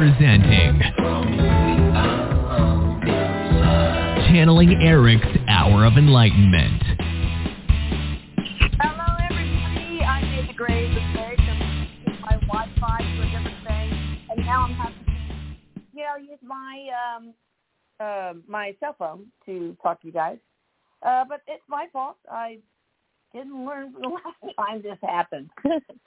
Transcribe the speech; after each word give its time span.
presenting 0.00 0.80
Channeling 4.32 4.80
Erik's 4.82 5.26
Hour 5.46 5.84
of 5.84 5.98
Enlightenment. 5.98 6.82
Hello, 8.80 9.18
everybody. 9.30 10.00
I 10.00 10.22
made 10.22 10.48
the 10.48 10.54
grave 10.54 10.88
mistake 10.88 11.38
of 11.40 11.56
using 12.06 12.20
my 12.22 12.32
Wi-Fi 12.46 12.98
to 12.98 13.20
a 13.20 13.26
different 13.26 13.66
thing, 13.68 13.90
and 14.30 14.46
now 14.46 14.62
I'm 14.62 14.72
having 14.72 15.04
to, 15.04 15.82
you 15.92 16.02
know, 16.02 16.16
use 16.16 16.38
my 16.42 16.88
um, 16.96 17.34
uh, 18.00 18.32
my 18.48 18.74
cell 18.80 18.96
phone 18.98 19.26
to 19.44 19.76
talk 19.82 20.00
to 20.00 20.06
you 20.06 20.14
guys. 20.14 20.38
Uh, 21.02 21.26
but 21.28 21.42
it's 21.46 21.62
my 21.68 21.88
fault. 21.92 22.16
I 22.32 22.56
didn't 23.34 23.66
learn 23.66 23.92
the 24.00 24.08
last 24.08 24.56
time 24.56 24.80
this 24.80 24.96
happened, 25.02 25.50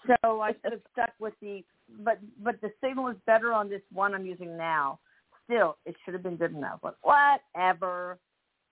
so 0.08 0.42
I 0.42 0.54
should 0.64 0.72
have 0.72 0.82
stuck 0.94 1.14
with 1.20 1.36
the. 1.44 1.64
But 2.00 2.20
but 2.44 2.60
the 2.62 2.72
signal 2.84 3.10
is 3.10 3.18
better 3.26 3.54
on 3.54 3.70
this 3.70 3.82
one 3.92 4.14
I'm 4.14 4.26
using 4.26 4.58
now. 4.58 5.00
Still, 5.46 5.78
it 5.86 5.96
should 6.04 6.14
have 6.14 6.24
been 6.24 6.38
good 6.38 6.56
enough. 6.56 6.80
But 6.82 6.98
whatever. 7.02 8.18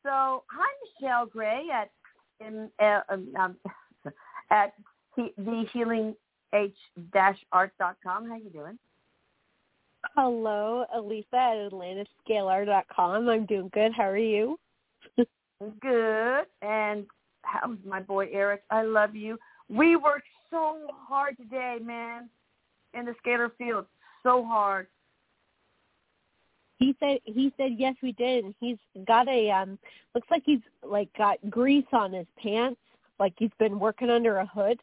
So 0.04 0.44
hi, 0.50 0.68
Michelle 1.00 1.26
Gray 1.26 1.68
at 1.74 1.92
in, 2.46 2.70
uh, 2.82 3.02
um, 3.10 3.28
um, 3.40 3.56
at 4.52 4.74
he, 5.16 5.34
the 5.38 5.66
healing 5.72 6.16
h 6.54 6.76
art 7.52 7.72
dot 7.80 7.98
com. 8.04 8.28
How 8.28 8.36
you 8.36 8.50
doing? 8.50 8.80
Hello, 10.16 10.86
Elisa 10.96 11.36
at 11.36 11.72
AtlantisScalar.com. 11.72 13.30
I'm 13.30 13.46
doing 13.46 13.70
good. 13.74 13.92
How 13.96 14.10
are 14.10 14.18
you? 14.18 14.60
Good. 15.80 16.46
And 16.64 17.06
how's 17.44 17.78
my 17.86 18.00
boy 18.00 18.28
Erik? 18.32 18.64
I 18.72 18.82
love 18.82 19.16
you. 19.16 19.38
We 19.70 19.96
worked 19.96 20.28
so 20.50 20.88
hard 21.08 21.38
today, 21.38 21.78
man, 21.82 22.30
in 22.94 23.06
the 23.06 23.16
scalar 23.26 23.52
field. 23.58 23.86
So 24.24 24.44
hard. 24.44 24.88
He 26.80 26.96
said 27.00 27.20
he 27.26 27.54
said 27.58 27.74
yes 27.78 27.96
we 28.02 28.12
did 28.14 28.44
and 28.44 28.56
he's 28.60 28.78
got 29.06 29.28
a 29.28 29.52
um 29.52 29.78
looks 30.16 30.28
like 30.32 30.44
he's 30.46 30.62
like 30.84 31.10
got 31.16 31.38
grease 31.50 31.86
on 31.94 32.12
his 32.12 32.26
pants 32.42 32.80
like 33.20 33.34
he's 33.38 33.52
been 33.60 33.80
working 33.80 34.10
under 34.10 34.38
a 34.38 34.46
hood 34.48 34.80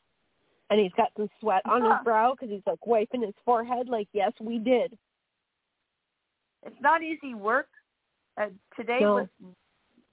and 0.71 0.79
he's 0.79 0.93
got 0.97 1.11
some 1.17 1.29
sweat 1.41 1.63
on 1.69 1.83
his 1.83 1.95
brow 2.05 2.35
because 2.35 2.51
he's 2.51 2.63
like 2.67 2.87
wiping 2.87 3.23
his 3.23 3.35
forehead 3.45 3.89
like 3.89 4.07
yes 4.13 4.33
we 4.41 4.59
did 4.61 4.97
It's 6.65 6.81
not 6.81 7.03
easy 7.03 7.35
work. 7.35 7.69
Uh, 8.41 8.47
today 8.77 9.01
No. 9.01 9.15
was 9.15 9.27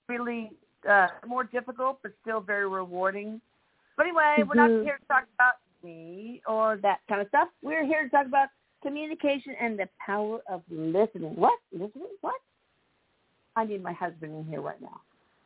really 0.08 0.52
uh, 0.89 1.08
more 1.27 1.44
difficult, 1.44 2.00
but 2.02 2.14
still 2.22 2.39
very 2.39 2.67
rewarding. 2.67 3.42
But 3.98 4.08
anyway, 4.08 4.44
we're 4.48 4.55
not 4.55 4.70
Mhm. 4.72 4.83
here 4.83 4.98
to 4.98 5.05
talk 5.05 5.25
about 5.36 5.55
me 5.86 6.41
or 6.47 6.80
that 6.81 7.00
kind 7.08 7.22
of 7.22 7.28
stuff. 7.28 7.47
We're 7.61 7.86
here 7.86 8.03
to 8.03 8.09
talk 8.09 8.25
about 8.25 8.50
communication 8.83 9.53
and 9.61 9.78
the 9.78 9.88
power 10.03 10.39
of 10.50 10.61
listening. 10.69 11.36
What? 11.36 11.58
Listening? 11.72 12.08
What? 12.22 12.36
I 13.55 13.66
need 13.66 13.81
my 13.81 13.94
husband 13.94 14.36
in 14.36 14.45
here 14.45 14.61
right 14.61 14.81
now. 14.81 15.02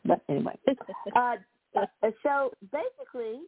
But 0.05 0.21
anyway. 0.29 0.57
Uh, 1.15 1.35
uh, 1.77 2.09
so 2.23 2.51
basically, 2.71 3.41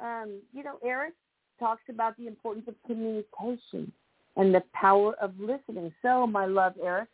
um, 0.00 0.40
you 0.54 0.62
know, 0.62 0.78
Erik 0.84 1.12
talks 1.60 1.82
about 1.90 2.16
the 2.16 2.26
importance 2.26 2.66
of 2.66 2.74
communication 2.86 3.92
and 4.36 4.54
the 4.54 4.62
power 4.72 5.14
of 5.20 5.32
listening. 5.38 5.92
So, 6.00 6.26
my 6.26 6.46
love, 6.46 6.74
Erik, 6.82 7.08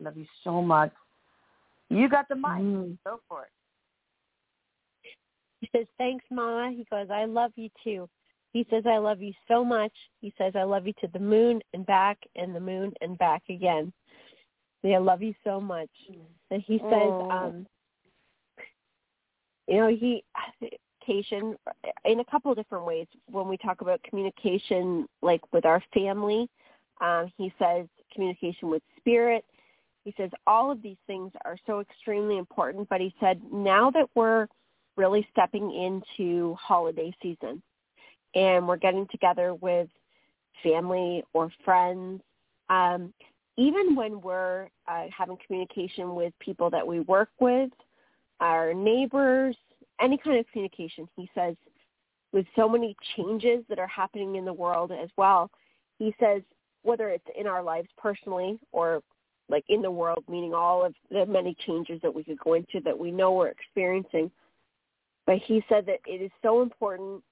I 0.00 0.04
love 0.04 0.16
you 0.16 0.26
so 0.42 0.60
much. 0.60 0.92
You 1.90 2.08
got 2.08 2.28
the 2.28 2.34
mic. 2.34 2.44
Mm. 2.44 2.98
Go 3.06 3.20
for 3.28 3.42
it. 3.42 3.50
he 5.60 5.68
says 5.76 5.86
thanks 5.98 6.24
mama 6.30 6.72
he 6.76 6.84
goes 6.90 7.08
I 7.10 7.24
love 7.24 7.52
you 7.56 7.68
too 7.84 8.08
he 8.52 8.66
says 8.70 8.84
I 8.86 8.98
love 8.98 9.20
you 9.20 9.32
so 9.46 9.64
much. 9.64 9.92
He 10.20 10.32
says 10.38 10.54
I 10.56 10.62
love 10.62 10.86
you 10.86 10.94
to 11.00 11.08
the 11.12 11.18
moon 11.18 11.60
and 11.74 11.84
back 11.86 12.18
and 12.36 12.54
the 12.54 12.60
moon 12.60 12.92
and 13.00 13.18
back 13.18 13.42
again. 13.48 13.92
Yeah, 14.82 14.96
I 14.96 14.98
love 14.98 15.22
you 15.22 15.34
so 15.44 15.60
much. 15.60 15.90
And 16.50 16.62
he 16.62 16.78
says 16.78 17.12
Oh. 17.12 17.30
um 17.30 17.66
you 19.66 19.76
know 19.76 19.88
he 19.88 20.24
communication 21.04 21.56
in 22.04 22.20
a 22.20 22.24
couple 22.24 22.50
of 22.50 22.56
different 22.56 22.84
ways. 22.84 23.06
When 23.30 23.48
we 23.48 23.56
talk 23.56 23.80
about 23.80 24.02
communication 24.02 25.06
like 25.22 25.40
with 25.52 25.64
our 25.64 25.82
family 25.92 26.48
um, 27.00 27.30
he 27.36 27.52
says 27.58 27.86
communication 28.12 28.68
with 28.70 28.82
spirit. 28.96 29.44
He 30.04 30.14
says 30.16 30.30
all 30.46 30.70
of 30.70 30.82
these 30.82 30.96
things 31.06 31.32
are 31.44 31.58
so 31.66 31.80
extremely 31.80 32.38
important 32.38 32.88
but 32.88 33.00
he 33.00 33.14
said 33.20 33.40
now 33.52 33.90
that 33.90 34.08
we're 34.14 34.46
really 34.96 35.26
stepping 35.30 35.70
into 35.70 36.54
holiday 36.54 37.14
season 37.22 37.62
and 38.34 38.66
we're 38.66 38.76
getting 38.76 39.06
together 39.10 39.54
with 39.54 39.88
family 40.62 41.24
or 41.32 41.50
friends. 41.64 42.22
Um, 42.68 43.12
even 43.58 43.96
when 43.96 44.20
we're 44.20 44.68
uh, 44.86 45.06
having 45.16 45.36
communication 45.44 46.14
with 46.14 46.32
people 46.38 46.70
that 46.70 46.86
we 46.86 47.00
work 47.00 47.30
with 47.40 47.70
our 48.40 48.72
neighbors 48.72 49.56
any 50.00 50.16
kind 50.16 50.38
of 50.38 50.46
communication 50.52 51.08
he 51.16 51.28
says 51.34 51.56
with 52.32 52.46
so 52.54 52.68
many 52.68 52.94
changes 53.16 53.64
that 53.68 53.78
are 53.78 53.88
happening 53.88 54.36
in 54.36 54.44
the 54.44 54.52
world 54.52 54.92
as 54.92 55.08
well 55.16 55.50
he 55.98 56.14
says 56.20 56.40
whether 56.82 57.08
it's 57.08 57.26
in 57.38 57.46
our 57.46 57.62
lives 57.62 57.88
personally 57.98 58.58
or 58.72 59.02
like 59.48 59.64
in 59.68 59.82
the 59.82 59.90
world 59.90 60.22
meaning 60.28 60.54
all 60.54 60.84
of 60.84 60.94
the 61.10 61.26
many 61.26 61.56
changes 61.66 62.00
that 62.02 62.14
we 62.14 62.22
could 62.22 62.38
go 62.38 62.54
into 62.54 62.80
that 62.84 62.96
we 62.96 63.10
know 63.10 63.32
we're 63.32 63.48
experiencing 63.48 64.30
but 65.26 65.38
he 65.46 65.62
said 65.68 65.84
that 65.84 65.98
it 66.06 66.22
is 66.22 66.30
so 66.42 66.62
important 66.62 67.22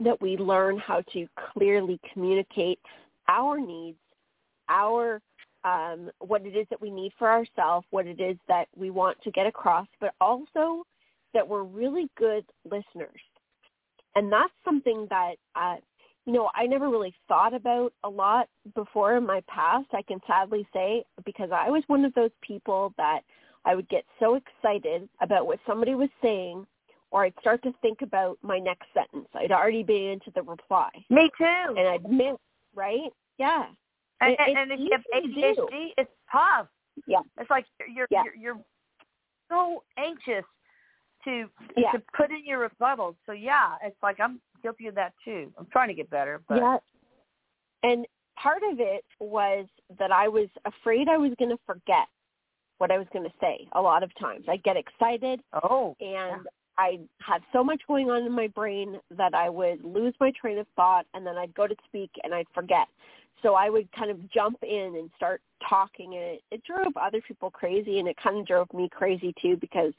that 0.00 0.20
we 0.20 0.36
learn 0.36 0.78
how 0.78 1.02
to 1.12 1.26
clearly 1.52 1.98
communicate 2.12 2.78
our 3.28 3.58
needs 3.58 3.98
our 4.68 5.20
um, 5.64 6.10
what 6.20 6.46
it 6.46 6.56
is 6.56 6.66
that 6.70 6.80
we 6.80 6.90
need 6.90 7.12
for 7.18 7.28
ourselves, 7.28 7.86
what 7.90 8.06
it 8.06 8.20
is 8.20 8.36
that 8.46 8.68
we 8.76 8.90
want 8.90 9.20
to 9.22 9.30
get 9.32 9.46
across, 9.46 9.88
but 10.00 10.14
also 10.20 10.84
that 11.34 11.46
we're 11.46 11.64
really 11.64 12.08
good 12.16 12.44
listeners. 12.64 13.20
And 14.14 14.30
that's 14.30 14.52
something 14.64 15.06
that, 15.10 15.34
uh, 15.56 15.76
you 16.24 16.32
know, 16.32 16.50
I 16.54 16.66
never 16.66 16.88
really 16.88 17.14
thought 17.26 17.52
about 17.52 17.92
a 18.04 18.08
lot 18.08 18.48
before 18.74 19.16
in 19.16 19.26
my 19.26 19.42
past, 19.48 19.86
I 19.92 20.02
can 20.02 20.20
sadly 20.26 20.66
say, 20.72 21.04
because 21.24 21.50
I 21.52 21.68
was 21.68 21.82
one 21.88 22.04
of 22.04 22.14
those 22.14 22.30
people 22.42 22.94
that 22.96 23.20
I 23.64 23.74
would 23.74 23.88
get 23.88 24.04
so 24.20 24.36
excited 24.36 25.08
about 25.20 25.46
what 25.46 25.58
somebody 25.66 25.96
was 25.96 26.08
saying, 26.22 26.64
or 27.16 27.24
I'd 27.24 27.32
start 27.40 27.62
to 27.62 27.72
think 27.80 28.02
about 28.02 28.36
my 28.42 28.58
next 28.58 28.88
sentence. 28.92 29.26
I'd 29.34 29.50
already 29.50 29.82
been 29.82 30.02
into 30.10 30.30
the 30.34 30.42
reply. 30.42 30.90
Me 31.08 31.30
too. 31.38 31.44
And 31.78 31.88
I'd 31.88 32.04
miss, 32.10 32.36
right? 32.74 33.10
Yeah. 33.38 33.64
And, 34.20 34.32
It- 34.38 34.56
and, 34.56 34.70
if 34.70 34.80
you 34.80 34.90
have. 34.92 35.02
ADHD, 35.14 35.94
it's 35.96 36.10
tough. 36.30 36.66
Yeah. 37.06 37.20
It's 37.40 37.48
like 37.48 37.64
you're 37.88 38.06
Yeah. 38.10 38.24
you're, 38.24 38.34
you're 38.36 38.60
so 39.48 39.82
anxious 39.96 40.44
to 41.24 41.48
Yeah. 41.74 41.92
to 41.92 42.02
put 42.14 42.30
in 42.30 42.44
your 42.44 42.68
rebuttals. 42.68 43.16
So 43.24 43.32
yeah, 43.32 43.76
it's 43.82 43.96
like 44.02 44.20
I'm 44.20 44.38
guilty 44.62 44.86
of 44.88 44.94
that 44.96 45.14
too. 45.24 45.50
I'm 45.56 45.66
trying 45.72 45.88
to 45.88 45.94
get 45.94 46.10
better, 46.10 46.42
but 46.48 46.58
Yeah. 46.58 46.78
And 47.82 48.06
part 48.36 48.62
of 48.70 48.78
it 48.78 49.06
was 49.20 49.66
that 49.98 50.12
I 50.12 50.28
was 50.28 50.48
afraid 50.66 51.08
I 51.08 51.16
was 51.16 51.32
going 51.38 51.50
to 51.50 51.58
forget 51.64 52.08
what 52.76 52.90
I 52.90 52.98
was 52.98 53.06
going 53.14 53.24
to 53.24 53.32
say 53.40 53.66
a 53.72 53.80
lot 53.80 54.02
of 54.02 54.10
times. 54.18 54.44
I 54.50 54.58
get 54.58 54.76
excited 54.76 55.40
oh, 55.62 55.96
and 56.00 56.46
I 56.78 57.00
had 57.20 57.42
so 57.52 57.64
much 57.64 57.80
going 57.88 58.10
on 58.10 58.24
in 58.24 58.32
my 58.32 58.48
brain 58.48 58.98
that 59.16 59.34
I 59.34 59.48
would 59.48 59.84
lose 59.84 60.14
my 60.20 60.32
train 60.38 60.58
of 60.58 60.66
thought 60.76 61.06
and 61.14 61.26
then 61.26 61.36
I'd 61.36 61.54
go 61.54 61.66
to 61.66 61.74
speak 61.86 62.10
and 62.22 62.34
I'd 62.34 62.46
forget. 62.54 62.86
So 63.42 63.54
I 63.54 63.70
would 63.70 63.90
kind 63.92 64.10
of 64.10 64.30
jump 64.30 64.58
in 64.62 64.94
and 64.98 65.10
start 65.16 65.40
talking 65.68 66.14
and 66.14 66.22
it, 66.22 66.42
it 66.50 66.62
drove 66.64 66.96
other 66.96 67.20
people 67.26 67.50
crazy 67.50 67.98
and 67.98 68.08
it 68.08 68.16
kind 68.22 68.38
of 68.38 68.46
drove 68.46 68.72
me 68.72 68.88
crazy 68.90 69.34
too 69.40 69.56
because 69.56 69.92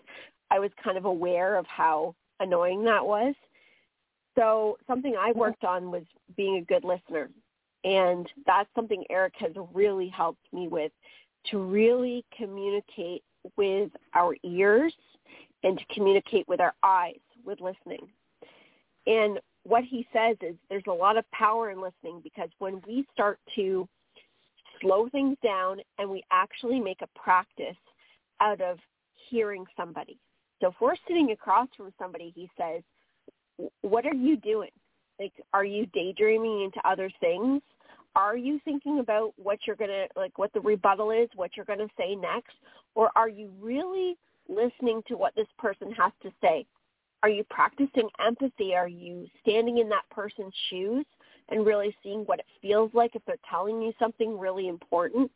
I 0.51 0.59
was 0.59 0.71
kind 0.83 0.97
of 0.97 1.05
aware 1.05 1.57
of 1.57 1.65
how 1.67 2.15
annoying 2.39 2.83
that 2.85 3.05
was. 3.05 3.35
So 4.37 4.77
something 4.87 5.15
I 5.19 5.31
mm-hmm. 5.31 5.39
worked 5.39 5.63
on 5.63 5.91
was 5.91 6.03
being 6.35 6.57
a 6.57 6.61
good 6.61 6.83
listener. 6.83 7.29
And 7.83 8.27
that's 8.45 8.69
something 8.75 9.03
Erik 9.09 9.33
has 9.39 9.51
really 9.73 10.09
helped 10.09 10.45
me 10.51 10.67
with 10.67 10.91
to 11.51 11.59
really 11.59 12.25
communicate 12.35 13.23
with 13.55 13.91
our 14.13 14.35
ears 14.43 14.93
and 15.63 15.77
to 15.77 15.85
communicate 15.93 16.47
with 16.47 16.59
our 16.59 16.73
eyes 16.83 17.19
with 17.45 17.59
listening. 17.61 18.07
And 19.05 19.39
what 19.63 19.83
he 19.83 20.07
says 20.13 20.37
is 20.41 20.55
there's 20.69 20.83
a 20.87 20.93
lot 20.93 21.17
of 21.17 21.29
power 21.31 21.71
in 21.71 21.81
listening 21.81 22.21
because 22.23 22.49
when 22.59 22.81
we 22.87 23.05
start 23.13 23.39
to 23.55 23.87
slow 24.81 25.09
things 25.09 25.37
down 25.43 25.79
and 25.97 26.09
we 26.09 26.23
actually 26.31 26.79
make 26.79 27.01
a 27.01 27.19
practice 27.19 27.77
out 28.39 28.61
of 28.61 28.77
hearing 29.29 29.65
somebody. 29.75 30.17
So 30.61 30.69
if 30.69 30.75
we're 30.79 30.95
sitting 31.07 31.31
across 31.31 31.67
from 31.75 31.93
somebody, 31.99 32.31
he 32.35 32.49
says, 32.57 32.81
what 33.81 34.05
are 34.05 34.13
you 34.13 34.37
doing? 34.37 34.69
Like, 35.19 35.33
are 35.53 35.65
you 35.65 35.87
daydreaming 35.87 36.63
into 36.63 36.79
other 36.87 37.09
things? 37.19 37.61
Are 38.15 38.37
you 38.37 38.59
thinking 38.65 38.99
about 38.99 39.33
what 39.37 39.59
you're 39.65 39.75
going 39.75 39.89
to, 39.89 40.07
like 40.15 40.37
what 40.37 40.53
the 40.53 40.61
rebuttal 40.61 41.11
is, 41.11 41.29
what 41.35 41.51
you're 41.55 41.65
going 41.65 41.79
to 41.79 41.89
say 41.97 42.15
next? 42.15 42.53
Or 42.95 43.11
are 43.15 43.29
you 43.29 43.51
really 43.59 44.17
listening 44.49 45.01
to 45.07 45.15
what 45.15 45.35
this 45.35 45.47
person 45.57 45.91
has 45.91 46.11
to 46.23 46.31
say? 46.41 46.65
Are 47.23 47.29
you 47.29 47.43
practicing 47.49 48.09
empathy? 48.25 48.75
Are 48.75 48.87
you 48.87 49.27
standing 49.41 49.79
in 49.79 49.89
that 49.89 50.09
person's 50.11 50.53
shoes 50.69 51.05
and 51.49 51.65
really 51.65 51.95
seeing 52.03 52.21
what 52.21 52.39
it 52.39 52.45
feels 52.61 52.91
like 52.93 53.15
if 53.15 53.21
they're 53.25 53.35
telling 53.49 53.81
you 53.81 53.93
something 53.99 54.37
really 54.37 54.67
important. 54.67 55.31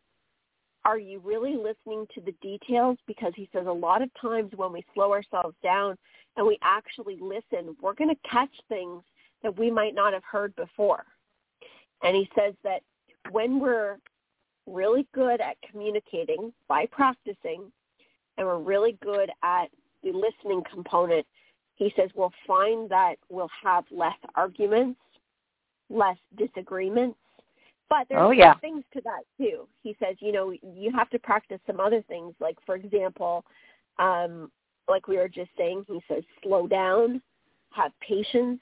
Are 0.84 0.98
you 0.98 1.22
really 1.24 1.56
listening 1.56 2.08
to 2.16 2.22
the 2.22 2.34
details? 2.42 2.98
Because 3.08 3.34
he 3.36 3.48
says 3.54 3.68
a 3.68 3.72
lot 3.72 4.02
of 4.02 4.10
times 4.20 4.52
when 4.56 4.74
we 4.74 4.84
slow 4.94 5.12
ourselves 5.12 5.56
down 5.64 5.96
and 6.38 6.46
we 6.46 6.58
actually 6.62 7.20
listen, 7.22 7.76
we're 7.82 7.94
going 7.94 8.10
to 8.10 8.30
catch 8.30 8.50
things 8.68 9.04
that 9.44 9.58
we 9.58 9.70
might 9.70 9.94
not 9.94 10.14
have 10.14 10.24
heard 10.30 10.56
before. 10.56 11.06
And 12.04 12.16
he 12.16 12.30
says 12.36 12.56
that 12.64 12.82
when 13.30 13.60
we're 13.60 13.98
really 14.66 15.08
good 15.14 15.40
at 15.40 15.56
communicating 15.70 16.52
by 16.68 16.88
practicing 16.92 17.72
and 18.42 18.50
we're 18.50 18.58
really 18.58 18.98
good 19.04 19.30
at 19.44 19.68
the 20.02 20.12
listening 20.12 20.64
component, 20.74 21.28
he 21.76 21.94
says 21.96 22.10
we'll 22.16 22.34
find 22.48 22.90
that 22.90 23.18
we'll 23.30 23.52
have 23.64 23.84
less 23.92 24.18
arguments, 24.34 25.00
less 25.92 26.18
disagreements. 26.38 27.20
But 27.88 28.08
there's 28.10 28.20
oh, 28.20 28.32
yeah. 28.32 28.56
things 28.56 28.84
to 28.94 29.02
that 29.02 29.22
too. 29.38 29.68
He 29.84 29.96
says, 30.00 30.16
you 30.22 30.32
know, 30.32 30.52
you 30.52 30.92
have 30.96 31.10
to 31.12 31.20
practice 31.20 31.60
some 31.68 31.80
other 31.80 32.02
things. 32.08 32.34
Like 32.40 32.58
for 32.66 32.76
example, 32.76 33.46
um, 34.00 34.52
like 34.90 35.08
we 35.08 35.18
were 35.18 35.30
just 35.30 35.52
saying, 35.56 35.86
he 35.88 36.02
says 36.08 36.24
slow 36.42 36.66
down, 36.66 37.22
have 37.70 37.92
patience. 38.02 38.60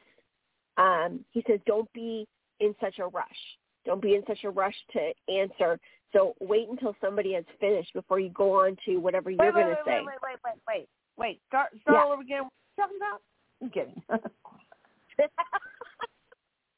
Um, 0.78 1.24
he 1.32 1.42
says 1.48 1.62
don't 1.66 1.92
be 1.94 2.28
in 2.60 2.75
such 2.82 3.00
a 3.00 3.08
rush. 3.08 3.25
Don't 3.89 4.01
be 4.03 4.13
in 4.13 4.21
such 4.27 4.44
a 4.44 4.51
rush 4.51 4.75
to 4.94 5.12
answer. 5.33 5.80
So 6.13 6.36
wait 6.39 6.69
until 6.69 6.95
somebody 7.01 7.33
has 7.33 7.44
finished 7.59 7.91
before 7.95 8.19
you 8.19 8.30
go 8.30 8.62
on 8.63 8.77
to 8.86 8.97
whatever 8.97 9.31
you're 9.31 9.51
going 9.51 9.65
to 9.65 9.77
say. 9.83 9.95
Wait, 9.95 10.06
wait, 10.06 10.15
wait, 10.24 10.38
wait, 10.45 10.53
wait, 10.68 10.88
wait. 11.18 11.41
Start, 11.47 11.69
start 11.81 11.97
yeah. 11.97 12.03
all 12.03 12.12
over 12.12 12.21
again. 12.21 12.44
What 12.44 12.51
are 12.53 12.62
you 12.77 12.83
talking 12.83 12.97
about? 12.97 13.21
I'm 13.63 13.69
kidding. 13.71 14.03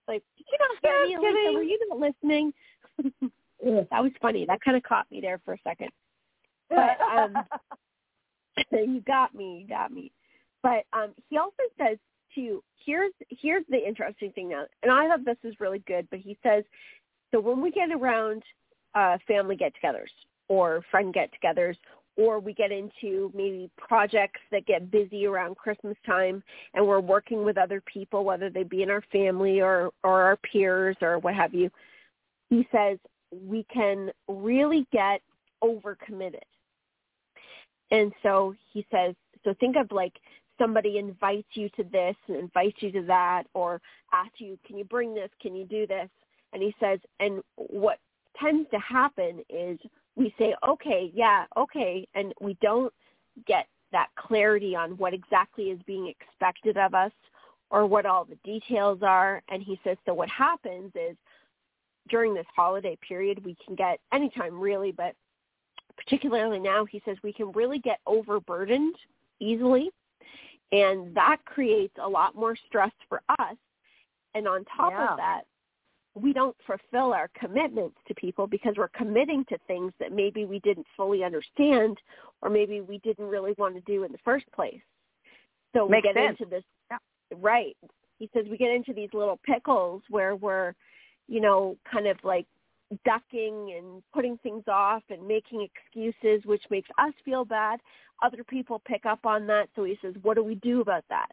like, 0.07 0.23
did 0.37 0.45
you 0.49 0.57
not 0.57 0.77
hear 0.81 1.19
me, 1.19 1.27
Lisa? 1.27 1.53
Were 1.53 1.63
you 1.63 1.79
not 1.89 1.99
listening? 1.99 2.53
that 3.91 4.01
was 4.01 4.13
funny. 4.21 4.45
That 4.45 4.61
kind 4.61 4.77
of 4.77 4.83
caught 4.83 5.11
me 5.11 5.19
there 5.19 5.41
for 5.43 5.55
a 5.55 5.57
second. 5.65 5.89
But 6.69 6.97
um, 7.13 7.33
you 8.71 9.01
got 9.05 9.35
me. 9.35 9.59
You 9.63 9.67
got 9.67 9.91
me. 9.91 10.13
But 10.63 10.85
um, 10.93 11.09
he 11.29 11.37
also 11.37 11.63
says 11.77 11.97
too. 12.33 12.63
Here's 12.85 13.11
here's 13.29 13.65
the 13.69 13.85
interesting 13.85 14.31
thing 14.31 14.49
now, 14.49 14.65
and 14.81 14.91
I 14.91 15.07
thought 15.07 15.25
this 15.25 15.37
is 15.43 15.59
really 15.59 15.83
good. 15.87 16.07
But 16.09 16.19
he 16.19 16.37
says, 16.43 16.63
so 17.31 17.39
when 17.39 17.62
we 17.62 17.72
get 17.72 17.92
around 17.92 18.44
uh, 18.94 19.18
family 19.28 19.56
get-togethers 19.56 20.12
or 20.48 20.83
friend 20.92 21.13
get-togethers, 21.13 21.75
or 22.18 22.39
we 22.39 22.54
get 22.54 22.72
into 22.72 23.31
maybe 23.33 23.69
projects 23.78 24.42
that 24.51 24.66
get 24.66 24.92
busy 24.92 25.25
around 25.25 25.56
Christmas 25.56 25.95
time 26.06 26.44
and 26.74 26.86
we're 26.86 27.00
working 27.00 27.45
with 27.45 27.57
other 27.57 27.81
people, 27.81 28.25
whether 28.25 28.50
they 28.50 28.63
be 28.63 28.83
in 28.83 28.89
our 28.89 29.04
family 29.12 29.62
or, 29.62 29.92
or 30.04 30.22
our 30.22 30.38
peers 30.38 30.98
or 31.01 31.19
what 31.19 31.33
have 31.33 31.54
you, 31.54 31.69
he 32.50 32.68
says 32.72 32.98
we 33.31 33.66
can 33.74 34.12
really 34.28 34.86
get 34.92 35.22
overcommitted. 35.63 36.44
And 37.92 38.12
so 38.24 38.56
he 38.74 38.86
says, 38.92 39.16
so 39.44 39.54
think 39.60 39.78
of 39.78 39.89
like 39.92 40.13
somebody 40.60 40.98
invites 40.98 41.48
you 41.54 41.69
to 41.78 41.83
this 41.83 42.16
and 42.28 42.38
invites 42.38 42.78
you 42.81 42.92
to 42.92 43.04
that 43.04 43.44
or 43.54 43.81
asks 44.13 44.39
you, 44.39 44.60
can 44.68 44.78
you 44.78 44.83
bring 44.83 45.16
this? 45.16 45.30
Can 45.42 45.56
you 45.56 45.66
do 45.66 45.88
this? 45.88 46.10
And 46.53 46.62
he 46.62 46.75
says, 46.80 47.00
and 47.19 47.42
what 47.56 48.00
tends 48.39 48.69
to 48.71 48.80
happen 48.80 49.44
is 49.50 49.80
we 50.15 50.33
say, 50.38 50.56
okay, 50.68 51.12
yeah, 51.13 51.45
okay, 51.57 52.07
and 52.15 52.33
we 52.42 52.57
don't 52.62 52.94
get 53.48 53.68
that 53.92 54.09
clarity 54.18 54.75
on 54.75 54.92
what 54.92 55.13
exactly 55.13 55.65
is 55.65 55.80
being 55.86 56.07
expected 56.07 56.77
of 56.77 56.94
us 56.94 57.12
or 57.69 57.86
what 57.86 58.06
all 58.06 58.25
the 58.25 58.38
details 58.44 59.00
are. 59.01 59.42
And 59.50 59.62
he 59.63 59.80
says, 59.83 59.98
so 60.06 60.13
what 60.13 60.30
happens 60.30 60.92
is 60.95 61.15
during 62.09 62.33
this 62.33 62.45
holiday 62.56 62.97
period, 63.06 63.44
we 63.45 63.56
can 63.65 63.75
get 63.75 64.00
anytime 64.13 64.59
really, 64.59 64.92
but 64.92 65.15
particularly 65.97 66.59
now, 66.59 66.86
he 66.86 67.01
says 67.06 67.18
we 67.24 67.33
can 67.33 67.51
really 67.51 67.80
get 67.80 68.00
overburdened 68.06 68.95
easily. 69.39 69.89
And 70.71 71.13
that 71.15 71.38
creates 71.45 71.95
a 72.01 72.07
lot 72.07 72.36
more 72.36 72.56
stress 72.68 72.92
for 73.09 73.21
us. 73.39 73.57
And 74.33 74.47
on 74.47 74.65
top 74.65 74.94
yeah. 74.94 75.12
of 75.12 75.18
that, 75.18 75.42
we 76.15 76.33
don't 76.33 76.55
fulfill 76.67 77.13
our 77.13 77.29
commitments 77.39 77.95
to 78.07 78.15
people 78.15 78.45
because 78.47 78.73
we're 78.77 78.89
committing 78.89 79.45
to 79.49 79.57
things 79.67 79.93
that 79.99 80.11
maybe 80.11 80.45
we 80.45 80.59
didn't 80.59 80.85
fully 80.97 81.23
understand 81.23 81.97
or 82.41 82.49
maybe 82.49 82.81
we 82.81 82.97
didn't 82.99 83.27
really 83.27 83.53
want 83.57 83.75
to 83.75 83.81
do 83.81 84.03
in 84.03 84.11
the 84.11 84.17
first 84.23 84.45
place. 84.51 84.81
So 85.73 85.87
Makes 85.87 86.07
we 86.07 86.13
get 86.13 86.21
sense. 86.21 86.37
into 86.39 86.49
this 86.49 86.63
yeah. 86.89 86.97
right. 87.39 87.77
He 88.19 88.29
says 88.33 88.45
we 88.49 88.57
get 88.57 88.71
into 88.71 88.93
these 88.93 89.09
little 89.13 89.39
pickles 89.45 90.01
where 90.09 90.35
we're, 90.35 90.73
you 91.27 91.39
know, 91.39 91.77
kind 91.89 92.07
of 92.07 92.17
like 92.23 92.45
ducking 93.05 93.75
and 93.77 94.03
putting 94.13 94.37
things 94.39 94.63
off 94.67 95.03
and 95.09 95.25
making 95.25 95.65
excuses 95.65 96.45
which 96.45 96.63
makes 96.69 96.89
us 96.97 97.13
feel 97.23 97.45
bad. 97.45 97.79
Other 98.21 98.43
people 98.43 98.81
pick 98.85 99.05
up 99.05 99.25
on 99.25 99.47
that. 99.47 99.69
So 99.75 99.85
he 99.85 99.97
says, 100.01 100.13
what 100.23 100.35
do 100.35 100.43
we 100.43 100.55
do 100.55 100.81
about 100.81 101.05
that? 101.09 101.31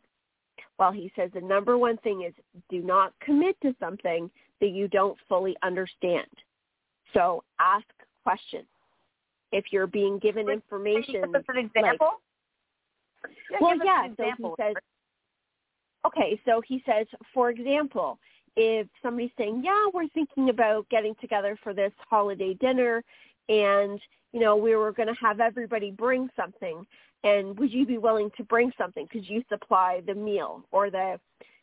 Well, 0.78 0.92
he 0.92 1.10
says 1.16 1.30
the 1.34 1.40
number 1.40 1.76
one 1.76 1.96
thing 1.98 2.22
is 2.22 2.32
do 2.70 2.80
not 2.82 3.12
commit 3.20 3.60
to 3.62 3.75
something 3.80 4.30
that 4.60 4.70
you 4.70 4.88
don't 4.88 5.16
fully 5.28 5.56
understand. 5.62 6.26
So 7.14 7.43
ask 7.60 7.87
questions. 8.25 8.66
If 9.50 9.66
you're 9.70 9.87
being 9.87 10.19
given 10.19 10.49
information, 10.50 11.25
us 11.34 11.43
an 11.49 11.56
example. 11.56 12.08
Like, 13.22 13.32
yeah, 13.50 13.58
well, 13.60 13.76
yeah. 13.82 14.06
Example. 14.06 14.55
So 14.58 14.64
he 14.64 14.69
says, 14.69 14.75
okay. 16.06 16.40
So 16.44 16.60
he 16.66 16.82
says, 16.84 17.06
for 17.32 17.49
example, 17.49 18.19
if 18.56 18.87
somebody's 19.02 19.31
saying, 19.38 19.62
yeah, 19.64 19.87
we're 19.94 20.08
thinking 20.08 20.50
about 20.50 20.88
getting 20.90 21.14
together 21.20 21.56
for 21.62 21.72
this 21.72 21.93
holiday 22.11 22.54
dinner, 22.54 23.02
and 23.49 23.99
you 24.32 24.40
know 24.40 24.56
we 24.56 24.76
were 24.76 24.93
going 24.93 25.08
to 25.08 25.20
have 25.20 25.40
everybody 25.40 25.90
bring 25.90 26.28
something, 26.37 26.87
and 27.25 27.58
would 27.58 27.72
you 27.72 27.87
be 27.87 27.96
willing 27.96 28.31
to 28.37 28.44
bring 28.44 28.70
something 28.76 29.08
because 29.11 29.31
you 29.31 29.43
supply 29.49 30.02
the 30.06 30.14
meal 30.14 30.62
or 30.72 30.90
the, 30.90 31.19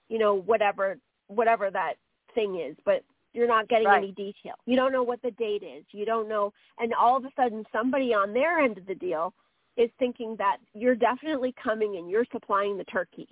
you 0.10 0.18
know, 0.18 0.34
whatever 0.34 0.98
whatever 1.28 1.70
that 1.70 1.96
thing 2.36 2.60
is, 2.60 2.76
but 2.86 3.04
you're 3.34 3.48
not 3.48 3.68
getting 3.68 3.88
right. 3.88 3.98
any 3.98 4.12
detail. 4.12 4.54
You 4.66 4.76
don't 4.76 4.92
know 4.92 5.04
what 5.04 5.22
the 5.22 5.32
date 5.32 5.64
is. 5.64 5.84
You 5.92 6.06
don't 6.06 6.30
know, 6.30 6.54
and 6.80 6.94
all 6.94 7.18
of 7.18 7.26
a 7.26 7.30
sudden 7.36 7.66
somebody 7.72 8.14
on 8.14 8.34
their 8.34 8.60
end 8.60 8.78
of 8.78 8.86
the 8.86 8.96
deal 8.96 9.34
is 9.78 9.90
thinking 10.00 10.36
that 10.38 10.58
you're 10.74 10.96
definitely 10.96 11.54
coming 11.62 11.98
and 11.98 12.10
you're 12.10 12.26
supplying 12.32 12.78
the 12.78 12.86
turkey. 12.86 13.28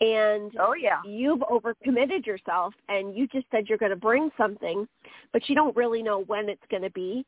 And 0.00 0.52
oh 0.60 0.74
yeah, 0.74 1.00
you've 1.06 1.40
overcommitted 1.40 2.26
yourself, 2.26 2.74
and 2.88 3.16
you 3.16 3.26
just 3.28 3.46
said 3.50 3.66
you're 3.68 3.78
going 3.78 3.90
to 3.90 3.96
bring 3.96 4.30
something, 4.36 4.86
but 5.32 5.48
you 5.48 5.54
don't 5.54 5.74
really 5.76 6.02
know 6.02 6.22
when 6.24 6.48
it's 6.48 6.60
going 6.70 6.82
to 6.82 6.90
be, 6.90 7.24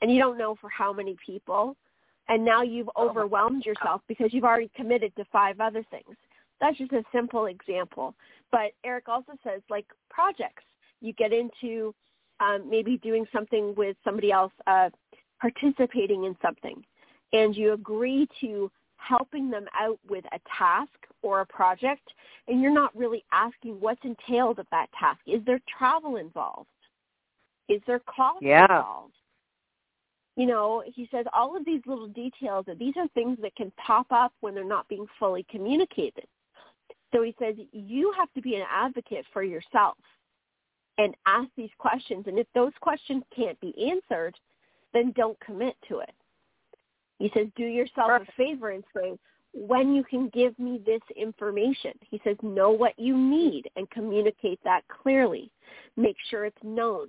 and 0.00 0.12
you 0.12 0.20
don't 0.20 0.38
know 0.38 0.56
for 0.60 0.70
how 0.70 0.92
many 0.92 1.16
people, 1.24 1.76
and 2.28 2.44
now 2.44 2.62
you've 2.62 2.90
oh 2.94 3.08
overwhelmed 3.08 3.64
yourself 3.64 4.02
because 4.06 4.32
you've 4.32 4.44
already 4.44 4.70
committed 4.76 5.14
to 5.16 5.24
five 5.32 5.60
other 5.60 5.84
things. 5.90 6.16
That's 6.62 6.78
just 6.78 6.92
a 6.92 7.02
simple 7.12 7.46
example. 7.46 8.14
But 8.52 8.70
Erik 8.84 9.08
also 9.08 9.32
says 9.42 9.60
like 9.68 9.86
projects. 10.08 10.62
You 11.00 11.12
get 11.12 11.32
into 11.32 11.92
um, 12.38 12.70
maybe 12.70 12.98
doing 12.98 13.26
something 13.32 13.74
with 13.74 13.96
somebody 14.04 14.30
else, 14.30 14.52
uh, 14.68 14.90
participating 15.40 16.24
in 16.24 16.36
something, 16.40 16.84
and 17.32 17.56
you 17.56 17.72
agree 17.72 18.28
to 18.40 18.70
helping 18.96 19.50
them 19.50 19.66
out 19.76 19.98
with 20.08 20.24
a 20.26 20.38
task 20.56 20.92
or 21.22 21.40
a 21.40 21.46
project, 21.46 22.08
and 22.46 22.62
you're 22.62 22.72
not 22.72 22.96
really 22.96 23.24
asking 23.32 23.80
what's 23.80 24.00
entailed 24.04 24.60
of 24.60 24.66
that 24.70 24.86
task. 24.98 25.18
Is 25.26 25.40
there 25.44 25.60
travel 25.76 26.14
involved? 26.14 26.68
Is 27.68 27.80
there 27.88 28.00
cost 28.00 28.40
yeah. 28.40 28.62
involved? 28.62 29.14
You 30.36 30.46
know, 30.46 30.84
he 30.86 31.08
says 31.10 31.26
all 31.34 31.56
of 31.56 31.64
these 31.64 31.82
little 31.86 32.06
details, 32.06 32.66
that 32.66 32.78
these 32.78 32.94
are 32.96 33.08
things 33.08 33.38
that 33.42 33.56
can 33.56 33.72
pop 33.84 34.06
up 34.12 34.32
when 34.40 34.54
they're 34.54 34.64
not 34.64 34.88
being 34.88 35.06
fully 35.18 35.44
communicated. 35.50 36.26
So 37.12 37.22
he 37.22 37.34
says 37.38 37.56
you 37.72 38.12
have 38.18 38.32
to 38.34 38.40
be 38.40 38.56
an 38.56 38.64
advocate 38.70 39.26
for 39.32 39.42
yourself 39.42 39.96
and 40.98 41.14
ask 41.26 41.48
these 41.56 41.70
questions. 41.78 42.24
And 42.26 42.38
if 42.38 42.46
those 42.54 42.72
questions 42.80 43.22
can't 43.34 43.58
be 43.60 43.74
answered, 43.90 44.34
then 44.92 45.12
don't 45.16 45.38
commit 45.40 45.76
to 45.88 46.00
it. 46.00 46.14
He 47.18 47.30
says 47.34 47.46
do 47.56 47.64
yourself 47.64 48.10
a 48.10 48.32
favor 48.36 48.70
and 48.70 48.84
say, 48.94 49.16
when 49.54 49.94
you 49.94 50.02
can 50.02 50.28
give 50.30 50.58
me 50.58 50.80
this 50.84 51.02
information. 51.16 51.92
He 52.00 52.20
says 52.24 52.36
know 52.42 52.70
what 52.70 52.98
you 52.98 53.16
need 53.16 53.70
and 53.76 53.88
communicate 53.90 54.58
that 54.64 54.82
clearly. 54.88 55.50
Make 55.96 56.16
sure 56.30 56.46
it's 56.46 56.56
known. 56.62 57.08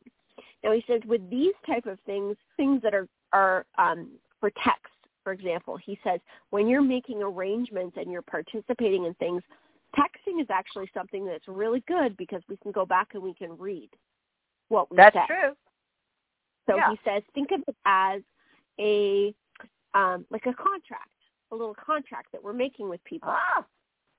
Now 0.64 0.74
he 0.74 0.84
says 0.88 1.02
with 1.06 1.28
these 1.30 1.54
type 1.66 1.86
of 1.86 2.00
things, 2.06 2.36
things 2.58 2.82
that 2.82 2.94
are, 2.94 3.08
are 3.32 3.66
um, 3.78 4.12
for 4.40 4.52
text, 4.64 4.92
for 5.24 5.32
example, 5.32 5.78
he 5.78 5.98
says 6.04 6.20
when 6.50 6.68
you're 6.68 6.82
making 6.82 7.24
arrangements 7.24 7.96
and 7.98 8.12
you're 8.12 8.22
participating 8.22 9.06
in 9.06 9.14
things, 9.16 9.42
texting 9.96 10.42
is 10.42 10.48
actually 10.50 10.90
something 10.94 11.26
that's 11.26 11.48
really 11.48 11.84
good 11.88 12.16
because 12.18 12.42
we 12.50 12.58
can 12.58 12.72
go 12.72 12.86
back 12.86 13.10
and 13.14 13.24
we 13.24 13.34
can 13.34 13.58
read 13.58 13.90
what 14.70 14.90
we 14.90 14.98
That's 14.98 15.16
said. 15.16 15.28
true. 15.28 15.52
So 16.68 16.76
yeah. 16.78 16.92
he 16.92 17.00
says, 17.06 17.24
think 17.34 17.52
of 17.52 17.62
it 17.68 17.76
as 17.86 18.22
a 18.80 19.34
um, 19.94 20.26
like 20.32 20.46
a 20.46 20.54
contract, 20.54 21.12
a 21.52 21.56
little 21.56 21.76
contract 21.76 22.32
that 22.32 22.44
we're 22.44 22.54
making 22.54 22.90
with 22.90 23.04
people. 23.04 23.30
Ah. 23.30 23.64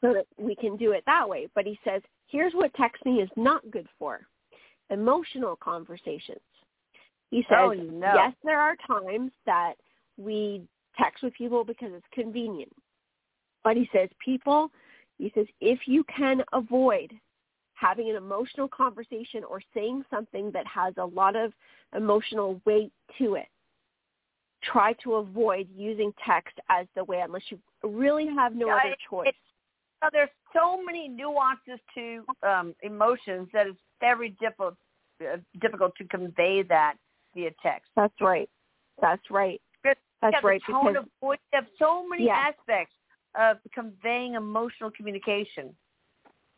so 0.01 0.13
that 0.13 0.27
we 0.39 0.55
can 0.55 0.77
do 0.77 0.93
it 0.93 1.03
that 1.07 1.29
way. 1.29 1.49
But 1.55 1.67
he 1.67 1.79
says, 1.83 2.03
here's 2.29 2.53
what 2.53 2.73
texting 2.75 3.23
is 3.23 3.29
not 3.37 3.69
good 3.71 3.89
for. 3.99 4.21
Emotional 4.91 5.57
conversations. 5.57 6.41
He 7.31 7.45
says, 7.49 7.59
Oh, 7.59 7.73
no. 7.73 8.13
yes, 8.15 8.35
there 8.45 8.61
are 8.61 8.77
times 8.87 9.33
that 9.47 9.75
we 10.17 10.63
text 11.01 11.25
with 11.25 11.35
people 11.35 11.65
because 11.65 11.91
it's 11.93 12.07
convenient. 12.13 12.73
But 13.65 13.77
he 13.77 13.89
says, 13.93 14.11
people, 14.25 14.71
he 15.19 15.31
says, 15.35 15.47
if 15.61 15.81
you 15.87 16.05
can 16.05 16.43
avoid 16.53 17.13
having 17.75 18.09
an 18.11 18.17
emotional 18.17 18.69
conversation 18.69 19.45
or 19.45 19.61
saying 19.75 20.05
something 20.11 20.51
that 20.53 20.67
has 20.67 20.95
a 20.97 21.05
lot 21.05 21.37
of 21.37 21.53
emotional 21.97 22.61
weight 22.65 22.93
to 23.19 23.35
it, 23.35 23.47
try 24.63 24.93
to 24.95 25.15
avoid 25.15 25.69
using 25.77 26.13
text 26.27 26.59
as 26.69 26.87
the 26.97 27.05
way 27.05 27.21
unless 27.21 27.43
you 27.51 27.59
really 27.83 28.27
have 28.27 28.55
no 28.55 28.69
Yeah, 28.69 28.77
other 28.77 28.97
choice. 29.11 29.35
Now, 30.03 30.09
there's 30.13 30.31
so 30.53 30.83
many 30.83 31.09
nuances 31.09 31.81
to 31.95 32.25
um, 32.47 32.75
emotions 32.83 33.49
that 33.53 33.67
it's 33.67 33.79
very 34.01 34.31
difficult 34.41 34.75
uh, 35.23 35.37
difficult 35.61 35.93
to 35.97 36.05
convey 36.09 36.63
that 36.63 36.97
via 37.35 37.51
text. 37.63 37.91
That's 37.97 38.15
right. 38.21 38.51
That's 39.01 39.31
right. 39.31 39.61
That's 40.21 40.43
right. 40.43 40.61
Tone 40.71 40.93
Because 40.93 41.05
of 41.05 41.11
voice. 41.21 41.39
You 41.53 41.61
have 41.61 41.67
so 41.79 42.07
many 42.07 42.27
Yeah. 42.27 42.51
aspects 42.51 42.95
of 43.35 43.59
conveying 43.73 44.35
emotional 44.35 44.91
communication. 44.91 45.75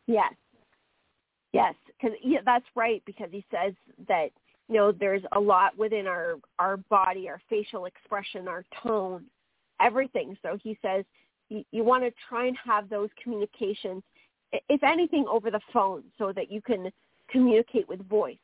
yes, 0.07 0.33
yes, 1.53 1.75
because 1.87 2.17
yeah, 2.23 2.39
that's 2.45 2.65
right. 2.75 3.01
Because 3.05 3.29
he 3.31 3.45
says 3.51 3.73
that 4.07 4.29
you 4.67 4.75
know 4.75 4.91
there's 4.91 5.23
a 5.33 5.39
lot 5.39 5.77
within 5.77 6.07
our 6.07 6.35
our 6.59 6.77
body, 6.77 7.29
our 7.29 7.41
facial 7.49 7.85
expression, 7.85 8.47
our 8.47 8.63
tone, 8.83 9.25
everything. 9.79 10.37
So 10.41 10.57
he 10.61 10.77
says 10.81 11.05
you, 11.49 11.63
you 11.71 11.83
want 11.83 12.03
to 12.03 12.11
try 12.29 12.47
and 12.47 12.57
have 12.63 12.89
those 12.89 13.09
communications, 13.21 14.03
if 14.51 14.83
anything, 14.83 15.25
over 15.29 15.51
the 15.51 15.61
phone, 15.73 16.03
so 16.17 16.31
that 16.33 16.51
you 16.51 16.61
can 16.61 16.91
communicate 17.29 17.87
with 17.87 18.07
voice, 18.07 18.37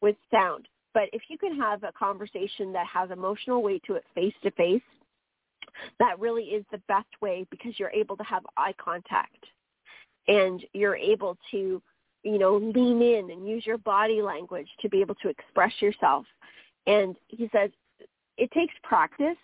with 0.00 0.16
sound. 0.30 0.68
But 0.94 1.04
if 1.12 1.22
you 1.28 1.38
can 1.38 1.56
have 1.58 1.84
a 1.84 1.92
conversation 1.92 2.72
that 2.72 2.86
has 2.86 3.10
emotional 3.10 3.62
weight 3.62 3.82
to 3.86 3.94
it 3.94 4.04
face 4.14 4.34
to 4.42 4.50
face, 4.52 4.82
that 5.98 6.18
really 6.18 6.44
is 6.44 6.64
the 6.70 6.80
best 6.88 7.08
way 7.20 7.46
because 7.50 7.78
you're 7.78 7.90
able 7.90 8.16
to 8.16 8.24
have 8.24 8.44
eye 8.56 8.74
contact 8.82 9.44
and 10.26 10.64
you're 10.72 10.96
able 10.96 11.36
to, 11.50 11.82
you 12.22 12.38
know, 12.38 12.56
lean 12.56 13.02
in 13.02 13.30
and 13.30 13.48
use 13.48 13.66
your 13.66 13.78
body 13.78 14.22
language 14.22 14.68
to 14.80 14.88
be 14.88 15.00
able 15.00 15.14
to 15.16 15.28
express 15.28 15.72
yourself. 15.80 16.26
And 16.86 17.16
he 17.28 17.48
says 17.52 17.70
it 18.36 18.50
takes 18.52 18.74
practice 18.82 19.36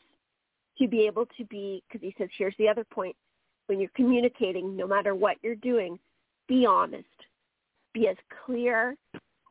to 0.79 0.89
be 0.89 1.07
able 1.07 1.27
to 1.37 1.45
be, 1.47 1.83
because 1.89 2.03
he 2.03 2.15
says, 2.19 2.29
here's 2.37 2.55
the 2.59 2.69
other 2.69 2.85
point. 2.85 3.17
When 3.67 3.81
you're 3.81 3.91
communicating, 3.97 4.77
no 4.77 4.87
matter 4.87 5.15
what 5.15 5.39
you're 5.43 5.55
doing, 5.55 5.99
be 6.49 6.67
honest. 6.67 7.07
Be 7.95 8.09
as 8.09 8.17
clear 8.45 8.97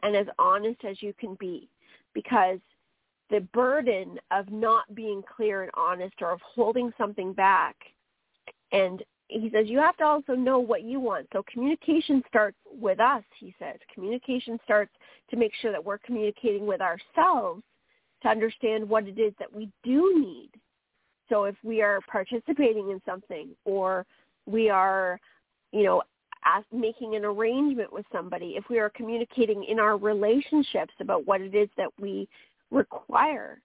and 0.04 0.16
as 0.16 0.28
honest 0.38 0.84
as 0.84 1.02
you 1.02 1.14
can 1.20 1.36
be 1.40 1.70
because 2.14 2.60
the 3.30 3.42
burden 3.54 4.20
of 4.32 4.52
not 4.52 4.94
being 4.94 5.24
clear 5.36 5.64
and 5.64 5.72
honest 5.76 6.16
or 6.22 6.32
of 6.32 6.42
holding 6.42 6.92
something 6.98 7.34
back. 7.34 7.76
And 8.72 9.04
he 9.28 9.50
says 9.52 9.68
you 9.68 9.80
have 9.80 9.98
to 9.98 10.04
also 10.04 10.34
know 10.34 10.60
what 10.60 10.84
you 10.84 11.00
want. 11.00 11.28
So 11.34 11.44
communication 11.52 12.24
starts 12.28 12.58
with 12.72 13.00
us 13.00 13.24
he 13.40 13.56
says. 13.60 13.78
Communication 13.94 14.60
starts 14.64 14.92
to 15.30 15.38
make 15.38 15.54
sure 15.62 15.72
that 15.72 15.84
we're 15.84 15.98
communicating 16.00 16.66
with 16.66 16.82
ourselves 16.82 17.64
to 18.22 18.30
understand 18.30 18.88
what 18.88 19.08
it 19.08 19.20
is 19.20 19.34
that 19.40 19.54
we 19.54 19.70
do 19.84 20.20
need. 20.20 20.50
So 21.30 21.46
if 21.46 21.56
we 21.64 21.82
are 21.82 22.00
participating 22.12 22.92
in 22.92 23.02
something 23.06 23.50
or 23.66 24.06
we 24.46 24.70
are 24.70 25.20
you 25.72 25.84
know 25.84 26.04
making 26.72 27.16
an 27.16 27.24
arrangement 27.24 27.92
with 27.92 28.06
somebody 28.12 28.56
if 28.58 28.66
we 28.70 28.78
are 28.78 28.90
communicating 28.90 29.64
in 29.64 29.80
our 29.80 29.98
relationships 29.98 30.94
about 31.00 31.26
what 31.26 31.40
it 31.40 31.56
is 31.56 31.70
that 31.78 31.88
we 32.00 32.28
require. 32.74 33.62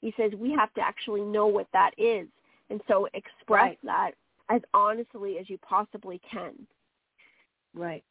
He 0.00 0.12
says 0.16 0.32
we 0.36 0.52
have 0.52 0.72
to 0.74 0.80
actually 0.80 1.22
know 1.22 1.46
what 1.46 1.66
that 1.72 1.92
is. 1.96 2.28
And 2.70 2.80
so 2.86 3.08
express 3.14 3.32
Right. 3.48 3.78
that 3.84 4.10
as 4.50 4.60
honestly 4.74 5.38
as 5.38 5.48
you 5.48 5.58
possibly 5.58 6.18
can. 6.30 6.66
Right. 7.74 8.04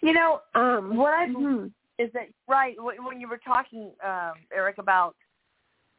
You 0.00 0.12
know, 0.12 0.42
Um, 0.54 0.96
what 0.96 1.12
I 1.12 1.26
mhm. 1.26 1.72
is 1.98 2.12
that 2.12 2.28
right 2.46 2.80
when 2.80 3.04
when 3.04 3.20
you 3.20 3.28
were 3.28 3.38
talking, 3.38 3.92
um, 4.02 4.34
Erik, 4.52 4.78
about 4.78 5.16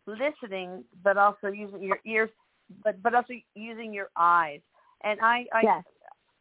listening, 0.08 0.84
but 1.04 1.18
also 1.18 1.48
using 1.50 1.84
your 1.84 2.00
ears, 2.06 2.32
but 2.84 3.02
but 3.04 3.14
also 3.14 3.34
using 3.56 3.94
your 3.94 4.10
eyes. 4.16 4.62
And 5.02 5.20
I 5.22 5.48
I 5.54 5.62
yes. 5.62 5.84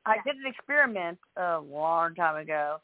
I 0.06 0.16
did 0.24 0.36
an 0.36 0.46
experiment 0.46 1.18
a 1.36 1.58
long 1.58 2.14
time 2.14 2.36
ago 2.36 2.80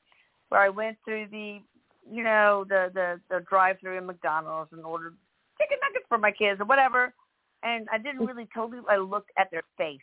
where 0.49 0.61
I 0.61 0.69
went 0.69 0.99
through 1.05 1.29
the 1.29 1.63
you 2.11 2.23
know 2.23 2.65
the 2.69 2.91
the 2.95 3.21
the 3.31 3.45
drive 3.49 3.77
through 3.81 3.99
in 3.99 4.07
McDonald's 4.07 4.73
and 4.73 4.85
ordered 4.85 5.15
chicken 5.61 5.79
nuggets 5.83 6.07
for 6.09 6.19
my 6.19 6.31
kids 6.31 6.61
or 6.61 6.65
whatever, 6.65 7.13
and 7.63 7.89
I 7.93 7.99
didn't 7.99 8.25
really 8.27 8.49
totally 8.55 8.83
I 8.89 8.97
looked 8.97 9.31
at 9.39 9.51
their 9.51 9.63
face 9.77 10.01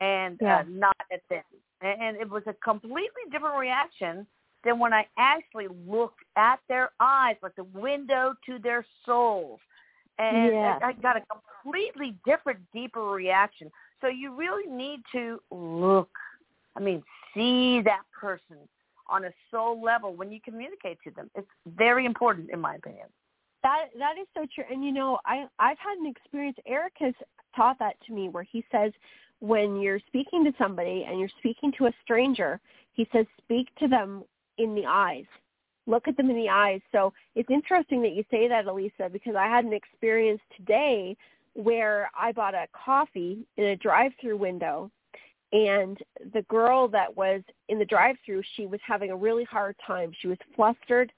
and 0.00 0.40
Yeah. 0.40 0.60
uh, 0.60 0.62
not 0.68 0.96
at 1.12 1.22
them, 1.30 1.42
and, 1.80 2.02
and 2.02 2.16
it 2.16 2.28
was 2.28 2.42
a 2.46 2.54
completely 2.64 3.24
different 3.30 3.58
reaction 3.58 4.26
than 4.64 4.78
when 4.78 4.92
I 4.92 5.06
actually 5.18 5.66
looked 5.88 6.20
at 6.36 6.60
their 6.68 6.90
eyes, 7.00 7.36
like 7.42 7.56
the 7.56 7.64
window 7.64 8.34
to 8.46 8.58
their 8.58 8.84
souls, 9.04 9.60
and 10.18 10.54
Yeah. 10.54 10.78
I, 10.82 10.88
I 10.88 10.92
got 10.94 11.16
a 11.16 11.22
completely 11.62 12.16
different, 12.24 12.60
deeper 12.72 13.02
reaction. 13.02 13.70
So 14.00 14.08
you 14.08 14.34
really 14.34 14.68
need 14.70 15.00
to 15.12 15.40
look, 15.50 16.10
I 16.76 16.80
mean, 16.80 17.02
see 17.34 17.80
that 17.82 18.02
person 18.18 18.56
on 19.12 19.24
a 19.26 19.30
soul 19.50 19.80
level 19.82 20.14
when 20.14 20.32
you 20.32 20.40
communicate 20.42 20.98
to 21.04 21.10
them. 21.10 21.30
It's 21.34 21.46
very 21.66 22.06
important, 22.06 22.50
in 22.50 22.60
my 22.60 22.76
opinion. 22.76 23.06
That 23.62 23.86
that 23.98 24.14
is 24.20 24.26
so 24.34 24.46
true. 24.52 24.64
And 24.70 24.84
you 24.84 24.92
know, 24.92 25.18
I 25.24 25.46
I've 25.58 25.78
had 25.78 25.98
an 25.98 26.06
experience. 26.06 26.56
Erik 26.66 26.94
has 26.98 27.14
taught 27.54 27.78
that 27.78 27.94
to 28.06 28.12
me, 28.12 28.28
where 28.28 28.42
he 28.42 28.64
says 28.72 28.92
when 29.40 29.80
you're 29.80 30.00
speaking 30.06 30.44
to 30.44 30.52
somebody 30.58 31.04
and 31.08 31.20
you're 31.20 31.36
speaking 31.38 31.72
to 31.78 31.86
a 31.86 31.92
stranger, 32.02 32.60
he 32.92 33.06
says 33.12 33.26
speak 33.42 33.68
to 33.80 33.88
them 33.88 34.24
in 34.58 34.74
the 34.74 34.86
eyes. 34.86 35.26
Look 35.86 36.06
at 36.06 36.16
them 36.16 36.30
in 36.30 36.36
the 36.36 36.48
eyes. 36.48 36.80
So 36.92 37.12
it's 37.34 37.50
interesting 37.50 38.02
that 38.02 38.12
you 38.12 38.24
say 38.30 38.48
that, 38.48 38.66
Elisa, 38.66 39.08
because 39.12 39.34
I 39.34 39.46
had 39.48 39.64
an 39.64 39.72
experience 39.72 40.40
today 40.56 41.16
where 41.54 42.10
I 42.18 42.32
bought 42.32 42.54
a 42.54 42.66
coffee 42.72 43.46
in 43.56 43.64
a 43.64 43.76
drive-through 43.76 44.36
window 44.36 44.90
and 45.52 45.98
the 46.32 46.42
girl 46.42 46.88
that 46.88 47.14
was 47.14 47.42
in 47.68 47.78
the 47.78 47.84
drive-through, 47.84 48.42
she 48.56 48.66
was 48.66 48.80
having 48.86 49.10
a 49.10 49.16
really 49.16 49.44
hard 49.44 49.76
time. 49.86 50.12
She 50.20 50.28
was 50.28 50.38
flustered 50.56 51.12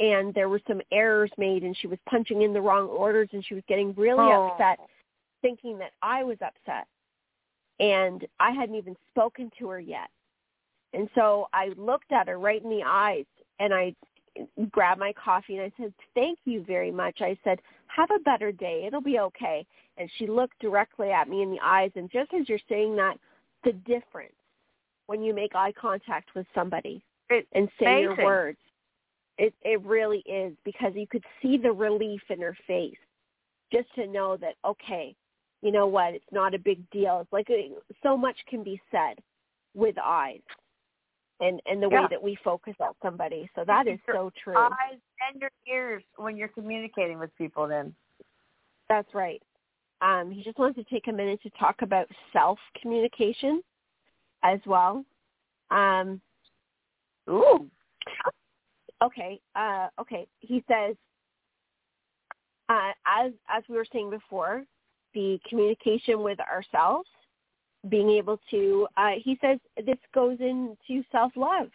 and 0.00 0.34
there 0.34 0.48
were 0.48 0.60
some 0.66 0.80
errors 0.90 1.30
made 1.38 1.62
and 1.62 1.76
she 1.76 1.86
was 1.86 1.98
punching 2.08 2.42
in 2.42 2.52
the 2.52 2.60
wrong 2.60 2.88
orders 2.88 3.28
and 3.32 3.44
she 3.44 3.54
was 3.54 3.62
getting 3.68 3.92
really 3.94 4.24
Oh. 4.24 4.48
upset 4.48 4.80
thinking 5.42 5.78
that 5.78 5.92
I 6.02 6.24
was 6.24 6.38
upset. 6.40 6.86
And 7.78 8.26
I 8.40 8.52
hadn't 8.52 8.76
even 8.76 8.96
spoken 9.10 9.50
to 9.58 9.68
her 9.68 9.80
yet. 9.80 10.08
And 10.94 11.10
so 11.14 11.48
I 11.52 11.72
looked 11.76 12.12
at 12.12 12.28
her 12.28 12.38
right 12.38 12.62
in 12.62 12.70
the 12.70 12.82
eyes 12.84 13.26
and 13.58 13.74
I 13.74 13.94
grabbed 14.70 15.00
my 15.00 15.12
coffee 15.12 15.58
and 15.58 15.64
I 15.64 15.72
said, 15.82 15.92
thank 16.14 16.38
you 16.44 16.64
very 16.64 16.90
much. 16.90 17.20
I 17.20 17.36
said, 17.44 17.60
have 17.88 18.10
a 18.10 18.20
better 18.20 18.50
day. 18.52 18.84
It'll 18.86 19.00
be 19.00 19.18
okay. 19.18 19.66
And 19.98 20.10
she 20.16 20.26
looked 20.26 20.58
directly 20.60 21.10
at 21.10 21.28
me 21.28 21.42
in 21.42 21.50
the 21.50 21.60
eyes. 21.62 21.90
And 21.94 22.10
just 22.10 22.32
as 22.32 22.48
you're 22.48 22.58
saying 22.68 22.96
that, 22.96 23.18
the 23.64 23.72
difference 23.72 24.34
when 25.06 25.22
you 25.22 25.34
make 25.34 25.54
eye 25.54 25.72
contact 25.72 26.30
with 26.34 26.46
somebody 26.54 27.04
It's 27.30 27.46
and 27.52 27.68
say 27.78 28.00
your 28.00 28.16
words, 28.16 28.58
it, 29.38 29.54
it 29.62 29.84
really 29.84 30.22
is 30.26 30.54
because 30.64 30.92
you 30.94 31.06
could 31.06 31.24
see 31.42 31.56
the 31.56 31.72
relief 31.72 32.22
in 32.30 32.40
her 32.40 32.56
face 32.66 32.96
just 33.72 33.92
to 33.96 34.06
know 34.06 34.36
that, 34.36 34.54
okay, 34.64 35.14
you 35.62 35.72
know 35.72 35.86
what, 35.86 36.14
it's 36.14 36.24
not 36.30 36.54
a 36.54 36.58
big 36.58 36.88
deal. 36.90 37.20
It's 37.20 37.32
like 37.32 37.48
uh, 37.50 37.74
so 38.02 38.16
much 38.16 38.36
can 38.48 38.62
be 38.62 38.80
said 38.90 39.18
with 39.74 39.96
eyes 40.02 40.40
and, 41.40 41.60
and 41.66 41.82
the 41.82 41.88
way 41.88 42.02
that 42.10 42.22
we 42.22 42.38
focus 42.44 42.74
on 42.80 42.92
somebody. 43.02 43.50
So 43.54 43.64
that 43.66 43.88
is 43.88 43.98
Your 44.06 44.16
so 44.16 44.30
true. 44.42 44.56
Eyes 44.56 45.00
and 45.32 45.40
your 45.40 45.50
ears 45.68 46.02
when 46.16 46.36
you're 46.36 46.48
communicating 46.48 47.18
with 47.18 47.36
people. 47.36 47.66
Then 47.66 47.94
That's 48.88 49.12
right. 49.14 49.42
Um, 50.04 50.30
he 50.30 50.42
just 50.42 50.58
wanted 50.58 50.76
to 50.76 50.94
take 50.94 51.08
a 51.08 51.12
minute 51.12 51.40
to 51.42 51.50
talk 51.58 51.80
about 51.80 52.06
self-communication 52.32 53.62
as 54.42 54.60
well. 54.66 55.02
Um, 55.70 56.20
ooh, 57.28 57.66
okay, 59.02 59.40
uh, 59.56 59.88
okay. 59.98 60.26
He 60.40 60.62
says, 60.70 60.94
uh, 62.68 62.92
as 63.06 63.32
as 63.48 63.62
we 63.68 63.76
were 63.76 63.86
saying 63.90 64.10
before, 64.10 64.64
the 65.14 65.40
communication 65.48 66.22
with 66.22 66.38
ourselves, 66.40 67.08
being 67.88 68.10
able 68.10 68.38
to. 68.50 68.86
Uh, 68.98 69.12
he 69.22 69.38
says 69.40 69.58
this 69.86 69.96
goes 70.14 70.36
into 70.40 71.02
self-love, 71.10 71.68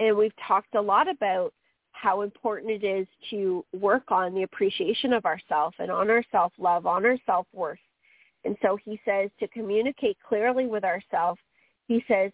and 0.00 0.16
we've 0.16 0.32
talked 0.46 0.74
a 0.74 0.80
lot 0.80 1.08
about 1.08 1.52
how 1.92 2.22
important 2.22 2.70
it 2.70 2.84
is 2.84 3.06
to 3.30 3.64
work 3.72 4.04
on 4.10 4.34
the 4.34 4.42
appreciation 4.44 5.12
of 5.12 5.24
ourself 5.26 5.74
and 5.78 5.90
on 5.90 6.08
our 6.10 6.24
self-love, 6.32 6.86
on 6.86 7.04
our 7.04 7.18
self-worth, 7.26 7.78
And 8.44 8.56
so 8.62 8.78
he 8.84 9.00
says 9.04 9.30
to 9.40 9.48
communicate 9.48 10.16
clearly 10.26 10.66
with 10.66 10.84
ourselves, 10.84 11.40
he 11.88 12.02
says, 12.08 12.32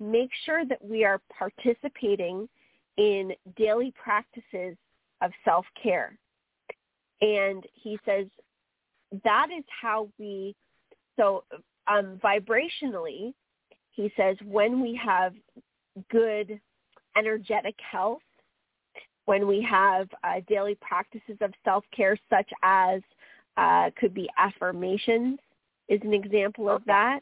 make 0.00 0.30
sure 0.44 0.64
that 0.64 0.84
we 0.84 1.04
are 1.04 1.20
participating 1.36 2.48
in 2.96 3.32
daily 3.56 3.92
practices 4.02 4.76
of 5.20 5.32
self-care. 5.44 6.16
And 7.20 7.64
he 7.72 7.98
says 8.04 8.26
that 9.24 9.48
is 9.56 9.64
how 9.82 10.08
we, 10.18 10.54
so 11.16 11.44
um, 11.88 12.20
vibrationally, 12.22 13.32
he 13.90 14.12
says 14.16 14.36
when 14.44 14.80
we 14.80 14.94
have 15.04 15.34
good 16.10 16.60
energetic 17.16 17.74
health, 17.90 18.20
when 19.28 19.46
we 19.46 19.60
have 19.60 20.08
uh, 20.24 20.40
daily 20.48 20.74
practices 20.80 21.36
of 21.42 21.52
self-care 21.62 22.16
such 22.30 22.50
as 22.62 23.02
uh, 23.58 23.90
could 24.00 24.14
be 24.14 24.26
affirmations 24.38 25.38
is 25.90 26.00
an 26.02 26.14
example 26.14 26.70
of 26.70 26.82
that. 26.86 27.20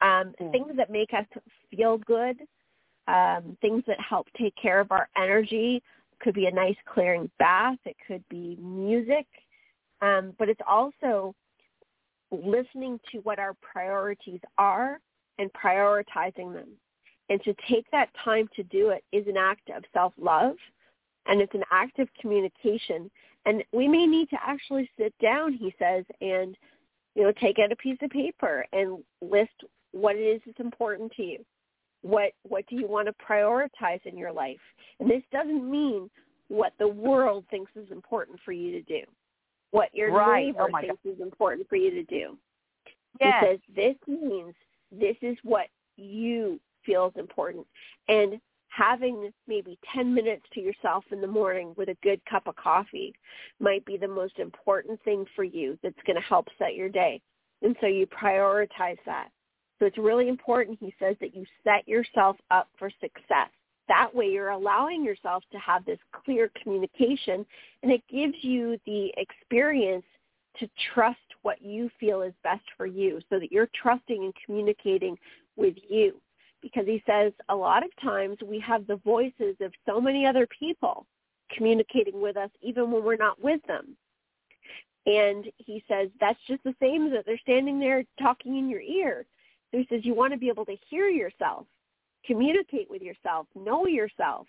Um, 0.00 0.34
mm. 0.40 0.50
Things 0.50 0.72
that 0.76 0.90
make 0.90 1.14
us 1.14 1.26
feel 1.70 1.98
good, 1.98 2.38
um, 3.06 3.56
things 3.60 3.84
that 3.86 4.00
help 4.00 4.26
take 4.36 4.52
care 4.60 4.80
of 4.80 4.90
our 4.90 5.08
energy 5.16 5.80
could 6.18 6.34
be 6.34 6.46
a 6.46 6.50
nice 6.50 6.74
clearing 6.92 7.30
bath. 7.38 7.78
It 7.84 7.94
could 8.04 8.24
be 8.28 8.58
music. 8.60 9.26
Um, 10.02 10.34
but 10.40 10.48
it's 10.48 10.60
also 10.68 11.36
listening 12.32 12.98
to 13.12 13.18
what 13.18 13.38
our 13.38 13.54
priorities 13.62 14.40
are 14.58 14.98
and 15.38 15.48
prioritizing 15.52 16.52
them. 16.52 16.70
And 17.28 17.40
to 17.44 17.54
take 17.70 17.88
that 17.92 18.08
time 18.24 18.48
to 18.56 18.64
do 18.64 18.90
it 18.90 19.04
is 19.12 19.28
an 19.28 19.36
act 19.36 19.70
of 19.70 19.84
self-love 19.92 20.56
and 21.26 21.40
it's 21.40 21.54
an 21.54 21.64
act 21.70 21.98
of 21.98 22.08
communication. 22.20 23.10
And 23.46 23.62
we 23.72 23.88
may 23.88 24.06
need 24.06 24.28
to 24.30 24.36
actually 24.44 24.90
sit 24.98 25.14
down, 25.20 25.52
he 25.52 25.74
says, 25.78 26.04
and 26.20 26.56
you 27.14 27.24
know, 27.24 27.32
take 27.40 27.58
out 27.58 27.72
a 27.72 27.76
piece 27.76 27.98
of 28.02 28.10
paper 28.10 28.64
and 28.72 28.98
list 29.20 29.50
what 29.92 30.16
it 30.16 30.20
is 30.20 30.40
that's 30.46 30.60
important 30.60 31.12
to 31.12 31.22
you. 31.22 31.44
What 32.02 32.32
what 32.44 32.64
do 32.68 32.76
you 32.76 32.86
want 32.86 33.08
to 33.08 33.14
prioritize 33.24 34.04
in 34.04 34.16
your 34.16 34.32
life? 34.32 34.60
And 35.00 35.10
this 35.10 35.22
doesn't 35.32 35.68
mean 35.68 36.08
what 36.48 36.72
the 36.78 36.88
world 36.88 37.44
thinks 37.50 37.72
is 37.74 37.90
important 37.90 38.38
for 38.44 38.52
you 38.52 38.70
to 38.72 38.82
do. 38.82 39.00
What 39.70 39.88
your 39.92 40.12
right. 40.12 40.42
Oh 40.42 40.46
neighbor 40.46 40.68
oh 40.72 40.80
thinks 40.80 40.98
God. 41.04 41.10
is 41.10 41.20
important 41.20 41.68
for 41.68 41.76
you 41.76 41.90
to 41.90 42.04
do. 42.04 42.38
Yes. 43.20 43.34
He 43.40 43.46
says 43.46 43.58
this 43.74 43.96
means 44.06 44.54
this 44.92 45.16
is 45.22 45.36
what 45.42 45.66
you 45.96 46.60
feel 46.84 47.06
is 47.06 47.18
important. 47.18 47.66
And 48.08 48.40
having 48.68 49.32
maybe 49.46 49.78
10 49.94 50.14
minutes 50.14 50.44
to 50.52 50.60
yourself 50.60 51.04
in 51.10 51.20
the 51.20 51.26
morning 51.26 51.74
with 51.76 51.88
a 51.88 51.96
good 52.02 52.20
cup 52.26 52.46
of 52.46 52.56
coffee 52.56 53.14
might 53.60 53.84
be 53.84 53.96
the 53.96 54.08
most 54.08 54.38
important 54.38 55.02
thing 55.02 55.24
for 55.34 55.44
you 55.44 55.78
that's 55.82 55.98
going 56.06 56.16
to 56.16 56.22
help 56.22 56.46
set 56.58 56.74
your 56.74 56.88
day. 56.88 57.20
And 57.62 57.74
so 57.80 57.86
you 57.86 58.06
prioritize 58.06 58.98
that. 59.06 59.28
So 59.78 59.86
it's 59.86 59.98
really 59.98 60.28
important, 60.28 60.78
he 60.80 60.94
says, 60.98 61.16
that 61.20 61.34
you 61.34 61.44
set 61.64 61.86
yourself 61.86 62.36
up 62.50 62.68
for 62.78 62.90
success. 63.00 63.50
That 63.88 64.14
way 64.14 64.26
you're 64.26 64.50
allowing 64.50 65.04
yourself 65.04 65.42
to 65.52 65.58
have 65.58 65.84
this 65.84 65.98
clear 66.24 66.50
communication 66.62 67.46
and 67.82 67.90
it 67.90 68.02
gives 68.10 68.34
you 68.42 68.78
the 68.86 69.12
experience 69.16 70.04
to 70.58 70.68
trust 70.92 71.18
what 71.42 71.62
you 71.62 71.88
feel 71.98 72.22
is 72.22 72.34
best 72.42 72.64
for 72.76 72.86
you 72.86 73.20
so 73.30 73.38
that 73.38 73.52
you're 73.52 73.70
trusting 73.80 74.24
and 74.24 74.34
communicating 74.44 75.16
with 75.56 75.74
you 75.88 76.20
because 76.62 76.86
he 76.86 77.02
says 77.06 77.32
a 77.48 77.54
lot 77.54 77.84
of 77.84 77.90
times 78.02 78.38
we 78.44 78.58
have 78.60 78.86
the 78.86 78.96
voices 78.96 79.56
of 79.60 79.72
so 79.86 80.00
many 80.00 80.26
other 80.26 80.46
people 80.58 81.06
communicating 81.54 82.20
with 82.20 82.36
us 82.36 82.50
even 82.62 82.90
when 82.90 83.04
we're 83.04 83.16
not 83.16 83.42
with 83.42 83.60
them. 83.66 83.96
And 85.06 85.46
he 85.56 85.82
says 85.88 86.08
that's 86.20 86.38
just 86.46 86.62
the 86.64 86.74
same 86.80 87.06
as 87.06 87.12
that 87.12 87.26
they're 87.26 87.38
standing 87.38 87.80
there 87.80 88.04
talking 88.20 88.58
in 88.58 88.68
your 88.68 88.80
ear. 88.80 89.24
So 89.70 89.78
he 89.78 89.86
says 89.88 90.04
you 90.04 90.14
want 90.14 90.32
to 90.32 90.38
be 90.38 90.48
able 90.48 90.66
to 90.66 90.76
hear 90.88 91.08
yourself, 91.08 91.66
communicate 92.26 92.90
with 92.90 93.02
yourself, 93.02 93.46
know 93.54 93.86
yourself, 93.86 94.46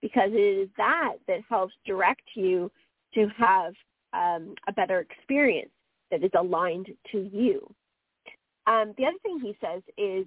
because 0.00 0.30
it 0.32 0.36
is 0.36 0.68
that 0.76 1.14
that 1.26 1.40
helps 1.48 1.74
direct 1.84 2.22
you 2.34 2.70
to 3.14 3.28
have 3.36 3.74
um, 4.12 4.54
a 4.68 4.72
better 4.72 5.00
experience 5.00 5.70
that 6.10 6.22
is 6.22 6.30
aligned 6.38 6.88
to 7.12 7.28
you. 7.32 7.68
Um, 8.66 8.94
the 8.98 9.06
other 9.06 9.16
thing 9.22 9.40
he 9.40 9.56
says 9.60 9.82
is 9.96 10.26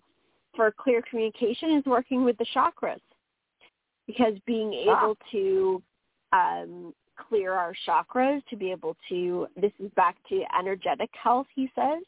for 0.55 0.71
clear 0.71 1.01
communication 1.09 1.71
is 1.77 1.85
working 1.85 2.23
with 2.23 2.37
the 2.37 2.45
chakras 2.55 3.01
because 4.07 4.33
being 4.45 4.73
able 4.73 5.17
to 5.31 5.81
um, 6.33 6.93
clear 7.29 7.53
our 7.53 7.73
chakras, 7.87 8.41
to 8.49 8.55
be 8.55 8.71
able 8.71 8.95
to, 9.09 9.47
this 9.55 9.71
is 9.79 9.91
back 9.95 10.15
to 10.29 10.43
energetic 10.57 11.09
health, 11.21 11.47
he 11.55 11.69
says, 11.75 12.03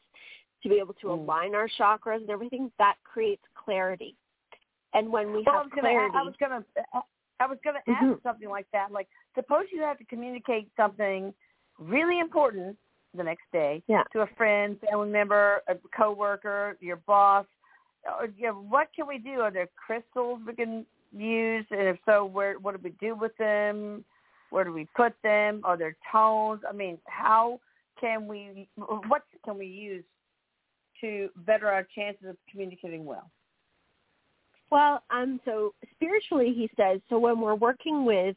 to 0.62 0.70
be 0.70 0.76
able 0.76 0.94
to 0.96 1.08
Mm. 1.08 1.20
align 1.20 1.56
our 1.56 1.68
chakras 1.68 2.22
and 2.22 2.30
everything, 2.30 2.72
that 2.78 2.96
creates 3.04 3.44
clarity. 3.54 4.16
And 4.94 5.12
when 5.12 5.34
we 5.34 5.44
Well, 5.46 5.56
I 5.56 5.58
have 5.58 5.64
was 5.64 5.72
gonna, 5.76 5.90
clarity, 5.90 6.16
I 6.18 6.24
was 6.24 6.36
gonna, 6.40 6.66
I 7.40 7.46
was 7.46 7.58
gonna 7.64 7.82
ask 7.88 8.06
Mhm. 8.06 8.22
something 8.24 8.50
like 8.50 8.70
that. 8.72 8.92
Like, 8.92 9.10
suppose 9.36 9.66
you 9.72 9.82
have 9.82 9.98
to 9.98 10.06
communicate 10.06 10.70
something 10.76 11.34
really 11.78 12.20
important 12.20 12.78
the 13.14 13.24
next 13.24 13.50
day 13.52 13.84
Yeah. 13.88 14.04
to 14.12 14.22
a 14.22 14.28
friend, 14.28 14.80
family 14.82 15.10
member, 15.10 15.62
a 15.68 15.76
coworker, 15.96 16.78
your 16.80 16.98
boss. 16.98 17.46
Or, 18.06 18.28
you 18.38 18.48
know, 18.48 18.54
what 18.54 18.90
can 18.96 19.08
we 19.08 19.18
do? 19.18 19.40
Are 19.42 19.52
there 19.52 19.70
crystals 19.76 20.40
we 20.46 20.54
can 20.54 20.86
use? 21.16 21.66
And 21.72 21.82
if 21.82 21.98
so, 22.06 22.26
where? 22.26 22.60
What 22.60 22.76
do 22.76 22.82
we 22.84 22.92
do 23.00 23.16
with 23.16 23.36
them? 23.38 24.04
Where 24.50 24.64
do 24.64 24.74
we 24.74 24.88
put 24.96 25.14
them? 25.24 25.62
Are 25.64 25.78
there 25.78 25.96
tones? 26.12 26.62
I 26.70 26.74
mean, 26.74 26.98
how 27.06 27.60
can 28.00 28.28
we? 28.28 28.68
What 28.76 29.24
can 29.46 29.58
we 29.58 29.68
use 29.68 30.04
to 31.02 31.30
better 31.46 31.68
our 31.68 31.88
chances 31.96 32.28
of 32.30 32.38
communicating 32.50 33.06
well? 33.06 33.30
Well, 34.70 35.04
um, 35.12 35.40
so 35.46 35.74
spiritually, 35.94 36.52
he 36.56 36.70
says, 36.76 37.00
so 37.08 37.20
when 37.20 37.40
we're 37.40 37.54
working 37.56 38.06
with 38.06 38.36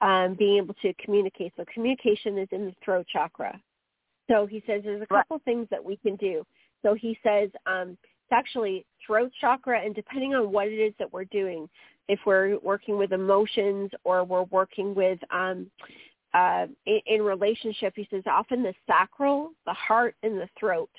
um, 0.00 0.36
being 0.38 0.58
able 0.58 0.74
to 0.74 0.94
communicate, 1.04 1.52
so 1.56 1.64
communication 1.74 2.38
is 2.38 2.48
in 2.52 2.66
the 2.66 2.74
throat 2.84 3.06
chakra. 3.12 3.60
So 4.30 4.46
he 4.46 4.62
says 4.66 4.82
there's 4.84 5.02
a 5.02 5.06
Right. 5.10 5.20
couple 5.20 5.40
things 5.44 5.66
that 5.70 5.84
we 5.84 5.96
can 5.96 6.14
do. 6.16 6.46
So 6.82 6.94
he 6.94 7.18
says 7.22 7.50
um, 7.66 7.98
actually 8.32 8.84
throat 9.06 9.30
chakra, 9.40 9.80
and 9.80 9.94
depending 9.94 10.34
on 10.34 10.50
what 10.50 10.68
it 10.68 10.78
is 10.78 10.94
that 10.98 11.12
we're 11.12 11.24
doing, 11.26 11.68
if 12.08 12.18
we're 12.26 12.58
working 12.60 12.98
with 12.98 13.12
emotions 13.12 13.90
or 14.04 14.24
we're 14.24 14.44
working 14.44 14.94
with 14.94 15.18
um, 15.30 15.70
uh, 16.34 16.66
in, 16.86 17.00
in 17.06 17.22
relationship, 17.22 17.92
he 17.94 18.08
says 18.10 18.22
often 18.26 18.62
the 18.62 18.74
sacral, 18.88 19.52
the 19.66 19.72
heart, 19.74 20.14
and 20.22 20.40
the 20.40 20.48
throat. 20.58 20.90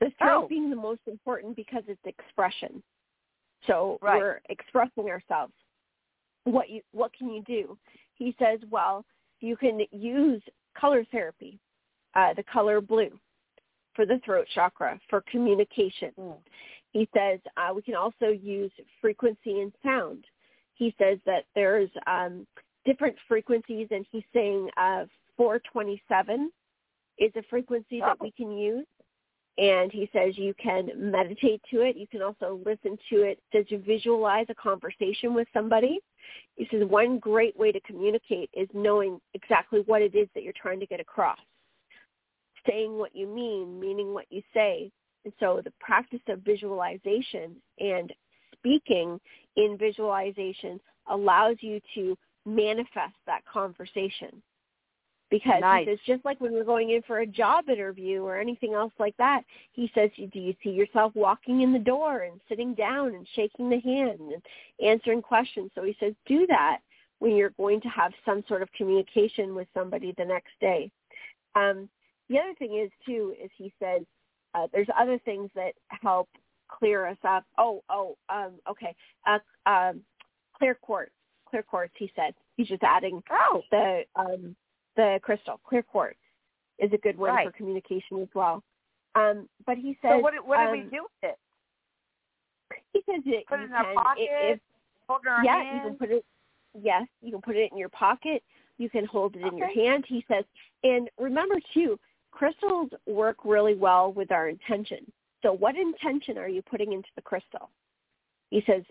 The 0.00 0.10
throat 0.18 0.44
Oh. 0.44 0.48
being 0.48 0.70
the 0.70 0.76
most 0.76 1.00
important 1.06 1.56
because 1.56 1.82
it's 1.88 2.04
expression. 2.04 2.82
So 3.66 3.98
Right. 4.02 4.18
we're 4.18 4.40
expressing 4.48 5.08
ourselves. 5.08 5.52
What 6.44 6.68
you 6.68 6.82
what 6.92 7.12
can 7.14 7.32
you 7.32 7.42
do? 7.42 7.78
He 8.14 8.36
says, 8.38 8.60
well, 8.70 9.04
you 9.40 9.56
can 9.56 9.80
use 9.90 10.42
color 10.78 11.04
therapy, 11.10 11.58
uh, 12.14 12.34
the 12.34 12.42
color 12.44 12.80
blue, 12.80 13.18
for 13.94 14.06
the 14.06 14.20
throat 14.24 14.46
chakra 14.54 14.98
for 15.08 15.22
communication. 15.30 16.10
Mm. 16.18 16.36
He 16.92 17.08
says 17.14 17.40
uh, 17.56 17.74
we 17.74 17.82
can 17.82 17.94
also 17.94 18.26
use 18.28 18.70
frequency 19.00 19.60
and 19.60 19.72
sound. 19.82 20.24
He 20.74 20.94
says 20.98 21.18
that 21.26 21.44
there's 21.54 21.90
um, 22.06 22.46
different 22.84 23.16
frequencies, 23.28 23.88
and 23.90 24.06
he's 24.10 24.24
saying 24.32 24.68
uh, 24.76 25.04
427 25.36 26.50
is 27.18 27.32
a 27.36 27.42
frequency 27.48 28.00
that 28.00 28.20
we 28.20 28.30
can 28.32 28.56
use. 28.56 28.86
And 29.56 29.92
he 29.92 30.10
says 30.12 30.36
you 30.36 30.52
can 30.60 30.90
meditate 30.96 31.62
to 31.70 31.82
it. 31.82 31.96
You 31.96 32.08
can 32.08 32.22
also 32.22 32.60
listen 32.66 32.98
to 33.10 33.22
it. 33.22 33.38
Says 33.52 33.66
you 33.68 33.78
visualize 33.78 34.46
a 34.48 34.54
conversation 34.54 35.32
with 35.32 35.46
somebody. 35.54 36.00
He 36.56 36.66
says 36.72 36.82
one 36.88 37.18
great 37.18 37.56
way 37.56 37.70
to 37.70 37.78
communicate 37.80 38.50
is 38.52 38.68
knowing 38.74 39.20
exactly 39.32 39.80
what 39.86 40.02
it 40.02 40.16
is 40.16 40.28
that 40.34 40.42
you're 40.42 40.52
trying 40.60 40.80
to 40.80 40.86
get 40.86 40.98
across. 40.98 41.38
Saying 42.68 42.96
what 42.96 43.14
you 43.14 43.26
mean, 43.26 43.78
meaning 43.78 44.14
what 44.14 44.26
you 44.30 44.42
say. 44.52 44.90
And 45.24 45.32
so 45.40 45.60
the 45.64 45.72
practice 45.80 46.20
of 46.28 46.40
visualization 46.40 47.56
and 47.78 48.12
speaking 48.52 49.20
in 49.56 49.76
visualization 49.78 50.80
allows 51.08 51.56
you 51.60 51.80
to 51.94 52.16
manifest 52.46 53.14
that 53.26 53.44
conversation. 53.46 54.42
Because 55.30 55.62
Nice. 55.62 55.86
he 55.86 55.92
says, 55.92 55.98
just 56.06 56.24
like 56.24 56.40
when 56.40 56.52
we're 56.52 56.64
going 56.64 56.90
in 56.90 57.02
for 57.02 57.20
a 57.20 57.26
job 57.26 57.68
interview 57.68 58.22
or 58.22 58.38
anything 58.38 58.74
else 58.74 58.92
like 58.98 59.16
that, 59.16 59.42
he 59.72 59.90
says, 59.94 60.10
do 60.16 60.38
you 60.38 60.54
see 60.62 60.70
yourself 60.70 61.12
walking 61.14 61.62
in 61.62 61.72
the 61.72 61.78
door 61.78 62.20
and 62.20 62.40
sitting 62.48 62.74
down 62.74 63.08
and 63.08 63.26
shaking 63.34 63.68
the 63.68 63.80
hand 63.80 64.20
and 64.20 64.42
answering 64.86 65.22
questions? 65.22 65.70
So 65.74 65.82
he 65.82 65.96
says, 65.98 66.14
do 66.26 66.46
that 66.48 66.78
when 67.18 67.34
you're 67.34 67.54
going 67.56 67.80
to 67.80 67.88
have 67.88 68.12
some 68.24 68.44
sort 68.46 68.62
of 68.62 68.70
communication 68.72 69.54
with 69.54 69.66
somebody 69.74 70.14
the 70.16 70.24
next 70.24 70.52
day. 70.60 70.90
Um, 71.56 71.88
the 72.28 72.38
other 72.38 72.54
thing 72.58 72.78
is, 72.78 72.90
too, 73.06 73.34
is 73.42 73.50
he 73.56 73.72
says, 73.80 74.02
uh, 74.54 74.66
there's 74.72 74.88
other 74.98 75.18
things 75.24 75.50
that 75.54 75.72
help 75.88 76.28
clear 76.68 77.06
us 77.06 77.18
up. 77.26 77.44
Oh, 77.58 77.82
oh, 77.88 78.16
um, 78.28 78.52
okay. 78.68 78.94
Uh, 79.26 79.38
um, 79.68 80.00
clear 80.56 80.74
quartz. 80.74 81.12
Clear 81.48 81.62
quartz, 81.62 81.92
he 81.96 82.10
said. 82.16 82.34
He's 82.56 82.68
just 82.68 82.82
adding 82.82 83.22
Oh, 83.30 83.62
the 83.70 84.02
um, 84.16 84.56
the 84.96 85.18
crystal, 85.22 85.60
clear 85.64 85.82
quartz, 85.82 86.18
is 86.78 86.92
a 86.92 86.98
good 86.98 87.18
one 87.18 87.30
Right. 87.30 87.46
for 87.46 87.52
communication 87.52 88.22
as 88.22 88.28
well. 88.34 88.62
Um, 89.16 89.48
but 89.66 89.76
he 89.76 89.98
says, 90.02 90.12
so 90.12 90.18
what, 90.18 90.34
what 90.46 90.58
do 90.58 90.64
um, 90.66 90.72
we 90.72 90.80
do 90.82 91.02
with 91.02 91.30
it? 91.30 91.38
He 92.92 93.02
says 93.08 93.22
that 93.24 93.46
Put 93.48 93.60
it 93.60 93.64
in 93.64 93.72
our 93.72 93.84
can, 93.84 93.94
pocket. 93.94 94.28
If, 94.30 94.56
it 94.56 94.62
yeah, 95.44 95.62
hand. 95.62 95.76
you 95.76 95.90
can 95.90 95.98
put 95.98 96.10
it. 96.10 96.24
Yes, 96.80 97.06
you 97.22 97.30
can 97.32 97.40
put 97.40 97.56
it 97.56 97.70
in 97.70 97.78
your 97.78 97.88
pocket. 97.88 98.42
You 98.78 98.90
can 98.90 99.04
hold 99.04 99.36
it 99.36 99.42
in 99.42 99.56
your 99.56 99.72
hand. 99.72 100.04
He 100.08 100.24
says, 100.26 100.44
and 100.82 101.08
remember 101.18 101.56
too, 101.72 101.98
crystals 102.34 102.90
work 103.06 103.38
really 103.44 103.74
well 103.74 104.12
with 104.12 104.30
our 104.32 104.48
intention. 104.48 105.10
So, 105.42 105.52
what 105.52 105.76
intention 105.76 106.36
are 106.38 106.48
you 106.48 106.62
putting 106.62 106.92
into 106.92 107.08
the 107.16 107.22
crystal? 107.22 107.70
He 108.50 108.62
says, 108.66 108.82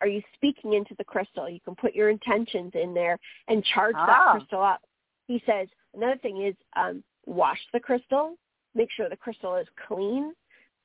are 0.00 0.06
you 0.06 0.22
speaking 0.34 0.74
into 0.74 0.94
the 0.96 1.04
crystal? 1.04 1.48
You 1.48 1.60
can 1.60 1.74
put 1.74 1.94
your 1.94 2.10
intentions 2.10 2.72
in 2.74 2.92
there 2.94 3.18
and 3.48 3.64
charge 3.74 3.94
Ah. 3.96 4.06
that 4.06 4.32
crystal 4.32 4.62
up. 4.62 4.82
He 5.26 5.42
says 5.46 5.68
another 5.94 6.18
thing 6.18 6.42
is 6.42 6.54
um, 6.76 7.02
wash 7.26 7.58
the 7.72 7.80
crystal. 7.80 8.36
Make 8.74 8.90
sure 8.92 9.08
the 9.08 9.16
crystal 9.16 9.56
is 9.56 9.66
clean. 9.86 10.34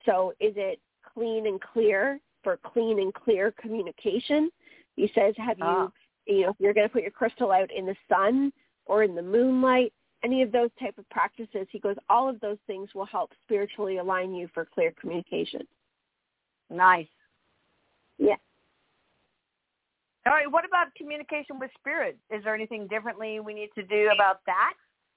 So, 0.05 0.33
is 0.39 0.53
it 0.55 0.79
clean 1.13 1.47
and 1.47 1.59
clear 1.59 2.19
for 2.43 2.57
clean 2.57 2.99
and 2.99 3.13
clear 3.13 3.51
communication? 3.59 4.51
He 4.95 5.11
says, 5.15 5.33
have 5.37 5.57
you 5.57 5.65
Ah. 5.65 5.89
you 6.25 6.41
know, 6.43 6.49
if 6.49 6.55
you're 6.59 6.73
going 6.73 6.87
to 6.87 6.93
put 6.93 7.01
your 7.01 7.11
crystal 7.11 7.51
out 7.51 7.71
in 7.71 7.85
the 7.85 7.95
sun 8.09 8.51
or 8.85 9.03
in 9.03 9.15
the 9.15 9.21
moonlight, 9.21 9.93
any 10.27 10.41
of 10.41 10.51
those 10.51 10.69
type 10.77 10.97
of 10.97 11.09
practices, 11.09 11.67
he 11.71 11.79
goes, 11.79 11.95
all 12.09 12.27
of 12.27 12.37
those 12.41 12.57
things 12.67 12.89
will 12.93 13.05
help 13.05 13.31
spiritually 13.45 13.97
align 13.97 14.33
you 14.33 14.49
for 14.53 14.65
clear 14.65 14.93
communication. 14.99 15.61
Nice. 16.69 17.07
Yeah. 18.17 18.35
All 20.25 20.33
right. 20.33 20.51
What 20.51 20.65
about 20.65 20.93
communication 20.95 21.59
with 21.59 21.71
spirit? 21.79 22.17
Is 22.29 22.43
there 22.43 22.53
anything 22.53 22.87
differently 22.87 23.39
we 23.39 23.53
need 23.53 23.69
to 23.75 23.83
do 23.83 24.09
about 24.13 24.41
that 24.45 24.73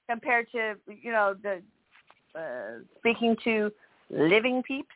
compared 0.09 0.47
to 0.53 0.75
you 0.87 1.11
know 1.11 1.35
the 1.43 1.61
uh, 2.39 2.85
speaking 2.99 3.37
to 3.43 3.73
living 4.11 4.63
peeps? 4.63 4.95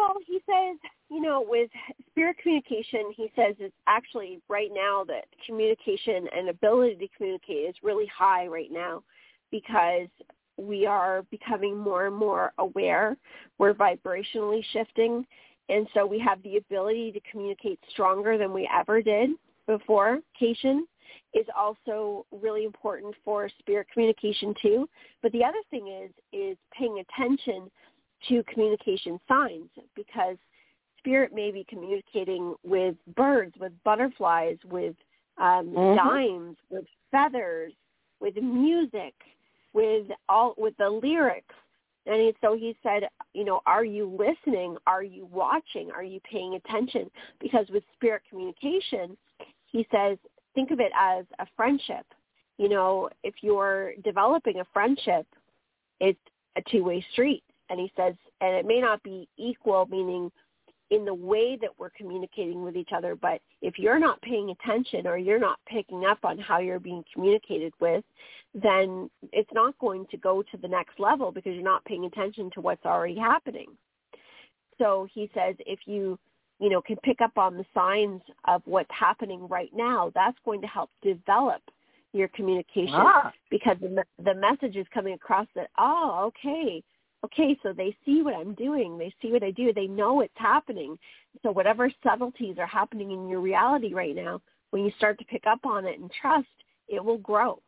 Well, 0.00 0.16
he 0.26 0.40
says, 0.46 0.78
you 1.10 1.20
know, 1.20 1.44
with 1.46 1.70
spirit 2.10 2.36
communication, 2.42 3.12
he 3.14 3.30
says 3.36 3.54
it's 3.58 3.74
actually 3.86 4.40
right 4.48 4.70
now 4.72 5.04
that 5.04 5.26
communication 5.46 6.26
and 6.34 6.48
ability 6.48 6.94
to 6.96 7.08
communicate 7.16 7.68
is 7.68 7.74
really 7.82 8.06
high 8.06 8.46
right 8.46 8.70
now 8.70 9.02
because 9.50 10.08
we 10.56 10.86
are 10.86 11.22
becoming 11.30 11.76
more 11.76 12.06
and 12.06 12.16
more 12.16 12.52
aware. 12.58 13.16
We're 13.58 13.74
vibrationally 13.74 14.64
shifting. 14.72 15.26
And 15.68 15.86
so 15.92 16.06
we 16.06 16.18
have 16.20 16.42
the 16.42 16.56
ability 16.56 17.12
to 17.12 17.20
communicate 17.30 17.78
stronger 17.90 18.38
than 18.38 18.54
we 18.54 18.68
ever 18.74 19.02
did 19.02 19.30
before. 19.66 20.20
Communication 20.38 20.86
is 21.34 21.46
also 21.56 22.24
really 22.32 22.64
important 22.64 23.14
for 23.24 23.50
spirit 23.58 23.86
communication 23.92 24.54
too. 24.62 24.88
But 25.22 25.32
the 25.32 25.44
other 25.44 25.58
thing 25.70 25.88
is, 25.88 26.10
is 26.32 26.56
paying 26.76 27.02
attention 27.04 27.70
to 28.28 28.42
communication 28.44 29.18
signs 29.28 29.68
because 29.94 30.36
spirit 30.98 31.32
may 31.34 31.50
be 31.50 31.64
communicating 31.68 32.54
with 32.62 32.94
birds, 33.16 33.54
with 33.58 33.72
butterflies, 33.84 34.58
with 34.64 34.94
um, 35.38 35.68
Mhm. 35.68 35.96
dimes, 35.96 36.56
with 36.68 36.86
feathers, 37.10 37.72
with 38.20 38.36
music, 38.36 39.14
with 39.72 40.06
all 40.28 40.54
with 40.58 40.76
the 40.76 40.90
lyrics. 40.90 41.54
And 42.06 42.20
he, 42.20 42.34
so 42.40 42.54
he 42.54 42.76
said, 42.82 43.08
you 43.32 43.44
know, 43.44 43.62
are 43.66 43.84
you 43.84 44.06
listening? 44.06 44.76
Are 44.86 45.02
you 45.02 45.26
watching? 45.26 45.90
Are 45.92 46.02
you 46.02 46.20
paying 46.20 46.54
attention? 46.54 47.10
Because 47.38 47.68
with 47.70 47.84
spirit 47.94 48.22
communication, 48.28 49.16
he 49.66 49.86
says, 49.90 50.18
think 50.54 50.70
of 50.70 50.80
it 50.80 50.92
as 50.98 51.24
a 51.38 51.46
friendship. 51.56 52.06
You 52.58 52.68
know, 52.68 53.08
if 53.22 53.42
you're 53.42 53.94
developing 54.04 54.60
a 54.60 54.66
friendship, 54.72 55.26
it's 56.00 56.20
a 56.56 56.62
two-way 56.70 57.00
street. 57.12 57.44
And 57.70 57.80
he 57.80 57.90
says, 57.96 58.14
and 58.40 58.54
it 58.56 58.66
may 58.66 58.80
not 58.80 59.02
be 59.02 59.28
equal, 59.38 59.86
meaning 59.86 60.30
in 60.90 61.04
the 61.04 61.14
way 61.14 61.56
that 61.60 61.70
we're 61.78 61.90
communicating 61.90 62.64
with 62.64 62.76
each 62.76 62.90
other, 62.94 63.14
but 63.14 63.40
if 63.62 63.78
you're 63.78 64.00
not 64.00 64.20
paying 64.22 64.50
attention 64.50 65.06
or 65.06 65.16
you're 65.16 65.38
not 65.38 65.58
picking 65.66 66.04
up 66.04 66.18
on 66.24 66.36
how 66.36 66.58
you're 66.58 66.80
being 66.80 67.04
communicated 67.14 67.72
with, 67.80 68.04
then 68.54 69.08
it's 69.32 69.50
not 69.54 69.78
going 69.78 70.04
to 70.10 70.16
go 70.16 70.42
to 70.42 70.56
the 70.60 70.66
next 70.66 70.98
level 70.98 71.30
because 71.30 71.54
you're 71.54 71.62
not 71.62 71.84
paying 71.84 72.06
attention 72.06 72.50
to 72.54 72.60
what's 72.60 72.84
already 72.84 73.16
happening. 73.16 73.68
So 74.78 75.06
he 75.14 75.30
says 75.32 75.54
if 75.60 75.80
you, 75.86 76.18
you 76.58 76.68
know, 76.68 76.82
can 76.82 76.96
pick 77.04 77.20
up 77.20 77.38
on 77.38 77.56
the 77.56 77.64
signs 77.72 78.22
of 78.48 78.62
what's 78.64 78.90
happening 78.90 79.46
right 79.46 79.70
now, 79.72 80.10
that's 80.14 80.38
going 80.44 80.60
to 80.60 80.66
help 80.66 80.90
develop 81.02 81.62
your 82.12 82.28
communication 82.28 82.94
Ah, 82.94 83.32
because 83.50 83.76
the, 83.80 84.02
the 84.24 84.34
message 84.34 84.74
is 84.74 84.86
coming 84.92 85.14
across 85.14 85.46
that, 85.54 85.68
oh, 85.78 86.32
okay, 86.32 86.82
okay, 87.24 87.56
so 87.62 87.72
they 87.72 87.96
see 88.04 88.22
what 88.22 88.34
I'm 88.34 88.54
doing. 88.54 88.98
They 88.98 89.12
see 89.20 89.32
what 89.32 89.42
I 89.42 89.50
do. 89.50 89.72
They 89.72 89.86
know 89.86 90.20
it's 90.20 90.32
happening. 90.36 90.98
So 91.42 91.50
whatever 91.50 91.90
subtleties 92.02 92.56
are 92.58 92.66
happening 92.66 93.10
in 93.10 93.28
your 93.28 93.40
reality 93.40 93.94
right 93.94 94.14
now, 94.14 94.40
when 94.70 94.84
you 94.84 94.92
start 94.96 95.18
to 95.18 95.24
pick 95.24 95.44
up 95.46 95.60
on 95.64 95.84
it 95.86 95.98
and 95.98 96.10
trust, 96.20 96.48
it 96.88 97.04
will 97.04 97.18
grow. 97.18 97.60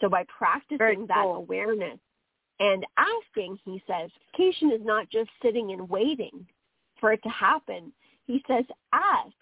So 0.00 0.08
by 0.08 0.24
practicing 0.36 0.78
Very 0.78 1.06
that 1.06 1.24
awareness 1.24 1.98
and 2.60 2.84
asking, 2.96 3.58
he 3.64 3.82
says, 3.86 4.10
communication 4.34 4.72
is 4.72 4.84
not 4.84 5.10
just 5.10 5.30
sitting 5.42 5.72
and 5.72 5.88
waiting 5.88 6.46
for 7.00 7.12
it 7.12 7.22
to 7.22 7.28
happen. 7.28 7.92
He 8.26 8.42
says, 8.48 8.64
ask, 8.92 9.32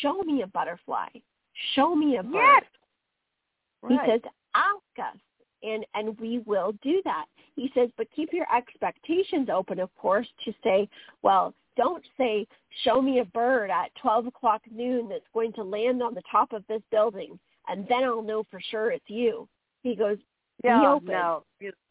show 0.00 0.22
me 0.22 0.42
a 0.42 0.46
butterfly, 0.46 1.08
show 1.74 1.94
me 1.94 2.16
a 2.16 2.22
bird. 2.22 2.32
Yes. 2.32 2.64
He 3.88 3.98
says, 4.10 4.20
ask 4.54 5.12
us, 5.12 5.18
and, 5.64 5.84
and 5.94 6.18
we 6.20 6.40
will 6.46 6.72
do 6.82 7.00
that. 7.04 7.26
He 7.56 7.70
says, 7.74 7.88
but 7.96 8.06
keep 8.14 8.32
your 8.32 8.46
expectations 8.54 9.48
open, 9.52 9.78
of 9.78 9.94
course, 9.96 10.26
to 10.44 10.52
say, 10.62 10.88
well, 11.22 11.54
don't 11.76 12.04
say, 12.16 12.46
show 12.82 13.00
me 13.00 13.20
a 13.20 13.24
bird 13.24 13.70
at 13.70 13.90
12 14.00 14.28
o'clock 14.28 14.62
noon 14.70 15.08
that's 15.08 15.24
going 15.32 15.52
to 15.54 15.62
land 15.62 16.02
on 16.02 16.14
the 16.14 16.22
top 16.30 16.52
of 16.52 16.64
this 16.68 16.82
building, 16.90 17.38
and 17.68 17.86
then 17.88 18.04
I'll 18.04 18.22
know 18.22 18.44
for 18.50 18.60
sure 18.70 18.92
it's 18.92 19.04
you. 19.08 19.48
He 19.82 19.94
goes, 19.94 20.18
be 20.62 20.68
no, 20.68 20.94
open. 20.96 21.08
no. 21.08 21.44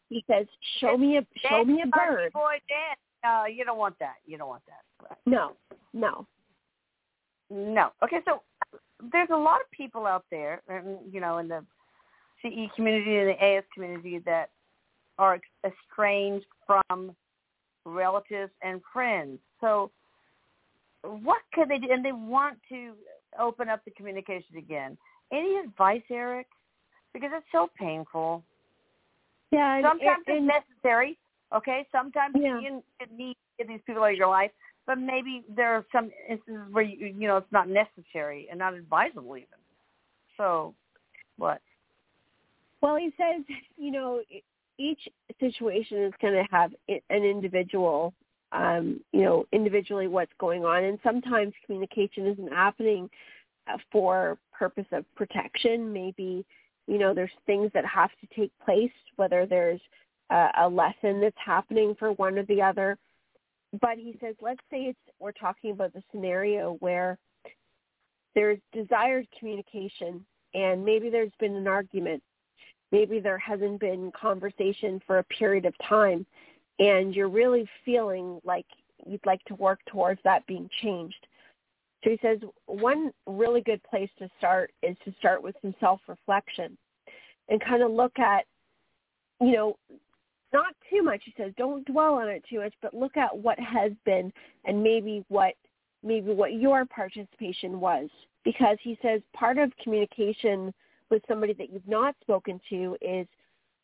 He 0.08 0.24
says, 0.30 0.46
show 0.80 0.96
me 0.96 1.18
a, 1.18 1.26
show 1.48 1.64
me 1.64 1.82
a 1.82 1.86
bird. 1.86 2.32
Boy, 2.32 2.58
dance. 2.68 3.00
No, 3.24 3.46
you 3.46 3.64
don't 3.64 3.78
want 3.78 3.98
that. 4.00 4.16
You 4.26 4.36
don't 4.38 4.48
want 4.48 4.62
that. 4.66 5.08
Right. 5.08 5.18
No, 5.26 5.52
no. 5.92 6.26
No. 7.50 7.90
Okay, 8.02 8.18
so 8.24 8.42
there's 9.12 9.30
a 9.32 9.36
lot 9.36 9.60
of 9.60 9.70
people 9.70 10.06
out 10.06 10.24
there, 10.30 10.62
you 11.10 11.20
know, 11.20 11.38
in 11.38 11.48
the 11.48 11.64
CE 12.44 12.70
community 12.76 13.16
and 13.16 13.28
the 13.30 13.42
AS 13.42 13.64
community 13.72 14.18
that 14.26 14.50
are 15.18 15.40
estranged 15.64 16.46
from 16.66 17.14
relatives 17.84 18.52
and 18.62 18.80
friends. 18.92 19.38
So 19.60 19.90
what 21.02 21.42
could 21.52 21.68
they 21.68 21.78
do? 21.78 21.88
And 21.90 22.04
they 22.04 22.12
want 22.12 22.58
to 22.68 22.92
open 23.38 23.68
up 23.68 23.84
the 23.84 23.90
communication 23.92 24.56
again. 24.56 24.96
Any 25.32 25.56
advice, 25.64 26.02
Erik? 26.10 26.46
Because 27.12 27.30
it's 27.32 27.46
so 27.52 27.68
painful. 27.78 28.42
Yeah, 29.52 29.76
and, 29.76 29.84
Sometimes 29.84 30.24
and, 30.26 30.50
it's 30.50 30.64
necessary. 30.82 31.18
Okay, 31.54 31.86
sometimes 31.92 32.34
Yeah. 32.36 32.58
you 32.60 32.82
need 33.10 33.34
to 33.34 33.64
get 33.64 33.68
these 33.68 33.80
people 33.82 34.02
out 34.02 34.12
of 34.12 34.16
your 34.16 34.28
life, 34.28 34.50
but 34.86 34.98
maybe 34.98 35.44
there 35.48 35.74
are 35.74 35.86
some 35.92 36.10
instances 36.28 36.72
where 36.72 36.82
you 36.82 37.06
you 37.06 37.28
know 37.28 37.36
it's 37.36 37.52
not 37.52 37.68
necessary 37.68 38.48
and 38.50 38.58
not 38.58 38.74
advisable 38.74 39.36
even. 39.36 39.58
So, 40.36 40.74
what? 41.36 41.62
Well, 42.84 42.96
he 42.96 43.14
says, 43.16 43.42
you 43.78 43.90
know, 43.90 44.20
each 44.76 45.08
situation 45.40 46.02
is 46.02 46.12
going 46.20 46.34
to 46.34 46.44
have 46.50 46.70
an 46.90 47.24
individual, 47.24 48.12
um, 48.52 49.00
you 49.10 49.22
know, 49.22 49.46
individually 49.52 50.06
what's 50.06 50.34
going 50.38 50.66
on, 50.66 50.84
and 50.84 50.98
sometimes 51.02 51.54
communication 51.64 52.26
isn't 52.26 52.52
happening 52.52 53.08
uh, 53.72 53.78
for 53.90 54.36
purpose 54.52 54.84
of 54.92 55.06
protection. 55.16 55.94
Maybe, 55.94 56.44
you 56.86 56.98
know, 56.98 57.14
there's 57.14 57.30
things 57.46 57.70
that 57.72 57.86
have 57.86 58.10
to 58.20 58.26
take 58.38 58.52
place, 58.62 58.92
whether 59.16 59.46
there's 59.46 59.80
a, 60.28 60.48
a 60.60 60.68
lesson 60.68 61.22
that's 61.22 61.34
happening 61.42 61.96
for 61.98 62.12
one 62.12 62.36
or 62.36 62.44
the 62.44 62.60
other. 62.60 62.98
But 63.80 63.96
he 63.96 64.14
says, 64.20 64.34
let's 64.42 64.60
say 64.70 64.82
it's 64.82 64.98
we're 65.18 65.32
talking 65.32 65.70
about 65.70 65.94
the 65.94 66.02
scenario 66.10 66.76
where 66.80 67.16
there's 68.34 68.58
desired 68.74 69.26
communication, 69.38 70.22
and 70.52 70.84
maybe 70.84 71.08
there's 71.08 71.32
been 71.40 71.56
an 71.56 71.66
argument 71.66 72.22
maybe 72.94 73.18
there 73.18 73.38
hasn't 73.38 73.80
been 73.80 74.12
conversation 74.12 75.02
for 75.04 75.18
a 75.18 75.24
period 75.24 75.64
of 75.64 75.74
time 75.88 76.24
and 76.78 77.12
you're 77.12 77.28
really 77.28 77.68
feeling 77.84 78.40
like 78.44 78.66
you'd 79.04 79.26
like 79.26 79.44
to 79.46 79.54
work 79.56 79.80
towards 79.86 80.20
that 80.22 80.46
being 80.46 80.70
changed. 80.80 81.26
So 82.04 82.10
he 82.10 82.18
says 82.22 82.38
one 82.66 83.10
really 83.26 83.62
good 83.62 83.82
place 83.82 84.10
to 84.20 84.30
start 84.38 84.70
is 84.84 84.96
to 85.04 85.12
start 85.18 85.42
with 85.42 85.56
some 85.60 85.74
self-reflection 85.80 86.78
and 87.48 87.64
kind 87.64 87.82
of 87.82 87.90
look 87.90 88.16
at, 88.20 88.44
you 89.40 89.52
know, 89.52 89.76
not 90.52 90.72
too 90.88 91.02
much. 91.02 91.22
He 91.24 91.34
says 91.36 91.52
don't 91.58 91.84
dwell 91.86 92.14
on 92.14 92.28
it 92.28 92.44
too 92.48 92.60
much, 92.60 92.74
but 92.80 92.94
look 92.94 93.16
at 93.16 93.36
what 93.36 93.58
has 93.58 93.90
been 94.04 94.32
and 94.66 94.80
maybe 94.80 95.24
what 95.28 95.54
maybe 96.04 96.32
what 96.32 96.52
your 96.52 96.84
participation 96.84 97.80
was. 97.80 98.08
Because 98.44 98.76
he 98.82 98.96
says 99.02 99.20
part 99.34 99.58
of 99.58 99.72
communication 99.82 100.72
with 101.10 101.22
somebody 101.28 101.52
that 101.54 101.72
you've 101.72 101.86
not 101.88 102.14
spoken 102.20 102.60
to 102.70 102.96
is 103.00 103.26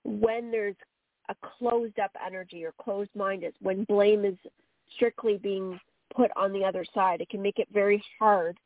when 0.05 0.51
there's 0.51 0.77
a 1.29 1.35
closed 1.59 1.99
up 1.99 2.11
energy 2.25 2.65
or 2.65 2.73
closed 2.81 3.11
minded 3.15 3.55
when 3.61 3.85
blame 3.85 4.25
is 4.25 4.37
strictly 4.95 5.39
being 5.39 5.79
put 6.15 6.31
on 6.37 6.53
the 6.53 6.65
other 6.65 6.85
side. 6.93 7.21
It 7.21 7.29
can 7.29 7.43
make 7.43 7.59
it 7.59 7.69
very 7.73 8.03
hard 8.19 8.59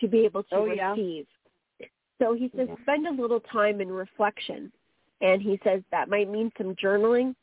to 0.00 0.08
be 0.08 0.24
able 0.24 0.42
to 0.44 0.54
oh, 0.54 0.64
yeah. 0.66 0.90
receive. 0.90 1.26
So 2.18 2.34
he 2.34 2.50
says 2.56 2.68
Yeah. 2.68 2.76
spend 2.82 3.06
a 3.06 3.10
little 3.10 3.40
time 3.40 3.80
in 3.80 3.90
reflection. 3.90 4.72
And 5.20 5.42
he 5.42 5.60
says 5.64 5.82
that 5.90 6.08
might 6.08 6.28
mean 6.28 6.52
some 6.56 6.74
journaling 6.76 7.34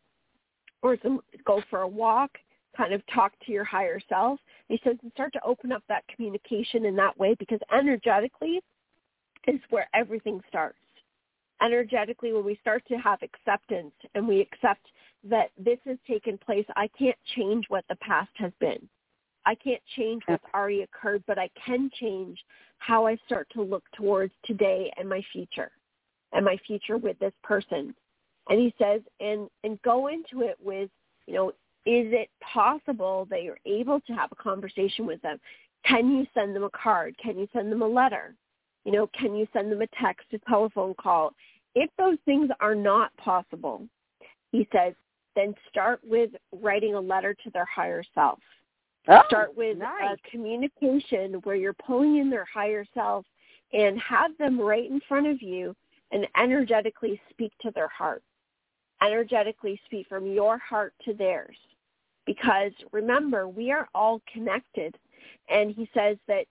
or 0.82 0.98
some 1.02 1.22
go 1.46 1.62
for 1.70 1.82
a 1.82 1.88
walk, 1.88 2.32
kind 2.76 2.94
of 2.94 3.06
talk 3.08 3.34
to 3.46 3.52
your 3.52 3.64
higher 3.64 4.00
self. 4.08 4.40
He 4.68 4.80
says 4.84 4.98
and 5.02 5.12
start 5.14 5.34
to 5.34 5.44
open 5.44 5.72
up 5.72 5.84
that 5.88 6.08
communication 6.08 6.86
in 6.86 6.96
that 6.98 7.18
way 7.18 7.36
because 7.36 7.60
energetically 7.72 8.62
is 9.48 9.60
where 9.70 9.88
everything 9.94 10.42
starts. 10.48 10.78
Energetically, 11.62 12.34
when 12.34 12.44
we 12.44 12.58
start 12.62 12.84
to 12.88 12.96
have 12.96 13.20
acceptance 13.22 13.94
and 14.14 14.28
we 14.28 14.42
accept 14.42 14.86
that 15.24 15.52
this 15.58 15.80
has 15.86 15.98
taken 16.08 16.38
place, 16.38 16.66
I 16.76 16.90
can't 16.98 17.18
change 17.36 17.66
what 17.70 17.86
the 17.90 17.96
past 17.98 18.32
has 18.36 18.52
been. 18.60 18.88
I 19.46 19.56
can't 19.56 19.82
change 19.96 20.24
what's 20.26 20.44
already 20.54 20.82
occurred, 20.82 21.24
but 21.28 21.38
I 21.38 21.50
can 21.66 21.90
change 22.00 22.44
how 22.80 23.06
I 23.06 23.18
start 23.26 23.48
to 23.54 23.62
look 23.62 23.84
towards 23.96 24.34
today 24.44 24.92
and 24.98 25.08
my 25.08 25.22
future 25.32 25.72
and 26.34 26.44
my 26.44 26.58
future 26.68 26.98
with 26.98 27.18
this 27.20 27.34
person. 27.44 27.96
And 28.50 28.60
he 28.60 28.74
says, 28.80 29.02
and, 29.20 29.50
and 29.64 29.82
go 29.82 30.08
into 30.08 30.42
it 30.42 30.58
with, 30.62 30.90
you 31.28 31.34
know, 31.34 31.50
is 31.86 32.12
it 32.12 32.30
possible 32.42 33.28
that 33.30 33.44
you're 33.44 33.60
able 33.66 34.02
to 34.02 34.14
have 34.14 34.32
a 34.32 34.36
conversation 34.36 35.06
with 35.06 35.22
them? 35.22 35.40
Can 35.86 36.12
you 36.12 36.26
send 36.34 36.56
them 36.56 36.64
a 36.64 36.70
card? 36.72 37.16
Can 37.22 37.38
you 37.38 37.48
send 37.54 37.72
them 37.72 37.84
a 37.84 37.88
letter? 37.88 38.34
You 38.86 38.92
know, 38.92 39.10
can 39.20 39.36
you 39.36 39.48
send 39.52 39.72
them 39.72 39.82
a 39.82 39.88
text, 40.00 40.28
a 40.34 40.40
telephone 40.50 40.94
call? 40.94 41.34
If 41.74 41.90
those 41.98 42.18
things 42.24 42.50
are 42.62 42.76
not 42.76 43.16
possible, 43.18 43.88
he 44.52 44.68
says, 44.72 44.94
then 45.36 45.54
start 45.70 46.00
with 46.08 46.32
writing 46.62 46.96
a 46.96 47.00
letter 47.00 47.34
to 47.44 47.50
their 47.50 47.66
higher 47.66 48.04
self. 48.14 48.40
Oh, 49.08 49.22
Start 49.28 49.56
with 49.56 49.78
nice. 49.78 50.18
a 50.18 50.30
communication 50.30 51.34
where 51.44 51.56
you're 51.56 51.74
pulling 51.74 52.18
in 52.18 52.30
their 52.30 52.48
higher 52.52 52.86
self 52.94 53.26
and 53.74 54.00
have 54.00 54.32
them 54.38 54.60
right 54.60 54.90
in 54.90 55.02
front 55.08 55.28
of 55.28 55.42
you 55.42 55.76
and 56.12 56.28
energetically 56.38 57.20
speak 57.30 57.52
to 57.62 57.72
their 57.72 57.90
heart. 57.90 58.24
Energetically 59.02 59.80
speak 59.86 60.08
from 60.08 60.26
your 60.26 60.58
heart 60.58 60.94
to 61.04 61.14
theirs. 61.14 61.58
Because 62.26 62.72
remember, 62.92 63.48
we 63.48 63.72
are 63.72 63.88
all 63.94 64.22
connected. 64.32 64.98
And 65.50 65.72
he 65.72 65.90
says 65.94 66.18
that 66.28 66.46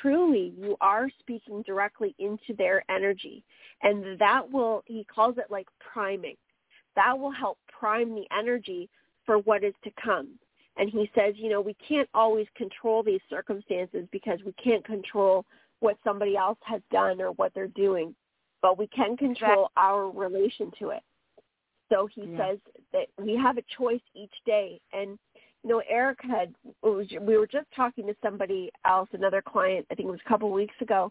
truly 0.00 0.52
you 0.58 0.76
are 0.80 1.08
speaking 1.20 1.62
directly 1.62 2.14
into 2.18 2.54
their 2.56 2.84
energy. 2.90 3.44
And 3.82 4.18
that 4.18 4.50
will, 4.50 4.82
he 4.86 5.04
calls 5.04 5.36
it 5.38 5.50
like 5.50 5.66
priming. 5.80 6.36
That 6.96 7.18
will 7.18 7.32
help 7.32 7.58
prime 7.68 8.14
the 8.14 8.26
energy 8.36 8.88
for 9.26 9.38
what 9.38 9.64
is 9.64 9.74
to 9.84 9.90
come. 10.02 10.38
And 10.76 10.90
he 10.90 11.10
says, 11.14 11.34
you 11.36 11.50
know, 11.50 11.60
we 11.60 11.74
can't 11.86 12.08
always 12.14 12.46
control 12.56 13.02
these 13.02 13.20
circumstances 13.30 14.06
because 14.10 14.40
we 14.44 14.52
can't 14.52 14.84
control 14.84 15.44
what 15.80 15.96
somebody 16.02 16.36
else 16.36 16.58
has 16.62 16.80
done 16.90 17.20
or 17.20 17.32
what 17.32 17.52
they're 17.54 17.68
doing, 17.68 18.14
but 18.62 18.78
we 18.78 18.86
can 18.88 19.16
control 19.16 19.70
our 19.76 20.10
relation 20.10 20.70
to 20.78 20.90
it. 20.90 21.02
So 21.92 22.06
he 22.06 22.22
Yeah. 22.22 22.36
says 22.38 22.58
that 22.92 23.08
we 23.18 23.36
have 23.36 23.58
a 23.58 23.62
choice 23.62 24.00
each 24.14 24.34
day. 24.46 24.80
And, 24.92 25.18
you 25.64 25.70
know, 25.70 25.82
Erik 25.88 26.18
had, 26.22 26.54
was, 26.82 27.06
we 27.22 27.38
were 27.38 27.46
just 27.46 27.66
talking 27.74 28.06
to 28.06 28.14
somebody 28.22 28.70
else, 28.84 29.08
another 29.12 29.42
client, 29.42 29.86
I 29.90 29.94
think 29.94 30.08
it 30.08 30.12
was 30.12 30.20
a 30.24 30.28
couple 30.28 30.48
of 30.48 30.54
weeks 30.54 30.74
ago, 30.80 31.10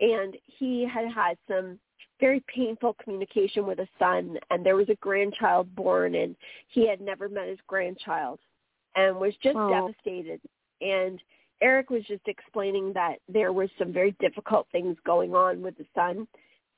and 0.00 0.36
he 0.58 0.86
had 0.92 1.10
had 1.12 1.38
some 1.48 1.78
very 2.18 2.42
painful 2.52 2.96
communication 3.02 3.66
with 3.66 3.78
a 3.78 3.88
son, 3.98 4.36
and 4.50 4.66
there 4.66 4.76
was 4.76 4.88
a 4.88 4.96
grandchild 4.96 5.72
born, 5.76 6.16
and 6.16 6.34
he 6.68 6.88
had 6.88 7.00
never 7.00 7.28
met 7.28 7.48
his 7.48 7.58
grandchild 7.68 8.40
and 8.96 9.16
was 9.16 9.34
just 9.42 9.56
Oh. 9.56 9.68
devastated. 9.70 10.40
And 10.80 11.22
Erik 11.60 11.90
was 11.90 12.04
just 12.04 12.26
explaining 12.26 12.92
that 12.94 13.20
there 13.28 13.52
was 13.52 13.70
some 13.78 13.92
very 13.92 14.10
difficult 14.20 14.66
things 14.72 14.98
going 15.04 15.34
on 15.34 15.62
with 15.62 15.76
the 15.76 15.86
son, 15.94 16.26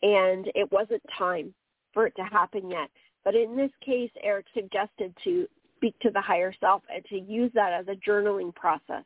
and 0.02 0.50
it 0.54 0.70
wasn't 0.70 1.02
time 1.16 1.54
for 1.94 2.06
it 2.06 2.14
to 2.16 2.24
happen 2.24 2.70
yet. 2.70 2.90
But 3.24 3.34
in 3.34 3.56
this 3.56 3.72
case, 3.80 4.10
Erik 4.22 4.46
suggested 4.54 5.16
to 5.24 5.48
speak 5.76 5.98
to 6.00 6.10
the 6.10 6.20
higher 6.20 6.52
self 6.60 6.82
and 6.92 7.04
to 7.06 7.18
use 7.18 7.50
that 7.54 7.72
as 7.72 7.86
a 7.88 8.08
journaling 8.08 8.54
process, 8.54 9.04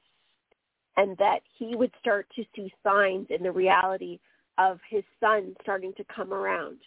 and 0.96 1.16
that 1.18 1.40
he 1.59 1.76
would 1.76 1.92
start 2.00 2.26
to 2.37 2.44
see 2.54 2.72
signs 2.83 3.26
in 3.30 3.42
the 3.42 3.52
reality 3.52 4.18
of 4.59 4.78
his 4.88 5.04
son 5.18 5.54
starting 5.62 5.92
to 5.96 6.04
come 6.14 6.33
around. 6.33 6.78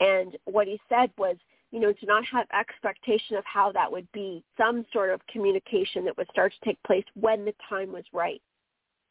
And 0.00 0.36
what 0.44 0.66
he 0.66 0.80
said 0.88 1.10
was, 1.16 1.36
you 1.70 1.80
know, 1.80 1.92
to 1.92 2.06
not 2.06 2.24
have 2.26 2.46
expectation 2.58 3.36
of 3.36 3.44
how 3.44 3.72
that 3.72 3.90
would 3.90 4.10
be, 4.12 4.42
some 4.58 4.84
sort 4.92 5.10
of 5.10 5.20
communication 5.26 6.04
that 6.04 6.16
would 6.16 6.28
start 6.30 6.52
to 6.52 6.68
take 6.68 6.82
place 6.82 7.04
when 7.14 7.44
the 7.44 7.54
time 7.68 7.92
was 7.92 8.04
right. 8.12 8.42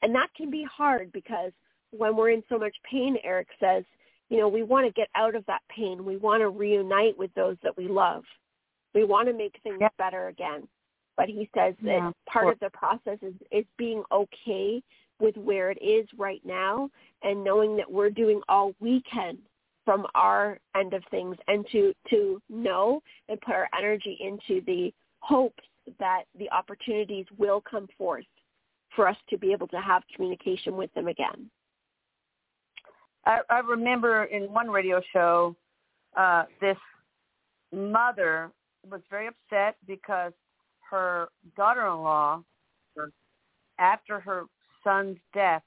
And 0.02 0.14
that 0.16 0.30
can 0.36 0.52
be 0.52 0.64
hard 0.64 1.12
because 1.12 1.52
when 1.92 2.16
we're 2.16 2.32
in 2.32 2.44
so 2.50 2.58
much 2.58 2.76
pain, 2.90 3.18
Erik 3.24 3.48
says, 3.60 3.84
you 4.30 4.38
know, 4.38 4.48
we 4.48 4.64
want 4.64 4.86
to 4.86 4.94
get 4.94 5.10
out 5.16 5.36
of 5.36 5.46
that 5.48 5.62
pain. 5.76 6.06
We 6.06 6.18
want 6.18 6.42
to 6.42 6.50
reunite 6.50 7.18
with 7.18 7.34
those 7.36 7.58
that 7.64 7.76
we 7.78 7.88
love. 7.88 8.24
We 8.94 9.04
want 9.04 9.28
to 9.28 9.34
make 9.34 9.58
things 9.64 9.78
Yep. 9.80 9.98
better 9.98 10.28
again. 10.28 10.68
But 11.18 11.30
he 11.30 11.50
says 11.54 11.76
that 11.82 11.98
Yeah, 11.98 12.08
of 12.10 12.16
part 12.26 12.46
course. 12.46 12.54
of 12.56 12.60
the 12.60 12.70
process 12.78 13.20
is, 13.22 13.36
is 13.52 13.66
being 13.78 14.04
okay 14.12 14.82
with 15.20 15.38
where 15.38 15.70
it 15.70 15.82
is 15.82 16.08
right 16.18 16.44
now 16.46 16.90
and 17.22 17.44
knowing 17.44 17.76
that 17.78 17.90
we're 17.90 18.10
doing 18.10 18.42
all 18.50 18.74
we 18.80 19.02
can 19.02 19.38
from 19.86 20.08
our 20.16 20.60
end 20.76 20.94
of 20.94 21.04
things 21.12 21.38
and 21.48 21.66
to 21.72 21.94
to 22.10 22.42
know 22.50 23.02
and 23.30 23.40
put 23.42 23.56
our 23.56 23.70
energy 23.78 24.18
into 24.20 24.62
the 24.66 24.94
hopes 25.20 25.64
that 26.00 26.24
the 26.38 26.50
opportunities 26.52 27.26
will 27.38 27.62
come 27.62 27.88
forth 27.98 28.26
for 28.96 29.08
us 29.08 29.18
to 29.30 29.38
be 29.38 29.52
able 29.52 29.68
to 29.68 29.80
have 29.80 30.04
communication 30.14 30.76
with 30.76 30.94
them 30.94 31.08
again. 31.08 31.50
I, 33.26 33.40
I 33.50 33.60
remember 33.60 34.26
in 34.26 34.52
one 34.52 34.70
radio 34.70 35.02
show, 35.14 35.56
uh, 36.18 36.46
this 36.60 36.78
mother 37.72 38.52
was 38.90 39.02
very 39.10 39.28
upset 39.28 39.76
because 39.88 40.34
her 40.90 41.30
daughter-in-law, 41.56 42.44
after 43.80 44.20
her 44.20 44.46
son's 44.84 45.18
death, 45.34 45.64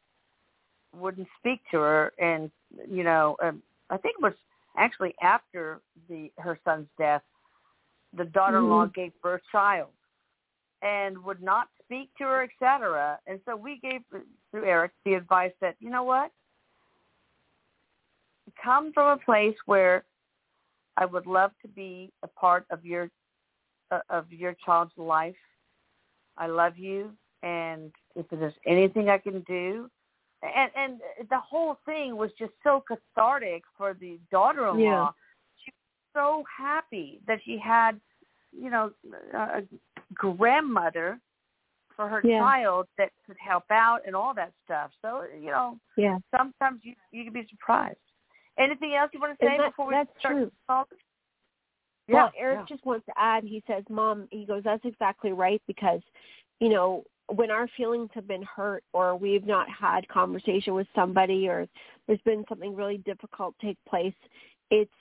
wouldn't 0.95 1.29
speak 1.39 1.61
to 1.71 1.79
her, 1.79 2.13
and 2.19 2.51
you 2.89 3.03
know, 3.03 3.37
um, 3.43 3.63
I 3.91 3.97
think 3.97 4.17
it 4.19 4.23
was 4.23 4.35
actually 4.77 5.15
after 5.23 5.81
the 6.09 6.31
her 6.39 6.59
son's 6.65 6.87
death, 6.99 7.23
the 8.17 8.25
daughter-in-law 8.25 8.87
gave 8.87 9.13
birth 9.23 9.41
to 9.41 9.49
a 9.49 9.59
child, 9.59 9.91
and 10.83 11.19
would 11.25 11.43
not 11.43 11.69
speak 11.83 12.11
to 12.19 12.25
her, 12.25 12.45
etc. 12.45 13.19
And 13.27 13.41
so 13.45 13.57
we 13.57 13.81
gave 13.81 14.03
through 14.51 14.65
Erik 14.65 14.93
the 15.05 15.15
advice 15.15 15.53
that 15.61 15.77
you 15.81 15.91
know 15.91 16.05
what, 16.05 16.31
come 18.63 18.93
from 18.93 19.19
a 19.19 19.25
place 19.25 19.57
where 19.67 20.05
I 20.97 21.05
would 21.07 21.27
love 21.27 21.53
to 21.63 21.69
be 21.69 22.13
a 22.23 22.29
part 22.29 22.67
of 22.71 22.85
your 22.85 23.11
uh, 23.91 24.01
of 24.09 24.33
your 24.33 24.55
child's 24.65 24.97
life. 24.97 25.35
I 26.37 26.47
love 26.47 26.77
you, 26.77 27.13
and 27.43 27.93
if 28.17 28.27
there's 28.31 28.55
anything 28.67 29.09
I 29.09 29.19
can 29.19 29.41
do, 29.43 29.91
and 30.43 30.71
and 30.77 31.01
the 31.31 31.39
whole 31.39 31.79
thing 31.85 32.17
was 32.17 32.31
just 32.39 32.53
so 32.63 32.83
cathartic 32.87 33.63
for 33.77 33.95
the 33.95 34.19
daughter-in-law. 34.31 34.79
Yeah. 34.79 35.11
She 35.65 35.71
was 35.71 36.13
so 36.15 36.45
happy 36.57 37.21
that 37.27 37.41
she 37.45 37.59
had, 37.59 38.01
you 38.53 38.71
know, 38.71 38.93
a 39.35 39.63
grandmother 40.15 41.21
for 41.97 42.09
her 42.09 42.23
Yeah. 42.23 42.41
child 42.41 42.89
that 42.99 43.11
could 43.27 43.37
help 43.39 43.71
out 43.71 44.01
and 44.07 44.17
all 44.17 44.35
that 44.35 44.53
stuff. 44.65 44.91
So 45.03 45.25
you 45.41 45.51
know, 45.51 45.79
Yeah. 45.97 46.19
sometimes 46.37 46.81
you 46.85 46.95
you 47.13 47.25
can 47.25 47.33
be 47.33 47.47
surprised. 47.49 47.99
Anything 48.59 48.95
else 48.95 49.11
you 49.13 49.21
want 49.21 49.39
to 49.39 49.45
say 49.45 49.57
that- 49.59 49.71
before 49.71 49.87
we 49.87 49.95
that's 49.95 50.11
start 50.19 50.35
true. 50.35 50.47
to 50.47 50.53
talk? 50.69 50.89
well, 52.09 52.31
Erik 52.37 52.67
just 52.67 52.85
wants 52.85 53.07
to 53.07 53.13
add, 53.17 53.45
he 53.45 53.63
says, 53.67 53.83
Mom, 53.89 54.29
he 54.31 54.45
goes, 54.45 54.63
that's 54.63 54.85
exactly 54.85 55.33
right 55.33 55.63
because, 55.67 56.03
you 56.61 56.69
know, 56.69 57.03
when 57.29 57.51
our 57.51 57.67
feelings 57.69 58.11
have 58.13 58.29
been 58.29 58.43
hurt 58.43 58.85
or 58.93 59.17
we've 59.17 59.47
not 59.47 59.67
had 59.71 60.07
conversation 60.09 60.75
with 60.75 60.87
somebody 60.95 61.49
or 61.49 61.67
there's 62.07 62.21
been 62.21 62.45
something 62.49 62.77
really 62.77 62.99
difficult 62.99 63.55
take 63.59 63.79
place, 63.89 64.15
it's, 64.71 64.93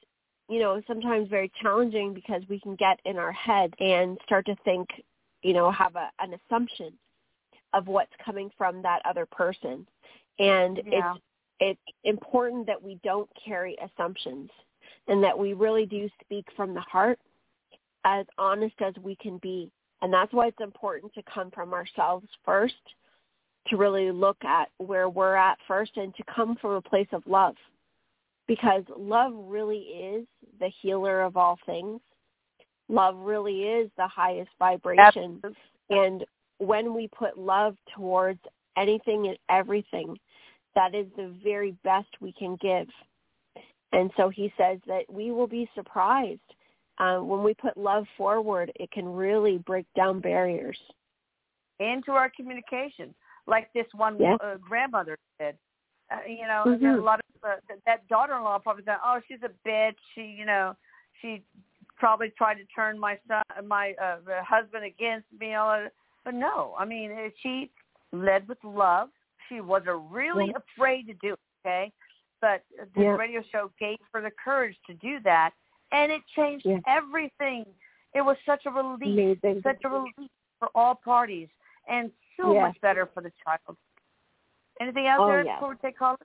you 0.48 0.60
know, 0.60 0.82
sometimes 0.88 1.28
very 1.28 1.52
challenging 1.62 2.14
because 2.14 2.42
we 2.48 2.60
can 2.62 2.76
get 2.76 3.00
in 3.04 3.18
our 3.18 3.34
head 3.34 3.74
and 3.80 4.18
start 4.26 4.46
to 4.46 4.56
think, 4.64 4.88
you 5.42 5.54
know, 5.54 5.70
have 5.72 5.98
a, 5.98 6.10
an 6.20 6.34
assumption 6.34 6.94
of 7.74 7.88
what's 7.88 8.14
coming 8.24 8.50
from 8.58 8.82
that 8.82 9.02
other 9.06 9.26
person. 9.26 9.86
And 10.40 10.82
Yeah. 10.86 11.14
it's 11.16 11.24
it's 11.64 11.80
important 12.04 12.68
that 12.68 12.82
we 12.82 13.00
don't 13.04 13.30
carry 13.44 13.78
assumptions 13.84 14.50
and 15.08 15.24
that 15.24 15.38
we 15.38 15.54
really 15.54 15.86
do 15.86 16.10
speak 16.22 16.46
from 16.56 16.74
the 16.74 16.82
heart 16.82 17.20
as 18.06 18.26
honest 18.38 18.76
as 18.82 18.94
we 19.02 19.16
can 19.16 19.38
be. 19.38 19.72
And 20.02 20.12
that's 20.14 20.34
why 20.34 20.48
it's 20.48 20.62
important 20.62 21.14
to 21.14 21.24
come 21.24 21.52
from 21.52 21.74
ourselves 21.74 22.28
first, 22.44 22.74
to 23.68 23.78
really 23.78 24.12
look 24.12 24.44
at 24.44 24.70
where 24.78 25.10
we're 25.10 25.36
at 25.36 25.58
first 25.68 25.96
and 25.96 26.14
to 26.16 26.24
come 26.36 26.58
from 26.60 26.72
a 26.72 26.82
place 26.82 27.08
of 27.14 27.24
love. 27.26 27.56
Because 28.46 28.84
love 28.98 29.32
really 29.34 29.78
is 29.78 30.28
the 30.60 30.70
healer 30.82 31.22
of 31.22 31.38
all 31.38 31.58
things. 31.66 32.02
love 32.90 33.16
really 33.18 33.64
is 33.64 33.90
the 33.98 34.08
highest 34.08 34.52
vibration. 34.60 35.40
Absolutely. 35.44 35.58
And 35.90 36.26
when 36.60 36.94
we 36.94 37.08
put 37.08 37.38
love 37.38 37.76
towards 37.96 38.40
anything 38.78 39.28
and 39.28 39.38
everything, 39.50 40.18
that 40.76 40.96
is 40.96 41.08
the 41.16 41.34
very 41.44 41.76
best 41.84 42.08
we 42.20 42.34
can 42.34 42.58
give. 42.62 42.88
And 43.92 44.10
so 44.18 44.30
he 44.30 44.52
says 44.58 44.80
that 44.88 45.04
we 45.10 45.32
will 45.32 45.48
be 45.48 45.70
surprised 45.76 46.40
uh, 46.98 47.18
when 47.18 47.44
we 47.44 47.54
put 47.54 47.78
love 47.78 48.06
forward. 48.18 48.72
It 48.76 48.92
can 48.92 49.08
really 49.08 49.58
break 49.60 49.86
down 49.96 50.20
barriers 50.20 50.78
into 51.80 52.12
our 52.12 52.32
communication, 52.36 53.14
like 53.48 53.72
this 53.74 53.86
one 53.94 54.18
yeah. 54.20 54.36
uh, 54.44 54.58
grandmother 54.58 55.18
said. 55.40 55.58
Uh, 56.12 56.18
you 56.28 56.48
know, 56.48 56.64
mm-hmm. 56.68 57.00
a 57.00 57.04
lot 57.04 57.20
of 57.20 57.50
uh, 57.50 57.76
that 57.86 58.08
daughter-in-law 58.08 58.60
probably 58.60 58.84
said, 58.84 58.98
"Oh, 59.04 59.20
she's 59.28 59.40
a 59.44 59.68
bitch." 59.68 59.96
She, 60.16 60.22
you 60.22 60.46
know, 60.46 60.76
she 61.22 61.44
probably 61.98 62.32
tried 62.38 62.56
to 62.56 62.66
turn 62.76 63.00
my 63.00 63.18
son, 63.28 63.68
my 63.68 63.94
uh, 64.02 64.18
husband 64.44 64.84
against 64.86 65.28
me. 65.40 65.56
All, 65.56 65.88
but 66.26 66.34
no, 66.34 66.76
I 66.78 66.86
mean, 66.86 67.12
she 67.42 67.72
led 68.12 68.48
with 68.48 68.58
love. 68.64 69.10
She 69.50 69.62
was 69.62 69.84
really 70.10 70.48
yeah. 70.48 70.62
afraid 70.78 71.08
to 71.08 71.14
do 71.16 71.34
it. 71.34 71.40
Okay, 71.66 71.92
but 72.42 72.62
this 72.78 72.88
yeah. 72.98 73.16
radio 73.16 73.42
show 73.52 73.72
gave 73.80 73.98
her 74.14 74.22
the 74.22 74.32
courage 74.44 74.76
to 74.88 74.94
do 74.96 75.20
that, 75.24 75.52
and 75.92 76.12
it 76.12 76.22
changed 76.36 76.66
yeah. 76.66 76.80
everything. 76.88 77.66
It 78.14 78.22
was 78.22 78.36
such 78.46 78.64
a 78.66 78.70
relief, 78.70 79.40
Amazing. 79.44 79.62
such 79.64 79.82
a 79.86 79.90
relief 79.90 80.30
for 80.60 80.70
all 80.76 80.96
parties, 80.96 81.48
and 81.88 82.12
so 82.40 82.54
much 82.54 82.80
better 82.82 83.10
for 83.14 83.22
the 83.22 83.32
child. 83.44 83.78
Anything 84.82 85.08
else, 85.08 85.22
oh, 85.22 85.30
Erik, 85.30 85.48
yeah. 85.48 85.56
before 85.56 85.70
we 85.70 85.76
take 85.78 85.98
callers? 85.98 86.20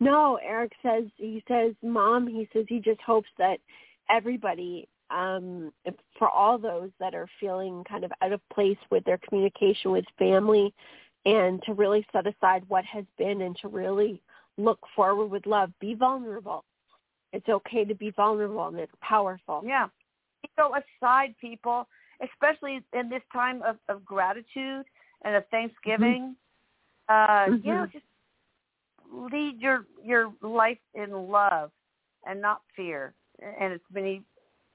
No, 0.00 0.38
Erik 0.44 0.72
says 0.82 1.04
he 1.16 1.42
says, 1.46 1.74
Mom, 1.82 2.26
he 2.26 2.48
says 2.52 2.64
he 2.68 2.80
just 2.80 3.00
hopes 3.00 3.28
that 3.38 3.58
everybody, 4.10 4.88
um, 5.10 5.72
for 6.18 6.28
all 6.28 6.58
those 6.58 6.90
that 7.00 7.14
are 7.14 7.28
feeling 7.38 7.84
kind 7.88 8.04
of 8.04 8.12
out 8.22 8.32
of 8.32 8.40
place 8.52 8.78
with 8.90 9.04
their 9.04 9.18
communication 9.18 9.92
with 9.92 10.04
family, 10.18 10.74
and 11.24 11.62
to 11.62 11.72
really 11.72 12.06
set 12.12 12.26
aside 12.26 12.64
what 12.68 12.84
has 12.84 13.04
been 13.18 13.42
and 13.42 13.56
to 13.62 13.68
really 13.68 14.20
look 14.56 14.78
forward 14.94 15.26
with 15.26 15.46
love. 15.46 15.70
Be 15.80 15.94
vulnerable. 15.94 16.64
It's 17.32 17.48
okay 17.48 17.84
to 17.84 17.94
be 17.94 18.10
vulnerable 18.10 18.68
and 18.68 18.78
it's 18.78 18.92
powerful. 19.00 19.62
Yeah. 19.64 19.88
Go 20.56 20.74
aside, 20.74 21.34
people, 21.40 21.88
especially 22.22 22.80
in 22.92 23.08
this 23.08 23.22
time 23.32 23.62
of, 23.62 23.76
of 23.88 24.04
gratitude 24.04 24.84
and 25.24 25.34
of 25.34 25.44
Thanksgiving. 25.50 26.36
Mm-hmm. 27.10 27.52
Uh, 27.52 27.56
mm-hmm. 27.56 27.66
You 27.66 27.74
know, 27.74 27.86
just 27.86 28.04
lead 29.12 29.60
your 29.60 29.86
your 30.02 30.32
life 30.42 30.78
in 30.94 31.10
love 31.12 31.70
and 32.26 32.40
not 32.40 32.62
fear, 32.76 33.14
and 33.40 33.72
it's 33.72 33.84
many 33.92 34.22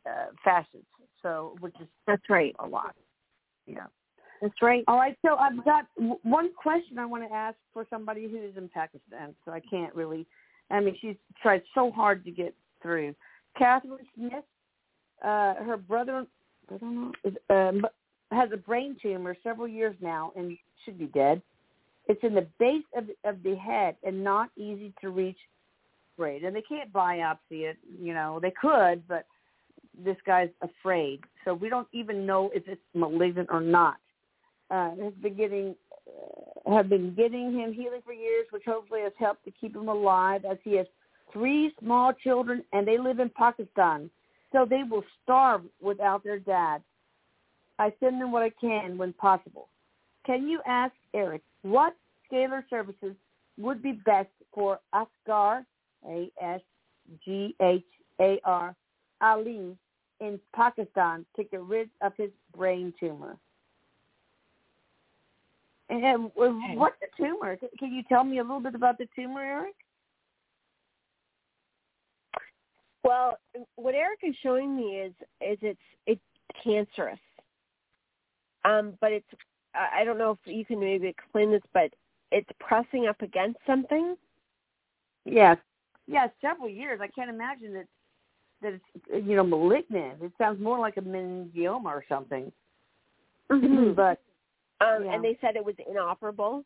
uh, 0.06 0.28
facets. 0.44 0.86
So, 1.22 1.56
which 1.60 1.74
is 1.80 1.88
that's 2.08 2.22
right, 2.30 2.56
a 2.60 2.68
lot. 2.68 2.96
Yeah. 3.66 3.88
That's 4.42 4.62
right. 4.62 4.84
All 4.88 4.98
right. 4.98 5.18
So 5.26 5.36
I've 5.36 5.64
got 5.66 5.86
one 6.24 6.52
question 6.54 6.98
I 6.98 7.06
want 7.06 7.28
to 7.28 7.34
ask 7.34 7.58
for 7.74 7.86
somebody 7.90 8.24
who's 8.24 8.56
in 8.56 8.70
Pakistan. 8.70 9.36
So 9.46 9.52
I 9.52 9.60
can't 9.60 9.94
really. 9.94 10.26
I 10.72 10.80
mean, 10.80 10.96
she's 11.02 11.16
tried 11.42 11.64
so 11.74 11.92
hard 11.92 12.24
to 12.26 12.32
get 12.32 12.54
through. 12.82 13.16
Catherine 13.58 13.98
Smith, 14.16 14.44
uh, 15.24 15.56
her 15.56 15.78
brother, 15.78 16.26
I 16.72 16.78
don't 16.78 16.96
know, 16.96 17.12
is, 17.26 17.34
um, 17.50 17.86
has 18.32 18.50
a 18.54 18.58
brain 18.58 18.96
tumor 19.02 19.36
several 19.44 19.68
years 19.68 19.96
now 20.00 20.32
and 20.36 20.58
should 20.86 20.98
be 20.98 21.08
dead. 21.08 21.42
It's 22.08 22.24
in 22.24 22.34
the 22.34 22.48
base 22.60 22.84
of 22.96 23.06
of 23.24 23.44
the 23.44 23.56
head 23.56 23.96
and 24.04 24.24
not 24.24 24.50
easy 24.56 24.94
to 25.02 25.10
reach. 25.10 25.38
Right, 26.18 26.44
and 26.44 26.54
they 26.54 26.62
can't 26.62 26.92
biopsy 26.92 27.62
it. 27.62 27.78
You 27.98 28.14
know, 28.14 28.40
they 28.42 28.52
could, 28.52 29.08
but 29.08 29.26
this 30.04 30.18
guy's 30.26 30.50
afraid. 30.62 31.22
So 31.46 31.54
we 31.54 31.70
don't 31.70 31.88
even 31.94 32.26
know 32.26 32.52
if 32.54 32.68
it's 32.68 32.82
malignant 32.94 33.48
or 33.50 33.62
not 33.62 33.96
uh, 34.70 34.92
has 35.02 35.14
been 35.22 35.36
getting 35.36 35.76
uh, 36.08 36.76
have 36.76 36.90
been 36.90 37.14
getting 37.16 37.54
him 37.54 37.74
healing 37.74 38.02
for 38.06 38.14
years, 38.14 38.46
which 38.52 38.64
hopefully 38.66 39.02
has 39.02 39.14
helped 39.18 39.46
to 39.46 39.52
keep 39.52 39.76
him 39.76 39.88
alive. 39.88 40.46
As 40.46 40.58
he 40.64 40.76
has 40.76 40.88
three 41.32 41.72
small 41.80 42.14
children, 42.14 42.64
and 42.74 42.88
they 42.88 42.98
live 42.98 43.20
in 43.20 43.30
Pakistan, 43.30 44.10
so 44.52 44.66
they 44.70 44.84
will 44.90 45.04
starve 45.24 45.62
without 45.82 46.24
their 46.24 46.40
dad. 46.40 46.82
I 47.78 47.94
send 48.00 48.22
them 48.22 48.32
what 48.32 48.44
I 48.44 48.52
can 48.62 48.98
when 48.98 49.14
possible. 49.14 49.70
Can 50.26 50.48
you 50.48 50.60
ask 50.68 50.94
Erik 51.14 51.42
what 51.62 51.96
scalar 52.32 52.64
services 52.70 53.16
would 53.58 53.82
be 53.82 53.94
best 53.94 54.30
for 54.54 54.80
Asghar, 54.94 55.66
A 56.08 56.32
S 56.42 56.62
G 57.24 57.56
H 57.62 57.84
A 58.20 58.40
R, 58.44 58.76
Ali 59.22 59.78
in 60.20 60.40
Pakistan 60.56 61.26
to 61.36 61.44
get 61.44 61.62
rid 61.62 61.90
of 62.02 62.14
his 62.18 62.30
brain 62.56 62.94
tumor? 63.00 63.38
And 65.90 66.32
what's 66.36 66.96
the 67.02 67.08
tumor? 67.18 67.58
Can 67.80 67.94
you 67.94 68.04
tell 68.04 68.24
me 68.24 68.38
a 68.40 68.44
little 68.44 68.60
bit 68.60 68.76
about 68.76 68.98
the 68.98 69.08
tumor, 69.16 69.42
Erik? 69.42 69.76
Well, 73.04 73.40
what 73.76 73.96
Erik 73.96 74.20
is 74.24 74.36
showing 74.44 74.76
me 74.76 75.00
is 75.00 75.14
is 75.42 75.58
it's 75.62 75.80
it's 76.06 76.22
cancerous, 76.64 77.18
um, 78.66 78.94
but 79.02 79.12
it's 79.12 79.26
I 79.74 80.04
don't 80.04 80.18
know 80.18 80.32
if 80.32 80.54
you 80.54 80.66
can 80.66 80.80
maybe 80.80 81.08
explain 81.08 81.52
this, 81.52 81.62
but 81.74 81.92
it's 82.32 82.50
pressing 82.60 83.08
up 83.08 83.22
against 83.22 83.58
something. 83.66 84.16
Yes, 85.26 85.58
yes, 86.08 86.30
several 86.42 86.70
years. 86.70 87.00
I 87.02 87.08
can't 87.08 87.30
imagine 87.30 87.74
that 87.74 87.88
that 88.62 88.74
it's 88.74 89.28
you 89.28 89.36
know 89.38 89.44
malignant. 89.44 90.22
It 90.22 90.34
sounds 90.38 90.62
more 90.62 90.78
like 90.78 90.98
a 90.98 91.02
meningioma 91.02 91.86
or 91.86 92.04
something. 92.08 92.52
Mm-hmm. 93.52 93.94
but 93.94 94.22
um, 94.82 95.06
yeah. 95.06 95.14
and 95.14 95.24
they 95.24 95.38
said 95.42 95.56
it 95.56 95.66
was 95.66 95.76
inoperable 95.90 96.64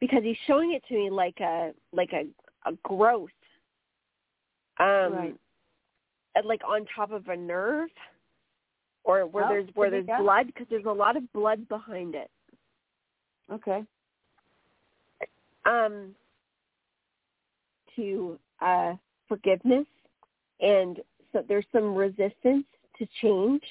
because 0.00 0.22
he's 0.22 0.36
showing 0.46 0.72
it 0.72 0.82
to 0.88 0.94
me 0.94 1.10
like 1.10 1.38
a 1.40 1.72
like 1.92 2.12
a 2.12 2.26
a 2.68 2.74
growth, 2.84 3.30
um, 4.78 5.12
right. 5.12 5.36
like 6.44 6.60
on 6.66 6.86
top 6.94 7.10
of 7.10 7.28
a 7.28 7.36
nerve, 7.36 7.90
or 9.04 9.26
where 9.26 9.44
oh, 9.44 9.48
there's 9.48 9.68
where 9.74 9.90
there's 9.90 10.06
blood 10.06 10.46
because 10.46 10.66
there's 10.70 10.84
a 10.84 10.90
lot 10.90 11.16
of 11.16 11.32
blood 11.32 11.68
behind 11.68 12.14
it. 12.14 12.30
Okay. 13.52 13.84
Um. 15.64 16.14
To 17.96 18.38
uh, 18.60 18.94
forgiveness, 19.26 19.86
and 20.60 21.00
so 21.32 21.44
there's 21.48 21.66
some 21.72 21.96
resistance 21.96 22.64
to 22.98 23.08
change. 23.20 23.62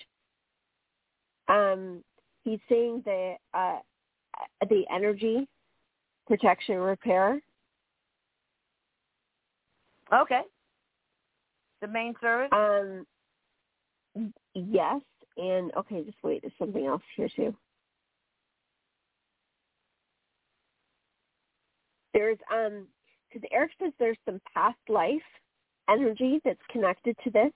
Um, 1.47 2.03
he's 2.47 2.59
saying 2.69 3.03
the 3.05 3.35
uh, 3.53 3.79
the 4.69 4.83
energy 4.93 5.47
protection 6.27 6.77
repair. 6.77 7.41
Okay. 10.13 10.41
The 11.81 11.87
main 11.87 12.13
service. 12.21 12.49
Um. 12.51 13.05
Yes, 14.55 15.01
and 15.37 15.71
okay, 15.75 16.03
just 16.03 16.17
wait. 16.23 16.41
There's 16.41 16.53
something 16.57 16.85
else 16.85 17.03
here 17.15 17.29
too. 17.35 17.55
There's 22.13 22.37
um 22.51 22.87
because 23.29 23.47
Erik 23.51 23.71
says 23.79 23.91
there's 23.99 24.17
some 24.25 24.41
past 24.53 24.77
life 24.89 25.21
energy 25.89 26.41
that's 26.43 26.59
connected 26.71 27.15
to 27.23 27.29
this, 27.29 27.51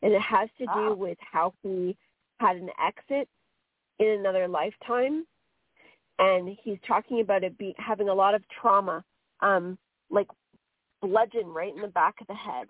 and 0.00 0.12
it 0.12 0.22
has 0.22 0.48
to 0.58 0.64
do 0.64 0.72
oh. 0.74 0.94
with 0.94 1.18
how 1.20 1.52
he 1.62 1.96
had 2.38 2.56
an 2.56 2.70
exit 2.82 3.28
in 3.98 4.08
another 4.08 4.48
lifetime. 4.48 5.26
And 6.18 6.56
he's 6.62 6.78
talking 6.86 7.20
about 7.20 7.42
it 7.42 7.58
be 7.58 7.74
having 7.78 8.08
a 8.08 8.14
lot 8.14 8.34
of 8.34 8.42
trauma 8.60 9.04
um 9.40 9.76
like 10.10 10.28
bludgeon 11.00 11.48
right 11.48 11.74
in 11.74 11.82
the 11.82 11.88
back 11.88 12.14
of 12.20 12.26
the 12.28 12.34
head 12.34 12.68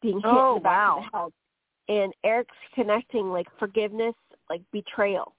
being 0.00 0.16
hit 0.16 0.24
oh, 0.24 0.56
in 0.56 0.62
the 0.62 0.64
back 0.64 0.88
wow. 0.88 0.96
of 0.98 1.04
the 1.12 1.18
head. 1.18 1.32
And 2.02 2.12
Erik's 2.24 2.56
connecting 2.74 3.30
like 3.30 3.46
forgiveness 3.58 4.14
like 4.48 4.62
betrayal. 4.72 5.34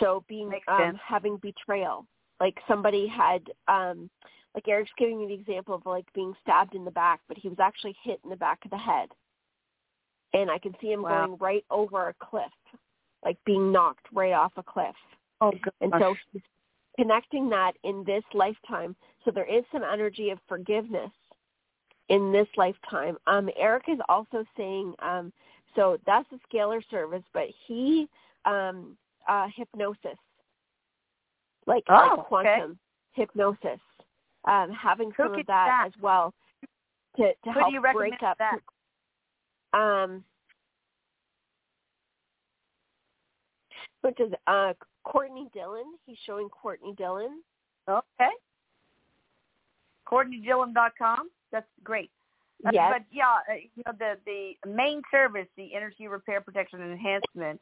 So 0.00 0.24
being 0.28 0.50
um 0.68 0.98
having 1.04 1.38
betrayal. 1.38 2.06
Like 2.40 2.56
somebody 2.68 3.06
had 3.06 3.42
um 3.68 4.10
like 4.54 4.68
Erik's 4.68 4.90
giving 4.98 5.18
me 5.18 5.28
the 5.28 5.34
example 5.34 5.74
of 5.74 5.86
like 5.86 6.06
being 6.14 6.34
stabbed 6.42 6.74
in 6.74 6.84
the 6.84 6.90
back 6.90 7.20
but 7.28 7.38
he 7.38 7.48
was 7.48 7.58
actually 7.60 7.96
hit 8.02 8.20
in 8.24 8.30
the 8.30 8.36
back 8.36 8.60
of 8.64 8.70
the 8.70 8.78
head. 8.78 9.08
And 10.32 10.50
i 10.50 10.58
can 10.58 10.74
see 10.80 10.92
him 10.92 11.02
wow. 11.02 11.26
going 11.26 11.38
right 11.38 11.64
over 11.70 12.08
a 12.08 12.14
cliff 12.24 12.52
like 13.24 13.36
being 13.44 13.72
knocked 13.72 14.06
right 14.12 14.32
off 14.32 14.52
a 14.56 14.62
cliff. 14.62 14.94
Oh, 15.40 15.50
gosh. 15.52 15.74
and 15.80 15.92
so 15.98 16.14
he's 16.32 16.42
connecting 16.98 17.48
that 17.50 17.72
in 17.84 18.04
this 18.04 18.24
lifetime. 18.32 18.96
So 19.24 19.30
there 19.30 19.44
is 19.44 19.64
some 19.72 19.82
energy 19.82 20.30
of 20.30 20.38
forgiveness 20.48 21.10
in 22.08 22.32
this 22.32 22.46
lifetime. 22.56 23.16
Um, 23.26 23.50
Erik 23.56 23.84
is 23.88 23.98
also 24.08 24.44
saying, 24.56 24.94
um, 25.00 25.32
so 25.74 25.98
that's 26.06 26.28
a 26.32 26.38
scalar 26.48 26.80
service, 26.90 27.24
but 27.34 27.48
he 27.66 28.08
um, 28.44 28.96
uh, 29.28 29.48
hypnosis, 29.54 30.18
like, 31.66 31.84
oh, 31.88 32.14
like 32.16 32.26
quantum 32.26 32.70
okay. 32.70 32.78
hypnosis, 33.12 33.80
um, 34.48 34.70
having 34.70 35.12
some 35.16 35.34
of 35.34 35.36
that, 35.36 35.44
that, 35.46 35.84
as 35.86 35.92
well 36.00 36.32
to 37.16 37.32
to 37.44 37.52
Who 37.52 37.58
help 37.58 37.94
break 37.94 38.22
up. 38.22 38.38
That? 38.38 38.58
Um, 39.78 40.24
which 44.06 44.20
is 44.20 44.32
uh, 44.46 44.72
Courtney 45.04 45.48
Dillon. 45.52 45.84
He's 46.06 46.16
showing 46.24 46.48
Courtney 46.48 46.94
Dillon. 46.96 47.42
Okay. 47.88 48.30
CourtneyDillon.com. 50.08 51.30
That's 51.52 51.66
great. 51.82 52.10
Uh, 52.64 52.70
Yes. 52.72 52.92
But 52.94 53.02
yeah, 53.12 53.24
uh, 53.50 53.54
you 53.74 53.82
know 53.84 53.92
the 53.98 54.16
the 54.24 54.68
main 54.68 55.02
service, 55.10 55.46
the 55.56 55.74
energy 55.74 56.08
repair 56.08 56.40
protection 56.40 56.80
and 56.80 56.92
enhancement, 56.92 57.60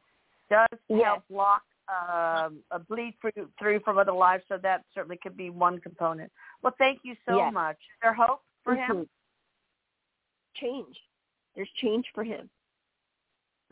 does 0.50 0.78
Yes. 0.88 1.02
help 1.04 1.22
block 1.28 1.62
um, 1.88 2.60
a 2.70 2.78
bleed 2.78 3.14
through, 3.20 3.48
through 3.58 3.80
from 3.80 3.98
other 3.98 4.12
lives. 4.12 4.44
So 4.48 4.56
that 4.58 4.84
certainly 4.94 5.18
could 5.22 5.36
be 5.36 5.50
one 5.50 5.80
component. 5.80 6.30
Well, 6.62 6.74
thank 6.78 7.00
you 7.02 7.16
so 7.28 7.36
Yes. 7.36 7.52
much. 7.52 7.76
Is 7.76 7.98
there 8.02 8.14
hope 8.14 8.42
for 8.62 8.74
him? 8.76 8.96
Mhm. 9.04 9.08
Change. 10.54 10.96
There's 11.56 11.70
change 11.82 12.06
for 12.14 12.22
him. 12.24 12.48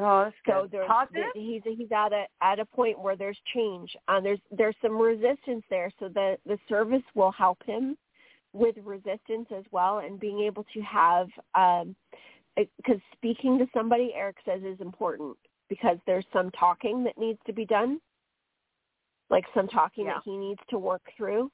Oh, 0.02 0.30
So 0.46 0.68
there's 0.70 0.88
Positive. 0.88 1.24
he's 1.34 1.62
he's 1.64 1.92
at 1.92 2.12
a 2.12 2.24
at 2.42 2.58
a 2.58 2.64
point 2.64 2.98
where 3.00 3.16
there's 3.16 3.38
change. 3.54 3.94
Uh, 4.08 4.20
there's 4.20 4.40
there's 4.50 4.74
some 4.82 4.96
resistance 5.00 5.64
there, 5.70 5.90
so 5.98 6.08
the 6.08 6.36
the 6.46 6.58
service 6.68 7.02
will 7.14 7.30
help 7.32 7.62
him 7.64 7.96
with 8.52 8.76
resistance 8.84 9.46
as 9.56 9.64
well, 9.70 9.98
and 9.98 10.18
being 10.18 10.40
able 10.40 10.64
to 10.74 10.80
have 10.82 11.28
um 11.54 11.94
because 12.56 13.00
speaking 13.14 13.58
to 13.58 13.66
somebody, 13.72 14.12
Erik 14.14 14.36
says 14.44 14.62
is 14.64 14.80
important 14.80 15.36
because 15.68 15.98
there's 16.06 16.26
some 16.32 16.50
talking 16.50 17.04
that 17.04 17.16
needs 17.16 17.38
to 17.46 17.52
be 17.52 17.64
done, 17.64 18.00
like 19.30 19.44
some 19.54 19.68
talking 19.68 20.06
Yeah. 20.06 20.14
that 20.14 20.22
he 20.24 20.36
needs 20.36 20.60
to 20.70 20.78
work 20.78 21.02
through, 21.16 21.50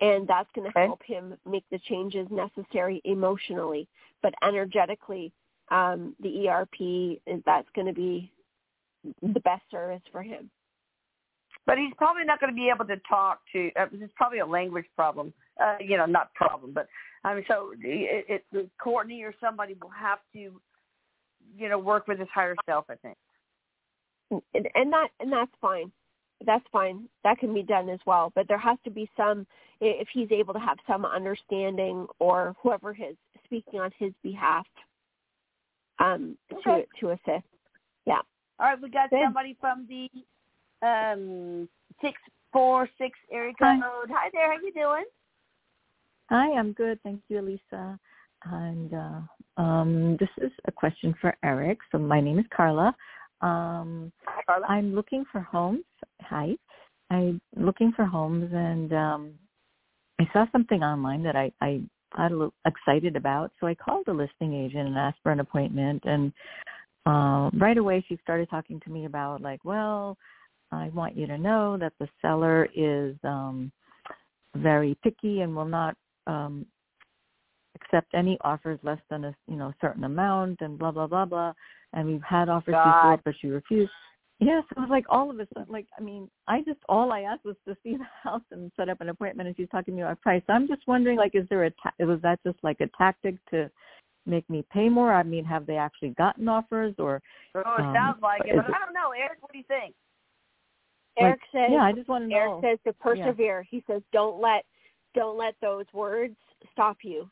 and 0.00 0.26
that's 0.26 0.50
going 0.54 0.70
to 0.70 0.76
Okay. 0.78 0.86
help 0.86 1.02
him 1.02 1.36
make 1.46 1.64
the 1.70 1.78
changes 1.78 2.26
necessary 2.30 3.00
emotionally, 3.04 3.88
but 4.22 4.34
energetically 4.42 5.32
um, 5.70 6.14
the 6.20 6.48
ERP 6.48 7.18
is 7.26 7.42
that's 7.46 7.68
going 7.74 7.86
to 7.86 7.92
be 7.92 8.30
the 9.22 9.40
best 9.40 9.62
service 9.70 10.02
for 10.12 10.22
him. 10.22 10.50
But 11.66 11.78
he's 11.78 11.94
probably 11.96 12.24
not 12.24 12.40
going 12.40 12.52
to 12.52 12.56
be 12.56 12.70
able 12.74 12.84
to 12.86 12.96
talk 13.08 13.40
to. 13.52 13.70
Uh, 13.78 13.86
it's 13.92 14.12
probably 14.16 14.40
a 14.40 14.46
language 14.46 14.84
problem. 14.94 15.32
Uh, 15.62 15.76
you 15.80 15.96
know, 15.96 16.04
not 16.04 16.34
problem, 16.34 16.72
but 16.74 16.88
I 17.22 17.34
mean, 17.34 17.44
so 17.48 17.72
it, 17.80 18.42
it, 18.52 18.70
Courtney 18.82 19.22
or 19.22 19.32
somebody 19.40 19.74
will 19.80 19.90
have 19.90 20.18
to, 20.34 20.60
you 21.56 21.68
know, 21.68 21.78
work 21.78 22.08
with 22.08 22.18
his 22.18 22.28
higher 22.34 22.56
self. 22.66 22.84
I 22.90 22.96
think. 22.96 23.16
And, 24.30 24.68
and 24.74 24.92
that 24.92 25.08
and 25.20 25.32
that's 25.32 25.52
fine. 25.60 25.90
That's 26.44 26.64
fine. 26.72 27.08
That 27.22 27.38
can 27.38 27.54
be 27.54 27.62
done 27.62 27.88
as 27.88 28.00
well. 28.04 28.32
But 28.34 28.46
there 28.48 28.58
has 28.58 28.76
to 28.84 28.90
be 28.90 29.08
some 29.16 29.46
if 29.80 30.08
he's 30.12 30.30
able 30.30 30.52
to 30.54 30.60
have 30.60 30.76
some 30.86 31.04
understanding 31.04 32.06
or 32.18 32.54
whoever 32.62 32.90
is 32.90 33.16
speaking 33.44 33.80
on 33.80 33.90
his 33.98 34.12
behalf 34.22 34.66
um, 35.98 36.36
Okay. 36.52 36.86
to 37.00 37.00
to 37.00 37.10
assist. 37.12 37.46
Yeah. 38.06 38.20
All 38.58 38.66
right, 38.68 38.80
we 38.80 38.90
got 38.90 39.10
Good. 39.10 39.20
somebody 39.24 39.56
from 39.60 39.86
the 39.88 40.08
um 40.86 41.68
six 42.00 42.20
four 42.52 42.88
six 42.98 43.18
area 43.32 43.52
code. 43.58 44.10
Hi 44.10 44.30
there, 44.32 44.52
how 44.52 44.58
you 44.60 44.72
doing? 44.72 45.04
Hi, 46.30 46.52
I'm 46.58 46.72
good. 46.72 46.98
Thank 47.02 47.20
you, 47.28 47.40
Elisa. 47.40 47.98
And 48.44 48.92
uh, 48.94 49.62
um, 49.62 50.16
this 50.18 50.28
is 50.38 50.52
a 50.66 50.72
question 50.72 51.14
for 51.20 51.34
Erik. 51.42 51.78
So 51.92 51.98
my 51.98 52.20
name 52.20 52.38
is 52.38 52.44
Carla. 52.54 52.94
Um, 53.40 54.12
Hi, 54.26 54.42
Carla. 54.46 54.66
I'm 54.66 54.94
looking 54.94 55.24
for 55.30 55.40
homes. 55.40 55.84
Hi. 56.22 56.56
I'm 57.10 57.40
looking 57.56 57.92
for 57.94 58.04
homes, 58.04 58.50
and 58.52 58.92
um, 58.92 59.34
I 60.18 60.24
saw 60.32 60.46
something 60.52 60.82
online 60.82 61.22
that 61.24 61.36
I, 61.36 61.52
I 61.60 61.70
got 61.70 61.82
a 62.18 62.28
little 62.34 62.54
excited 62.66 63.16
about. 63.16 63.52
So 63.60 63.66
I 63.66 63.74
called 63.74 64.04
the 64.06 64.12
listing 64.12 64.54
agent 64.54 64.88
and 64.88 64.96
asked 64.96 65.18
for 65.22 65.32
an 65.32 65.40
appointment. 65.40 66.02
And 66.04 66.32
uh, 67.06 67.50
right 67.58 67.76
away, 67.76 68.04
she 68.08 68.18
started 68.22 68.48
talking 68.50 68.80
to 68.80 68.90
me 68.90 69.06
about 69.06 69.40
like, 69.40 69.64
well, 69.64 70.16
I 70.72 70.90
want 70.94 71.16
you 71.16 71.26
to 71.26 71.38
know 71.38 71.76
that 71.78 71.92
the 71.98 72.08
seller 72.22 72.68
is 72.74 73.16
um, 73.24 73.70
very 74.56 74.96
picky 75.02 75.40
and 75.40 75.54
will 75.54 75.64
not 75.64 75.96
um, 76.26 76.66
accept 77.74 78.14
any 78.14 78.38
offers 78.42 78.78
less 78.82 79.00
than 79.10 79.24
a 79.24 79.34
you 79.48 79.56
know 79.56 79.72
certain 79.80 80.04
amount 80.04 80.60
and 80.60 80.78
blah 80.78 80.90
blah 80.90 81.06
blah 81.06 81.24
blah. 81.24 81.52
And 81.92 82.08
we've 82.08 82.22
had 82.22 82.48
offers 82.48 82.72
God. 82.72 82.84
before, 82.84 83.20
but 83.24 83.34
she 83.40 83.48
refused. 83.48 83.92
Yes, 84.44 84.64
it 84.70 84.78
was 84.78 84.90
like 84.90 85.06
all 85.08 85.30
of 85.30 85.40
a 85.40 85.46
sudden, 85.54 85.72
like 85.72 85.86
I 85.98 86.02
mean, 86.02 86.28
I 86.46 86.60
just 86.60 86.80
all 86.88 87.12
I 87.12 87.22
asked 87.22 87.44
was 87.44 87.56
to 87.66 87.76
see 87.82 87.96
the 87.96 88.04
house 88.22 88.42
and 88.50 88.70
set 88.76 88.88
up 88.88 89.00
an 89.00 89.08
appointment, 89.08 89.46
and 89.46 89.56
she's 89.56 89.68
talking 89.70 89.92
to 89.92 89.96
me 89.96 90.02
about 90.02 90.20
price. 90.20 90.42
So 90.46 90.52
I'm 90.52 90.68
just 90.68 90.86
wondering, 90.86 91.16
like, 91.16 91.34
is 91.34 91.46
there 91.48 91.64
a 91.64 91.70
ta- 91.70 91.94
was 92.00 92.20
that 92.22 92.40
just 92.44 92.58
like 92.62 92.80
a 92.80 92.88
tactic 92.98 93.36
to 93.50 93.70
make 94.26 94.48
me 94.50 94.64
pay 94.70 94.88
more? 94.88 95.14
I 95.14 95.22
mean, 95.22 95.44
have 95.44 95.66
they 95.66 95.76
actually 95.76 96.10
gotten 96.10 96.48
offers 96.48 96.94
or? 96.98 97.22
Oh, 97.54 97.76
it 97.78 97.84
um, 97.84 97.94
sounds 97.94 98.22
like 98.22 98.42
it, 98.44 98.54
but 98.54 98.66
I 98.66 98.84
don't 98.84 98.92
know, 98.92 99.12
Erik. 99.16 99.38
What 99.40 99.52
do 99.52 99.58
you 99.58 99.64
think? 99.66 99.94
Erik 101.16 101.40
Like, 101.54 101.62
says 101.62 101.70
Yeah, 101.72 101.82
I 101.84 101.92
just 101.92 102.08
want 102.08 102.24
to 102.24 102.28
know. 102.28 102.60
Erik 102.62 102.78
says 102.78 102.78
to 102.86 102.92
persevere. 102.92 103.64
He 103.70 103.82
says 103.86 104.02
don't 104.12 104.40
let 104.40 104.64
don't 105.14 105.38
let 105.38 105.54
those 105.62 105.86
words 105.94 106.36
stop 106.72 106.98
you. 107.02 107.30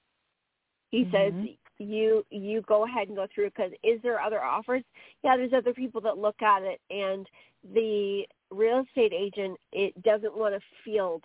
He 0.90 1.04
says 1.10 1.32
Mhm. 1.32 1.58
You 1.82 2.24
you 2.30 2.62
go 2.62 2.84
ahead 2.84 3.08
and 3.08 3.16
go 3.16 3.26
through 3.34 3.50
because 3.50 3.72
is 3.82 4.00
there 4.02 4.20
other 4.20 4.42
offers? 4.42 4.82
Yeah, 5.22 5.36
there's 5.36 5.52
other 5.52 5.72
people 5.74 6.00
that 6.02 6.18
look 6.18 6.40
at 6.42 6.62
it 6.62 6.80
and 6.90 7.26
the 7.74 8.24
real 8.50 8.84
estate 8.86 9.12
agent 9.12 9.58
it 9.72 10.00
doesn't 10.02 10.36
want 10.36 10.54
to 10.54 10.60
field 10.84 11.22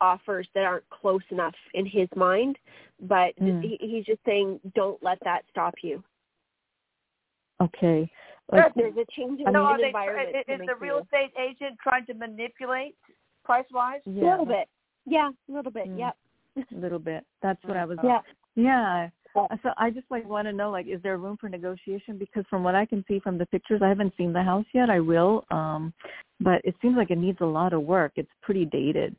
offers 0.00 0.46
that 0.54 0.64
aren't 0.64 0.88
close 0.90 1.22
enough 1.30 1.54
in 1.74 1.86
his 1.86 2.08
mind, 2.16 2.58
but 3.00 3.34
Mm. 3.36 3.62
he, 3.62 3.78
he's 3.80 4.04
just 4.04 4.22
saying 4.24 4.60
don't 4.74 5.02
let 5.02 5.18
that 5.24 5.44
stop 5.50 5.74
you. 5.82 6.02
Okay. 7.60 8.10
Like, 8.52 8.74
There's 8.74 8.96
a 8.96 9.06
change 9.12 9.40
in 9.40 9.48
I 9.48 9.52
so 9.52 9.68
mean, 9.68 9.80
they, 9.80 9.86
environment. 9.86 10.36
is 10.48 10.60
is 10.60 10.66
the 10.66 10.74
real 10.76 10.96
you. 10.96 11.02
estate 11.02 11.32
agent 11.38 11.78
trying 11.82 12.04
to 12.06 12.14
manipulate 12.14 12.96
price 13.44 13.64
wise? 13.72 14.00
A 14.06 14.10
little 14.10 14.44
bit. 14.44 14.68
Yeah, 15.06 15.30
a 15.48 15.52
little 15.52 15.72
bit. 15.72 15.88
Mm. 15.88 15.98
Yep. 15.98 16.16
a 16.72 16.74
little 16.80 16.98
bit. 16.98 17.24
That's 17.42 17.62
what 17.64 17.76
I 17.76 17.84
was. 17.84 17.98
Yeah. 18.02 18.20
Yeah. 18.54 19.08
Yeah. 19.34 19.46
So 19.62 19.70
I 19.76 19.90
just 19.90 20.06
like 20.10 20.28
want 20.28 20.46
to 20.46 20.52
know 20.52 20.70
like 20.70 20.86
is 20.86 21.02
there 21.02 21.16
room 21.18 21.36
for 21.40 21.48
negotiation 21.48 22.18
because 22.18 22.44
from 22.48 22.62
what 22.62 22.74
I 22.74 22.86
can 22.86 23.04
see 23.08 23.18
from 23.20 23.38
the 23.38 23.46
pictures 23.46 23.80
I 23.82 23.88
haven't 23.88 24.14
seen 24.16 24.32
the 24.32 24.42
house 24.42 24.66
yet 24.72 24.90
I 24.90 25.00
will 25.00 25.44
um 25.50 25.92
but 26.40 26.60
it 26.64 26.74
seems 26.80 26.96
like 26.96 27.10
it 27.10 27.18
needs 27.18 27.38
a 27.40 27.46
lot 27.46 27.72
of 27.72 27.82
work 27.82 28.12
it's 28.16 28.30
pretty 28.42 28.64
dated 28.64 29.16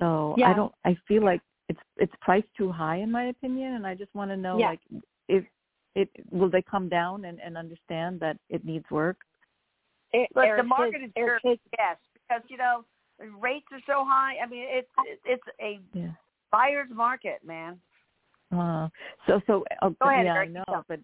so 0.00 0.34
Yeah. 0.36 0.50
I 0.50 0.54
don't 0.54 0.72
I 0.84 0.96
feel 1.08 1.24
like 1.24 1.40
it's 1.68 1.80
it's 1.96 2.12
priced 2.20 2.48
too 2.56 2.70
high 2.70 2.96
in 2.96 3.10
my 3.10 3.24
opinion 3.26 3.74
and 3.74 3.86
I 3.86 3.94
just 3.94 4.14
want 4.14 4.30
to 4.30 4.36
know 4.36 4.58
Yeah. 4.58 4.68
like 4.70 4.80
if 5.28 5.44
it 5.94 6.08
will 6.30 6.50
they 6.50 6.62
come 6.62 6.88
down 6.88 7.24
and 7.24 7.40
and 7.40 7.56
understand 7.56 8.20
that 8.20 8.36
it 8.50 8.64
needs 8.64 8.84
work 8.90 9.16
E- 10.14 10.28
But 10.34 10.56
the 10.56 10.62
market 10.62 11.00
says- 11.00 11.08
is 11.08 11.12
Erik 11.16 11.42
very 11.42 11.60
yes, 11.78 11.96
because 12.12 12.42
you 12.48 12.56
know 12.56 12.84
rates 13.40 13.66
are 13.72 13.80
so 13.86 14.04
high. 14.06 14.36
I 14.42 14.46
mean, 14.46 14.64
it's 14.68 14.88
it's 15.24 15.42
a 15.60 15.80
yeah 15.92 16.12
buyer's 16.52 16.90
market, 16.90 17.44
man. 17.44 17.80
Uh 18.58 18.88
so 19.26 19.40
so 19.46 19.64
oh, 19.82 19.94
Go 20.00 20.08
ahead, 20.08 20.26
yeah 20.26 20.34
Erik, 20.34 20.48
I 20.48 20.52
know 20.52 20.64
tell. 20.68 20.84
but 20.88 21.00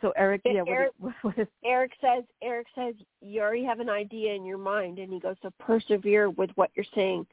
so 0.00 0.10
Erik 0.16 0.42
Yeah, 0.44 0.52
yeah 0.52 0.62
what, 0.62 0.68
Erik- 0.70 0.92
is, 1.06 1.12
what 1.22 1.38
is 1.38 1.48
Erik 1.64 1.92
says 2.00 2.24
Erik 2.42 2.66
says 2.74 2.94
you 3.20 3.40
already 3.40 3.64
have 3.64 3.80
an 3.80 3.88
idea 3.90 4.34
in 4.34 4.44
your 4.44 4.58
mind 4.58 4.98
and 4.98 5.12
he 5.12 5.20
goes 5.20 5.36
so 5.42 5.50
persevere 5.58 6.30
with 6.30 6.50
what 6.56 6.70
you're 6.74 6.84
saying. 6.94 7.26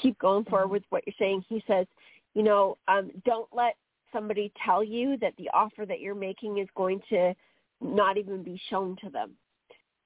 Keep 0.00 0.18
going 0.18 0.44
forward 0.44 0.68
Mhm. 0.68 0.72
with 0.72 0.82
what 0.90 1.02
you're 1.06 1.14
saying. 1.18 1.44
He 1.48 1.62
says, 1.66 1.86
you 2.34 2.42
know, 2.42 2.78
um, 2.86 3.10
don't 3.24 3.48
let 3.52 3.76
somebody 4.12 4.52
tell 4.64 4.82
you 4.84 5.16
that 5.18 5.34
the 5.36 5.50
offer 5.52 5.84
that 5.86 6.00
you're 6.00 6.14
making 6.14 6.58
is 6.58 6.68
going 6.76 7.00
to 7.08 7.34
not 7.80 8.16
even 8.16 8.42
be 8.42 8.60
shown 8.70 8.96
to 9.02 9.10
them. 9.10 9.36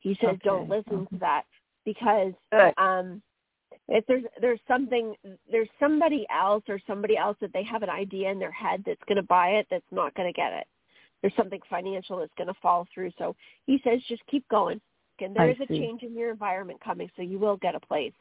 He 0.01 0.17
says 0.21 0.37
don't 0.43 0.69
listen 0.69 1.01
okay. 1.03 1.07
to 1.13 1.19
that 1.21 1.45
because 1.85 2.33
Good. 2.51 2.75
um 2.79 3.23
if 3.89 4.05
there's 4.07 4.25
there's 4.41 4.61
something 4.69 5.15
there's 5.51 5.69
somebody 5.81 6.27
else 6.35 6.63
or 6.69 6.81
somebody 6.87 7.17
else 7.17 7.37
that 7.41 7.53
they 7.53 7.65
have 7.65 7.83
an 7.83 7.91
idea 7.91 8.31
in 8.31 8.39
their 8.39 8.53
head 8.53 8.83
that's 8.87 9.03
going 9.09 9.17
to 9.17 9.23
buy 9.23 9.49
it 9.49 9.67
that's 9.71 9.85
not 9.91 10.15
going 10.15 10.29
to 10.29 10.33
get 10.33 10.53
it 10.53 10.67
there's 11.21 11.35
something 11.37 11.61
financial 11.69 12.19
that's 12.19 12.33
going 12.37 12.49
to 12.49 12.61
fall 12.61 12.87
through 12.93 13.11
so 13.19 13.35
he 13.67 13.81
says 13.85 14.01
just 14.09 14.23
keep 14.31 14.47
going 14.49 14.81
and 15.21 15.37
there 15.37 15.47
I 15.47 15.51
is 15.53 15.57
a 15.61 15.67
change 15.67 16.03
in 16.03 16.17
your 16.17 16.31
environment 16.31 16.81
coming 16.85 17.09
so 17.15 17.23
you 17.23 17.39
will 17.39 17.57
get 17.57 17.75
a 17.75 17.81
place 17.81 18.13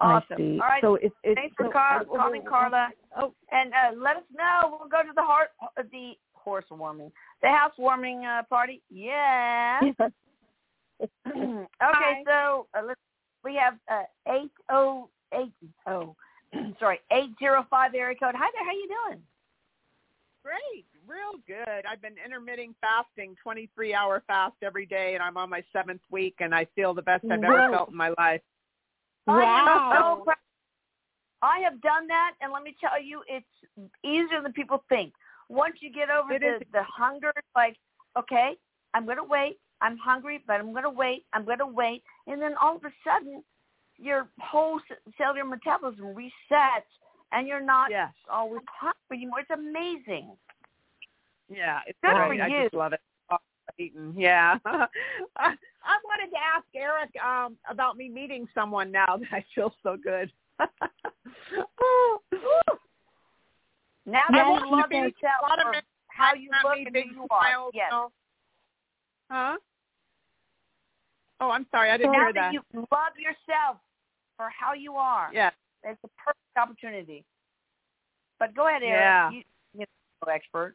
Awesome. 0.00 0.60
All 0.60 0.68
right. 0.68 0.80
So 0.80 0.94
it's 0.94 1.14
it's 1.24 1.34
Thanks 1.34 1.54
for 1.56 1.66
so, 1.66 1.72
call, 1.72 2.00
uh, 2.00 2.04
calling, 2.04 2.42
Carla. 2.48 2.88
Oh, 3.16 3.34
And 3.50 3.72
uh, 3.72 4.00
let 4.00 4.16
us 4.16 4.22
know. 4.36 4.78
We'll 4.78 4.88
go 4.88 5.02
to 5.02 5.12
the 5.14 5.22
heart, 5.22 5.48
the 5.90 6.12
horse 6.34 6.64
warming, 6.70 7.10
the 7.42 7.48
housewarming 7.48 8.24
uh, 8.24 8.42
party. 8.48 8.80
Yeah. 8.90 9.80
okay, 11.00 11.66
Hi. 11.80 12.22
so 12.26 12.66
uh, 12.76 12.82
let's, 12.86 13.00
we 13.44 13.54
have 13.54 13.74
uh, 13.90 14.02
eight 14.02 14.08
oh 14.70 15.08
eight 15.34 15.52
oh, 15.86 16.14
sorry, 16.80 17.00
eight 17.12 17.30
zero 17.38 17.66
five 17.70 17.94
area 17.94 18.16
code. 18.16 18.34
Hi 18.36 18.48
there. 18.54 18.64
How 18.64 18.72
you 18.72 18.88
doing? 18.88 19.22
Great, 20.44 20.86
real 21.06 21.40
good. 21.46 21.84
I've 21.90 22.00
been 22.00 22.14
intermittent 22.24 22.74
fasting, 22.80 23.36
23 23.42 23.92
hour 23.92 24.22
fast 24.26 24.54
every 24.62 24.86
day, 24.86 25.14
and 25.14 25.22
I'm 25.22 25.36
on 25.36 25.50
my 25.50 25.62
seventh 25.72 26.00
week, 26.10 26.36
and 26.40 26.54
I 26.54 26.66
feel 26.74 26.94
the 26.94 27.02
best 27.02 27.24
I've 27.30 27.42
ever 27.42 27.66
Whoa. 27.66 27.70
felt 27.72 27.90
in 27.90 27.96
my 27.96 28.14
life. 28.16 28.40
I 29.26 29.32
Wow. 29.32 30.22
so. 30.24 30.32
I 31.40 31.60
have 31.60 31.80
done 31.82 32.08
that, 32.08 32.32
and 32.40 32.52
let 32.52 32.62
me 32.62 32.74
tell 32.80 33.00
you, 33.00 33.22
it's 33.28 33.90
easier 34.02 34.42
than 34.42 34.52
people 34.52 34.82
think. 34.88 35.12
Once 35.48 35.76
you 35.80 35.92
get 35.92 36.10
over 36.10 36.32
It 36.32 36.40
the 36.40 36.56
is. 36.56 36.62
the 36.72 36.82
hunger, 36.82 37.32
it's 37.36 37.46
like, 37.54 37.76
okay, 38.18 38.56
I'm 38.94 39.04
going 39.04 39.18
to 39.18 39.24
wait. 39.24 39.58
I'm 39.80 39.96
hungry, 39.98 40.42
but 40.46 40.54
I'm 40.54 40.72
going 40.72 40.82
to 40.82 40.90
wait. 40.90 41.26
I'm 41.32 41.44
going 41.44 41.58
to 41.58 41.66
wait, 41.66 42.02
and 42.26 42.40
then 42.40 42.54
all 42.60 42.76
of 42.76 42.84
a 42.84 42.92
sudden, 43.04 43.44
your 44.00 44.28
whole 44.40 44.80
cellular 45.16 45.44
metabolism 45.44 46.14
resets, 46.14 46.88
and 47.32 47.46
you're 47.48 47.60
not 47.64 47.90
Yes. 47.90 48.12
always 48.30 48.62
hungry 48.80 49.18
anymore. 49.24 49.40
It's 49.40 49.50
amazing. 49.50 50.36
Yeah, 51.48 51.80
it's 51.86 51.98
Good 52.02 52.12
for 52.12 52.26
great. 52.28 52.40
I 52.40 52.62
just 52.62 52.74
love 52.74 52.92
it. 52.92 53.00
Oh, 53.30 53.38
Eaton. 53.78 54.14
Yeah. 54.16 54.58
I, 54.64 54.86
I 55.36 55.96
wanted 56.04 56.30
to 56.30 56.36
ask 56.56 56.64
Erik 56.74 57.10
um, 57.24 57.56
about 57.68 57.96
me 57.96 58.08
meeting 58.08 58.46
someone 58.54 58.90
now 58.92 59.16
that 59.16 59.28
I 59.32 59.44
feel 59.54 59.74
so 59.82 59.96
good. 59.96 60.30
oh, 61.80 62.18
Now 64.06 64.22
Yeah, 64.30 64.44
that 64.44 64.46
he 64.62 64.68
you 64.68 64.72
love 64.76 64.84
said- 64.90 64.96
yourself 64.96 65.40
a 65.44 65.48
lot 65.48 65.58
of 65.76 65.82
how 66.08 66.34
you 66.34 66.50
not 66.50 66.64
look 66.64 66.78
me 66.78 66.84
and 66.86 66.92
big 66.92 67.08
who 67.10 67.20
you 67.22 67.26
smile, 67.26 67.64
are. 67.66 67.70
Yes. 67.74 67.88
so- 67.90 68.12
Huh? 69.30 69.56
Oh, 71.40 71.50
I'm 71.50 71.66
sorry. 71.70 71.90
I 71.90 71.96
didn't 71.98 72.12
now 72.12 72.18
hear 72.18 72.32
that 72.32 72.40
that. 72.40 72.52
you 72.54 72.62
love 72.90 73.12
yourself 73.18 73.76
for 74.38 74.48
how 74.48 74.72
you 74.72 74.94
are, 74.94 75.30
Yeah. 75.34 75.50
it's 75.82 76.02
a 76.02 76.08
perfect 76.16 76.56
opportunity. 76.56 77.26
But 78.38 78.54
go 78.54 78.68
ahead, 78.68 78.82
Erik. 78.82 78.94
Yeah. 78.94 79.30
You, 79.30 79.42
you 79.74 79.86
know, 80.24 80.32
expert. 80.32 80.74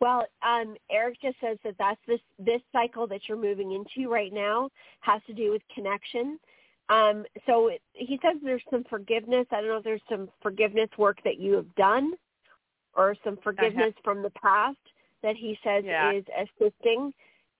Well, 0.00 0.26
um, 0.42 0.76
Erik 0.90 1.20
just 1.20 1.38
says 1.40 1.58
that 1.64 1.76
that's 1.78 2.00
this 2.06 2.20
this 2.38 2.60
cycle 2.72 3.06
that 3.06 3.28
you're 3.28 3.38
moving 3.38 3.72
into 3.72 4.10
right 4.10 4.32
now 4.32 4.70
has 5.00 5.22
to 5.26 5.32
do 5.32 5.52
with 5.52 5.62
connection. 5.72 6.40
Um, 6.88 7.24
so 7.46 7.68
it, 7.68 7.80
he 7.92 8.18
says 8.20 8.36
there's 8.42 8.62
some 8.70 8.84
forgiveness. 8.84 9.46
I 9.50 9.60
don't 9.60 9.68
know 9.68 9.76
if 9.76 9.84
there's 9.84 10.02
some 10.08 10.28
forgiveness 10.42 10.90
work 10.98 11.22
that 11.24 11.38
you 11.38 11.54
have 11.54 11.74
done, 11.76 12.14
or 12.94 13.16
some 13.24 13.38
forgiveness 13.42 13.94
from 14.02 14.22
the 14.22 14.30
past 14.30 14.76
that 15.22 15.36
he 15.36 15.58
says 15.64 15.84
Yeah. 15.86 16.12
is 16.12 16.24
assisting 16.36 17.12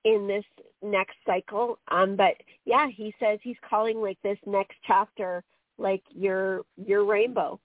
in 0.05 0.27
this 0.27 0.45
next 0.83 1.17
cycle. 1.27 1.79
Um, 1.89 2.17
but 2.17 2.35
yeah, 2.65 2.89
he 2.95 3.15
says 3.19 3.39
he's 3.43 3.57
calling 3.69 4.01
like 4.01 4.19
this 4.23 4.39
next 4.47 4.77
chapter 4.87 5.43
like 5.79 6.03
your 6.11 6.63
your 6.77 7.05
rainbow, 7.05 7.59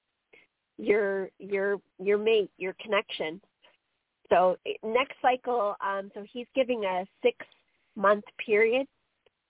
your 0.77 1.29
your 1.39 1.77
your 1.99 2.17
mate, 2.17 2.51
your 2.57 2.75
connection. 2.81 3.41
So 4.29 4.57
next 4.83 5.15
cycle, 5.21 5.75
um, 5.81 6.11
so 6.13 6.23
he's 6.31 6.47
giving 6.55 6.85
a 6.85 7.05
six 7.23 7.37
month 7.95 8.23
period. 8.43 8.87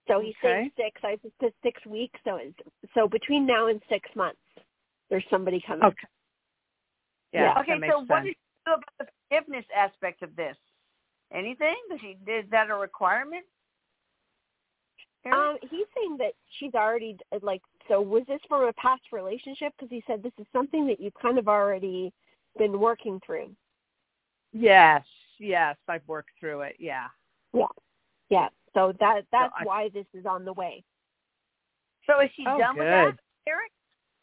So 0.07 0.19
he's 0.19 0.33
saying 0.41 0.71
six. 0.75 0.99
I 1.03 1.17
just 1.21 1.35
said 1.39 1.53
six 1.61 1.85
weeks. 1.85 2.19
So 2.23 2.37
it's, 2.37 2.57
so 2.95 3.07
between 3.07 3.45
now 3.45 3.67
and 3.67 3.81
six 3.89 4.09
months, 4.15 4.39
there's 5.09 5.25
somebody 5.29 5.61
coming. 5.65 5.83
Okay. 5.83 6.07
Yeah. 7.31 7.53
okay, 7.59 7.73
that 7.73 7.79
makes 7.81 7.93
so 7.93 7.99
what 7.99 8.07
sense. 8.07 8.25
did 8.25 8.29
you 8.29 8.33
do 8.65 8.73
about 8.73 8.83
the 8.97 9.05
forgiveness 9.29 9.65
aspect 9.75 10.23
of 10.23 10.35
this? 10.35 10.55
Anything? 11.34 11.75
Does 11.89 11.99
he, 12.01 12.17
is 12.32 12.45
that 12.51 12.69
a 12.69 12.75
requirement? 12.75 13.45
Um, 15.32 15.57
he's 15.61 15.86
saying 15.95 16.17
that 16.17 16.34
she's 16.57 16.73
already 16.73 17.17
like. 17.41 17.61
So 17.88 18.01
was 18.01 18.23
this 18.27 18.39
from 18.47 18.63
a 18.63 18.73
past 18.73 19.01
relationship? 19.11 19.73
Because 19.77 19.89
he 19.89 20.03
said 20.07 20.23
this 20.23 20.32
is 20.39 20.45
something 20.53 20.88
that 20.88 20.99
you've 20.99 21.13
kind 21.21 21.38
of 21.38 21.47
already 21.47 22.13
been 22.57 22.80
working 22.80 23.19
through. 23.25 23.51
Yes. 24.53 25.03
Yes. 25.38 25.75
I've 25.88 26.07
worked 26.07 26.30
through 26.39 26.61
it. 26.61 26.77
Yeah. 26.80 27.07
Yeah. 27.53 27.65
yeah. 28.30 28.47
So 28.73 28.93
that 28.99 29.25
that's 29.32 29.53
I- 29.59 29.65
why 29.65 29.89
this 29.89 30.05
is 30.13 30.25
on 30.25 30.45
the 30.45 30.53
way. 30.53 30.84
so 32.07 32.21
is 32.21 32.30
she 32.36 32.43
Oh, 32.47 32.57
done 32.57 32.77
with 32.77 32.88
that. 32.88 33.15
Erik? 33.47 33.71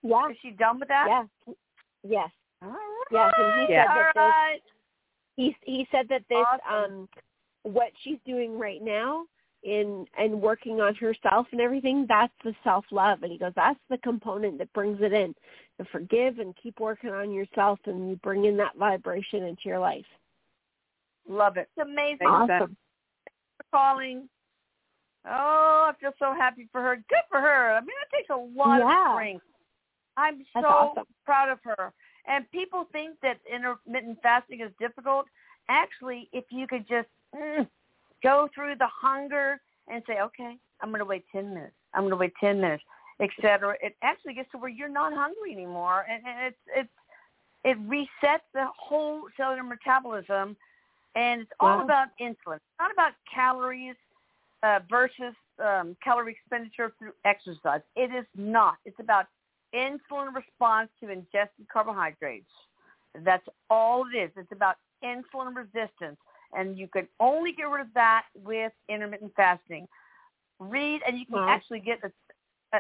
Yeah. 0.03 0.31
Is 0.31 0.37
she 0.41 0.51
done 0.53 0.81
with 0.81 0.89
that? 0.89 1.07
Yes. 1.47 1.57
Yes. 2.03 2.31
All 2.63 2.71
right. 2.71 3.05
Yes, 3.13 3.33
and 3.39 3.67
he 3.69 3.73
Yeah. 3.75 3.85
said 3.85 3.91
All 3.91 3.97
that 3.97 4.15
this 4.15 4.23
right. 4.23 4.61
He 5.37 5.57
he 5.63 5.87
said 5.91 6.09
that 6.09 6.23
this 6.29 6.45
Awesome. 6.67 6.93
um 6.93 7.09
what 7.63 7.93
she's 8.03 8.19
doing 8.25 8.59
right 8.59 8.83
now 8.83 9.25
in 9.63 10.07
and 10.19 10.41
working 10.41 10.81
on 10.81 10.95
herself 10.95 11.47
and 11.53 11.61
everything 11.61 12.07
that's 12.09 12.33
the 12.45 12.55
self 12.63 12.85
love 12.91 13.23
and 13.23 13.33
he 13.33 13.39
goes 13.39 13.53
that's 13.57 13.81
the 13.91 13.99
component 13.99 14.59
that 14.59 14.73
brings 14.73 15.01
it 15.01 15.13
in 15.13 15.35
to 15.79 15.85
forgive 15.91 16.39
and 16.39 16.55
keep 16.63 16.79
working 16.79 17.11
on 17.11 17.33
yourself 17.33 17.79
and 17.87 18.09
you 18.11 18.17
bring 18.17 18.45
in 18.45 18.57
that 18.57 18.77
vibration 18.77 19.43
into 19.43 19.63
your 19.65 19.79
life 19.79 20.05
Love 21.29 21.57
it. 21.57 21.69
It's 21.77 21.89
amazing. 21.89 22.19
Makes 22.21 22.31
awesome 22.31 22.61
sense. 22.61 22.77
calling. 23.73 24.29
Oh, 25.27 25.91
I 25.91 25.93
feel 26.01 26.13
so 26.19 26.35
happy 26.35 26.69
for 26.71 26.81
her. 26.81 26.97
Good 27.09 27.25
for 27.29 27.41
her. 27.41 27.73
I 27.77 27.81
mean, 27.81 27.89
it 27.89 28.17
takes 28.17 28.31
a 28.31 28.37
lot 28.37 28.79
Yeah. 28.79 29.09
of 29.09 29.15
strength. 29.15 29.45
I'm 30.17 30.39
That's 30.55 30.65
so 30.65 30.69
awesome. 30.69 31.05
proud 31.25 31.51
of 31.51 31.59
her. 31.65 31.93
And 32.29 32.51
people 32.51 32.87
think 32.93 33.17
that 33.23 33.39
intermittent 33.53 34.19
fasting 34.23 34.61
is 34.61 34.71
difficult. 34.79 35.27
Actually, 35.69 36.29
if 36.33 36.45
you 36.51 36.67
could 36.67 36.87
just 36.89 37.09
mm, 37.35 37.67
go 38.23 38.49
through 38.55 38.77
the 38.77 38.89
hunger 38.89 39.61
and 39.89 40.03
say, 40.07 40.21
okay, 40.21 40.57
I'm 40.81 40.89
going 40.91 40.99
to 41.01 41.05
wait 41.05 41.25
10 41.33 41.55
minutes. 41.55 41.75
I'm 41.95 42.03
going 42.03 42.11
to 42.11 42.17
wait 42.17 42.33
10 42.41 42.61
minutes, 42.61 42.83
et 43.21 43.31
cetera. 43.41 43.77
It 43.83 43.97
actually 44.03 44.35
gets 44.35 44.51
to 44.53 44.59
where 44.59 44.71
you're 44.71 44.89
not 44.89 45.13
hungry 45.15 45.53
anymore. 45.53 46.05
And, 46.11 46.23
and 46.27 46.47
it's, 46.47 46.57
it's, 46.75 46.89
it 47.65 47.89
resets 47.89 48.41
the 48.55 48.67
whole 48.77 49.23
cellular 49.37 49.63
metabolism. 49.63 50.57
And 51.15 51.43
it's 51.43 51.51
all 51.61 51.79
Wow. 51.79 51.85
about 51.85 52.09
insulin. 52.21 52.57
It's 52.57 52.79
not 52.79 52.93
about 52.93 53.13
calories 53.33 53.97
uh, 54.63 54.81
versus 54.91 55.35
um, 55.65 55.97
calorie 56.03 56.33
expenditure 56.33 56.93
through 56.99 57.13
exercise. 57.25 57.81
It 57.95 58.11
is 58.15 58.27
not. 58.37 58.75
It's 58.85 59.01
about 59.01 59.27
insulin 59.75 60.35
response 60.35 60.91
to 61.01 61.11
ingested 61.11 61.67
carbohydrates. 61.73 62.51
That's 63.25 63.47
all 63.71 64.05
it 64.13 64.17
is. 64.17 64.31
It's 64.37 64.53
about 64.53 64.77
insulin 65.05 65.55
resistance. 65.55 66.19
And 66.57 66.79
you 66.79 66.89
can 66.89 67.09
only 67.21 67.53
get 67.53 67.65
rid 67.65 67.81
of 67.81 67.93
that 67.95 68.25
with 68.35 68.73
intermittent 68.89 69.33
fasting. 69.37 69.89
Read, 70.59 71.03
and 71.07 71.19
you 71.19 71.27
can 71.27 71.37
Wow. 71.37 71.49
actually 71.49 71.81
get 71.81 71.99
a, 72.03 72.13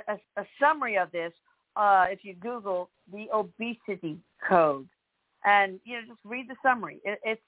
a, 0.09 0.18
a 0.37 0.47
summary 0.61 0.97
of 0.97 1.11
this 1.12 1.32
uh, 1.76 2.07
if 2.11 2.24
you 2.24 2.34
Google 2.34 2.91
the 3.12 3.28
obesity 3.32 4.18
code. 4.47 4.89
And, 5.45 5.78
you 5.84 5.95
know, 5.95 6.03
just 6.07 6.20
read 6.24 6.49
the 6.49 6.57
summary. 6.62 7.01
It, 7.05 7.20
it's 7.22 7.43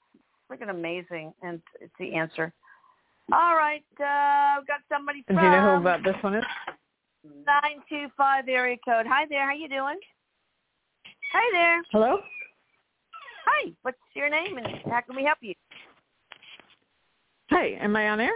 freaking 0.49 0.69
amazing, 0.69 1.33
and 1.41 1.61
it's 1.81 1.93
the 1.99 2.13
answer. 2.15 2.53
All 3.31 3.55
right, 3.55 3.83
uh, 3.99 4.59
we've 4.59 4.67
got 4.67 4.81
somebody 4.91 5.23
from 5.27 5.35
do 5.35 5.43
you 5.43 5.49
know 5.51 5.61
who 5.61 5.81
about 5.81 6.03
this 6.03 6.15
one 6.21 6.35
is? 6.35 6.43
Nine 7.49 7.81
two 7.89 8.07
five 8.15 8.47
area 8.47 8.77
code. 8.85 9.05
Hi 9.07 9.25
there, 9.27 9.47
how 9.47 9.55
you 9.55 9.67
doing? 9.67 9.97
Hi 11.33 11.49
there. 11.51 11.81
Hello? 11.91 12.17
Hi. 13.45 13.71
What's 13.81 13.97
your 14.15 14.29
name 14.29 14.57
and 14.57 14.67
how 14.85 15.01
can 15.01 15.15
we 15.15 15.23
help 15.23 15.39
you? 15.41 15.53
Hey, 17.49 17.77
am 17.81 17.95
I 17.95 18.09
on 18.09 18.19
air? 18.19 18.31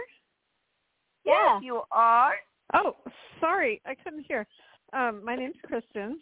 Yeah. 1.24 1.54
Yes, 1.54 1.62
you 1.62 1.82
are. 1.92 2.34
Oh, 2.74 2.96
sorry, 3.40 3.80
I 3.86 3.94
couldn't 3.94 4.24
hear. 4.26 4.46
Um, 4.92 5.24
my 5.24 5.36
name's 5.36 5.54
Kristen, 5.64 6.20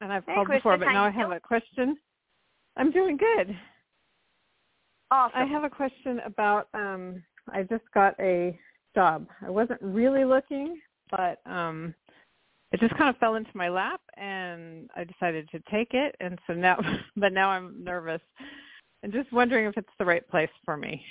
and 0.00 0.12
I've 0.12 0.24
Hey, 0.26 0.34
called 0.34 0.48
before, 0.48 0.76
but 0.76 0.86
now 0.86 1.04
I 1.04 1.10
have 1.10 1.28
doing? 1.28 1.38
a 1.38 1.40
question. 1.40 1.96
I'm 2.76 2.90
doing 2.90 3.16
good. 3.16 3.56
Awesome. 5.10 5.40
I 5.40 5.44
have 5.46 5.64
a 5.64 5.70
question 5.70 6.20
about. 6.26 6.68
Um, 6.74 7.22
I 7.48 7.62
just 7.62 7.84
got 7.94 8.14
a 8.20 8.58
job. 8.94 9.26
I 9.44 9.50
wasn't 9.50 9.80
really 9.82 10.24
looking, 10.24 10.78
but 11.12 11.40
um, 11.46 11.94
it 12.72 12.80
just 12.80 12.96
kind 12.96 13.08
of 13.08 13.16
fell 13.18 13.36
into 13.36 13.50
my 13.54 13.68
lap, 13.68 14.00
and 14.16 14.90
I 14.96 15.04
decided 15.04 15.48
to 15.50 15.60
take 15.70 15.94
it. 15.94 16.16
And 16.20 16.38
so 16.46 16.54
now, 16.54 16.78
but 17.16 17.32
now 17.32 17.50
I'm 17.50 17.84
nervous, 17.84 18.20
and 19.02 19.12
just 19.12 19.32
wondering 19.32 19.66
if 19.66 19.76
it's 19.76 19.88
the 19.98 20.04
right 20.04 20.26
place 20.28 20.50
for 20.64 20.76
me. 20.76 21.04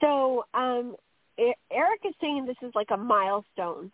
So 0.00 0.44
um, 0.52 0.96
Erik 1.38 2.00
is 2.04 2.14
saying 2.20 2.44
this 2.46 2.56
is 2.62 2.72
like 2.74 2.90
a 2.90 2.96
milestone. 2.96 3.90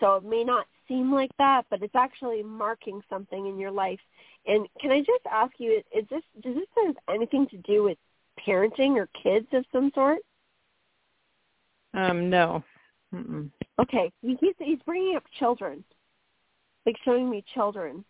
So 0.00 0.14
it 0.16 0.24
may 0.24 0.44
not 0.44 0.66
seem 0.86 1.12
like 1.12 1.32
that, 1.38 1.62
but 1.70 1.82
it's 1.82 1.94
actually 1.94 2.42
marking 2.42 3.00
something 3.10 3.46
in 3.46 3.58
your 3.58 3.72
life. 3.72 3.98
And 4.46 4.66
can 4.80 4.90
I 4.92 5.00
just 5.00 5.26
ask 5.30 5.52
you, 5.58 5.82
is 5.94 6.04
this 6.08 6.22
does 6.42 6.54
this 6.54 6.84
have 6.84 6.94
anything 7.12 7.46
to 7.48 7.56
do 7.58 7.82
with 7.82 7.98
parenting 8.46 8.96
or 8.96 9.08
kids 9.20 9.48
of 9.52 9.64
some 9.72 9.90
sort? 9.94 10.18
Um, 11.94 12.28
no. 12.30 12.62
Mm-mm. 13.14 13.50
Okay, 13.80 14.12
he's 14.22 14.36
he's 14.58 14.78
bringing 14.84 15.16
up 15.16 15.24
children, 15.38 15.82
like 16.84 16.96
showing 17.04 17.30
me 17.30 17.44
children. 17.54 18.04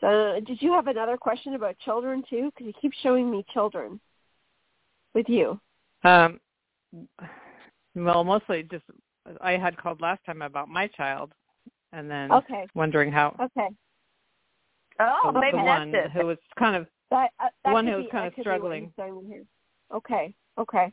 So 0.00 0.38
did 0.46 0.60
you 0.60 0.72
have 0.72 0.88
another 0.88 1.16
question 1.16 1.54
about 1.54 1.78
children 1.78 2.22
too? 2.28 2.50
Because 2.54 2.66
he 2.66 2.72
keeps 2.80 2.96
showing 3.02 3.30
me 3.30 3.44
children 3.52 3.98
with 5.14 5.28
you. 5.28 5.58
Um, 6.04 6.38
well, 7.94 8.24
mostly 8.24 8.64
just 8.64 8.84
I 9.40 9.52
had 9.52 9.76
called 9.76 10.00
last 10.00 10.20
time 10.26 10.42
about 10.42 10.68
my 10.68 10.86
child, 10.88 11.32
and 11.92 12.10
then 12.10 12.30
Okay. 12.32 12.66
wondering 12.74 13.10
how 13.10 13.34
Okay. 13.40 13.68
oh, 15.00 15.30
the, 15.32 15.40
maybe 15.40 15.52
the 15.58 15.64
that's 15.64 15.66
one 15.66 15.94
it. 15.94 16.10
who 16.12 16.26
was 16.26 16.38
kind 16.58 16.76
of 16.76 16.86
That, 17.10 17.30
uh, 17.40 17.48
that 17.64 17.72
One 17.72 17.86
who 17.86 17.92
who's 17.94 18.04
be- 18.04 18.10
kinda 18.10 18.26
that 18.26 18.34
could 18.34 18.44
be 18.44 18.50
what 18.50 18.56
struggling. 18.56 18.82
he's 18.82 18.92
saying 18.98 19.24
here. 19.26 19.44
Okay, 19.94 20.34
okay. 20.58 20.92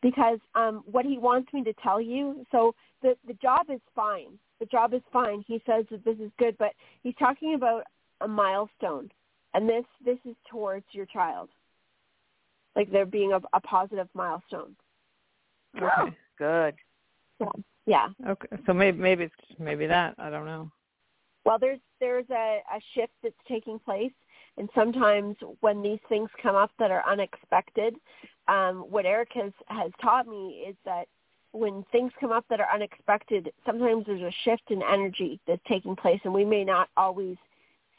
Because 0.00 0.38
um, 0.54 0.84
what 0.90 1.04
he 1.04 1.18
wants 1.18 1.52
me 1.52 1.64
to 1.64 1.72
tell 1.82 2.00
you, 2.00 2.46
so 2.52 2.74
the 3.02 3.16
the 3.26 3.34
job 3.34 3.66
is 3.68 3.80
fine. 3.94 4.38
The 4.60 4.66
job 4.66 4.94
is 4.94 5.02
fine. 5.12 5.44
He 5.46 5.62
says 5.66 5.84
that 5.90 6.04
this 6.04 6.18
is 6.18 6.30
good, 6.38 6.56
but 6.58 6.72
he's 7.02 7.14
talking 7.18 7.54
about 7.54 7.82
a 8.20 8.28
milestone, 8.28 9.10
and 9.54 9.68
this 9.68 9.84
this 10.04 10.18
is 10.24 10.36
towards 10.50 10.86
your 10.92 11.06
child. 11.06 11.48
like 12.76 12.90
there 12.92 13.06
being 13.06 13.32
a, 13.32 13.40
a 13.52 13.60
positive 13.60 14.08
milestone. 14.14 14.74
Okay. 15.76 16.16
Good. 16.38 16.74
Yeah. 17.86 18.08
Okay. 18.26 18.48
So 18.66 18.72
maybe 18.72 18.98
maybe 18.98 19.24
it's 19.24 19.58
maybe 19.58 19.86
that. 19.86 20.14
I 20.18 20.30
don't 20.30 20.46
know. 20.46 20.70
Well, 21.44 21.58
there's 21.58 21.80
there's 22.00 22.28
a, 22.30 22.58
a 22.72 22.80
shift 22.94 23.12
that's 23.22 23.34
taking 23.48 23.78
place, 23.78 24.12
and 24.58 24.68
sometimes 24.74 25.36
when 25.60 25.82
these 25.82 26.00
things 26.08 26.28
come 26.42 26.56
up 26.56 26.72
that 26.78 26.90
are 26.90 27.04
unexpected, 27.08 27.94
um, 28.48 28.84
what 28.90 29.06
Erik 29.06 29.30
has 29.34 29.52
has 29.68 29.92
taught 30.02 30.26
me 30.26 30.64
is 30.68 30.74
that 30.84 31.06
when 31.52 31.84
things 31.92 32.12
come 32.20 32.32
up 32.32 32.44
that 32.50 32.60
are 32.60 32.68
unexpected, 32.72 33.52
sometimes 33.64 34.04
there's 34.06 34.20
a 34.20 34.34
shift 34.44 34.70
in 34.70 34.82
energy 34.82 35.40
that's 35.46 35.62
taking 35.68 35.96
place, 35.96 36.20
and 36.24 36.34
we 36.34 36.44
may 36.44 36.64
not 36.64 36.88
always 36.96 37.36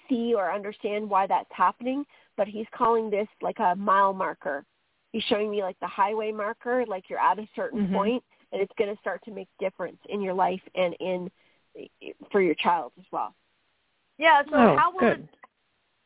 see 0.08 0.34
or 0.36 0.52
understand 0.52 1.10
why 1.10 1.26
that's 1.26 1.50
happening. 1.52 2.06
But 2.36 2.48
he's 2.48 2.68
calling 2.76 3.10
this 3.10 3.28
like 3.42 3.60
a 3.60 3.76
mile 3.76 4.14
marker. 4.14 4.66
He's 5.12 5.24
showing 5.24 5.50
me 5.50 5.64
like 5.64 5.80
the 5.80 5.88
highway 5.88 6.32
marker, 6.32 6.86
like 6.86 7.10
you're 7.10 7.20
at 7.20 7.40
a 7.40 7.48
certain 7.56 7.88
Mhm. 7.88 7.94
point, 7.94 8.24
and 8.52 8.62
it's 8.62 8.74
going 8.78 8.94
to 8.94 9.00
start 9.00 9.24
to 9.24 9.32
make 9.32 9.48
difference 9.60 10.00
in 10.10 10.22
your 10.22 10.34
life 10.34 10.62
and 10.76 10.94
in 10.96 11.32
for 12.32 12.42
your 12.42 12.56
child 12.56 12.92
as 13.00 13.06
well. 13.12 13.34
Yeah. 14.18 14.44
So 14.44 14.56
oh, 14.56 14.78
how 14.78 14.92
will 14.92 15.00
good. 15.00 15.20
it 15.22 15.39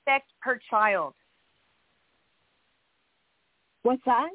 affect 0.06 0.32
her 0.40 0.60
child? 0.70 1.14
What's 3.84 4.02
that? 4.06 4.30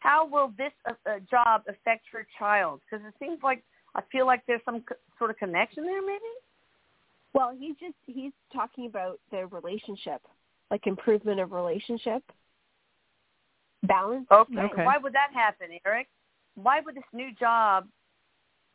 How 0.00 0.26
will 0.26 0.52
this 0.56 0.72
uh, 0.88 0.92
uh, 1.06 1.18
job 1.30 1.62
affect 1.68 2.04
her 2.12 2.26
child? 2.38 2.80
Because 2.90 3.04
it 3.06 3.14
seems 3.18 3.38
like 3.42 3.62
I 3.94 4.02
feel 4.10 4.26
like 4.26 4.42
there's 4.46 4.62
some 4.64 4.82
c- 4.88 4.94
sort 5.18 5.30
of 5.30 5.36
connection 5.36 5.84
there, 5.84 6.02
maybe. 6.02 6.20
Well, 7.32 7.54
he's 7.58 7.76
just 7.80 7.94
he's 8.06 8.32
talking 8.52 8.86
about 8.86 9.20
the 9.30 9.46
relationship, 9.46 10.22
like 10.70 10.86
improvement 10.86 11.40
of 11.40 11.52
relationship, 11.52 12.22
balance. 13.84 14.26
Okay. 14.30 14.58
Okay. 14.58 14.84
Why 14.84 14.98
would 14.98 15.12
that 15.12 15.30
happen, 15.32 15.68
Erik? 15.84 16.08
Why 16.54 16.80
would 16.80 16.94
this 16.94 17.04
new 17.12 17.30
job 17.38 17.86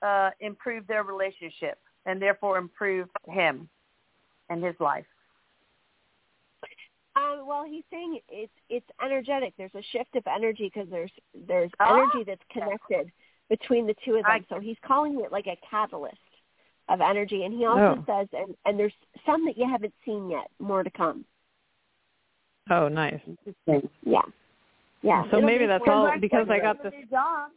uh, 0.01 0.30
improve 0.39 0.88
their 0.88 1.03
relationship 1.03 1.80
and 2.05 2.22
therefore 2.22 2.57
improve 2.57 3.09
him 3.28 3.68
and 4.49 4.63
his 4.63 4.76
life? 4.80 5.05
Well, 7.43 7.65
he's 7.65 7.83
saying 7.91 8.19
it's 8.29 8.51
it's 8.69 8.86
energetic. 9.03 9.53
There's 9.57 9.73
a 9.75 9.81
shift 9.91 10.15
of 10.15 10.23
energy 10.27 10.71
because 10.73 10.89
there's 10.89 11.11
there's 11.47 11.71
Oh, 11.79 11.95
energy 11.95 12.23
that's 12.25 12.41
connected 12.51 13.11
between 13.49 13.88
the 13.88 13.95
two 14.05 14.15
of 14.15 14.23
them. 14.23 14.31
I- 14.31 14.45
so 14.49 14.59
he's 14.59 14.77
calling 14.86 15.19
it 15.21 15.31
like 15.31 15.47
a 15.47 15.57
catalyst 15.69 16.17
of 16.89 17.01
energy. 17.01 17.45
And 17.45 17.53
he 17.53 17.65
also 17.65 17.99
Oh. 18.01 18.05
says, 18.05 18.27
and 18.33 18.55
and 18.65 18.79
there's 18.79 18.93
some 19.25 19.45
that 19.45 19.57
you 19.57 19.67
haven't 19.67 19.93
seen 20.05 20.29
yet. 20.29 20.49
More 20.59 20.83
to 20.83 20.89
come. 20.91 21.25
Oh, 22.69 22.88
nice. 22.88 23.19
Interesting. 23.27 23.89
Yeah, 24.03 24.21
yeah. 25.01 25.21
So 25.29 25.38
It'll 25.38 25.41
maybe 25.43 25.65
that's 25.67 25.83
all 25.88 26.11
because 26.19 26.49
I 26.49 26.59
got 26.59 26.81
the 26.81 26.89
this. 26.91 27.09
job. 27.09 27.51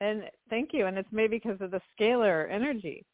And 0.00 0.28
thank 0.50 0.72
you. 0.72 0.86
And 0.86 0.98
it's 0.98 1.10
maybe 1.12 1.38
because 1.38 1.60
of 1.60 1.70
the 1.70 1.80
scalar 1.96 2.50
energy 2.50 3.04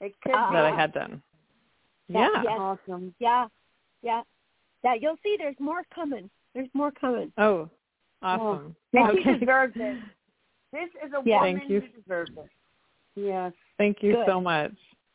It 0.00 0.18
could 0.22 0.32
Uh, 0.34 0.48
be. 0.48 0.54
that 0.54 0.64
I 0.64 0.70
had 0.74 0.92
done. 0.92 1.22
That- 2.08 2.32
Yeah. 2.32 2.42
yes. 2.42 2.58
Awesome. 2.58 3.14
Yeah, 3.18 3.48
yeah. 4.02 4.22
Yeah, 4.82 4.94
you'll 4.94 5.18
see. 5.22 5.36
There's 5.38 5.58
more 5.58 5.82
coming. 5.94 6.30
There's 6.54 6.68
more 6.72 6.90
coming. 6.90 7.32
Oh, 7.38 7.68
awesome. 8.22 8.74
She 8.92 8.98
Okay. 8.98 9.38
deserves 9.38 9.74
it. 9.76 10.02
This 10.72 10.88
is 11.04 11.12
a 11.12 11.22
Yeah. 11.24 11.38
woman 11.42 11.58
Thank 11.58 11.70
you. 11.70 11.80
who 11.80 11.88
deserves 11.88 12.36
it. 12.36 12.50
Yes. 13.14 13.52
Thank 13.76 14.02
you 14.02 14.14
Good. 14.14 14.26
so 14.26 14.40
much. 14.40 14.72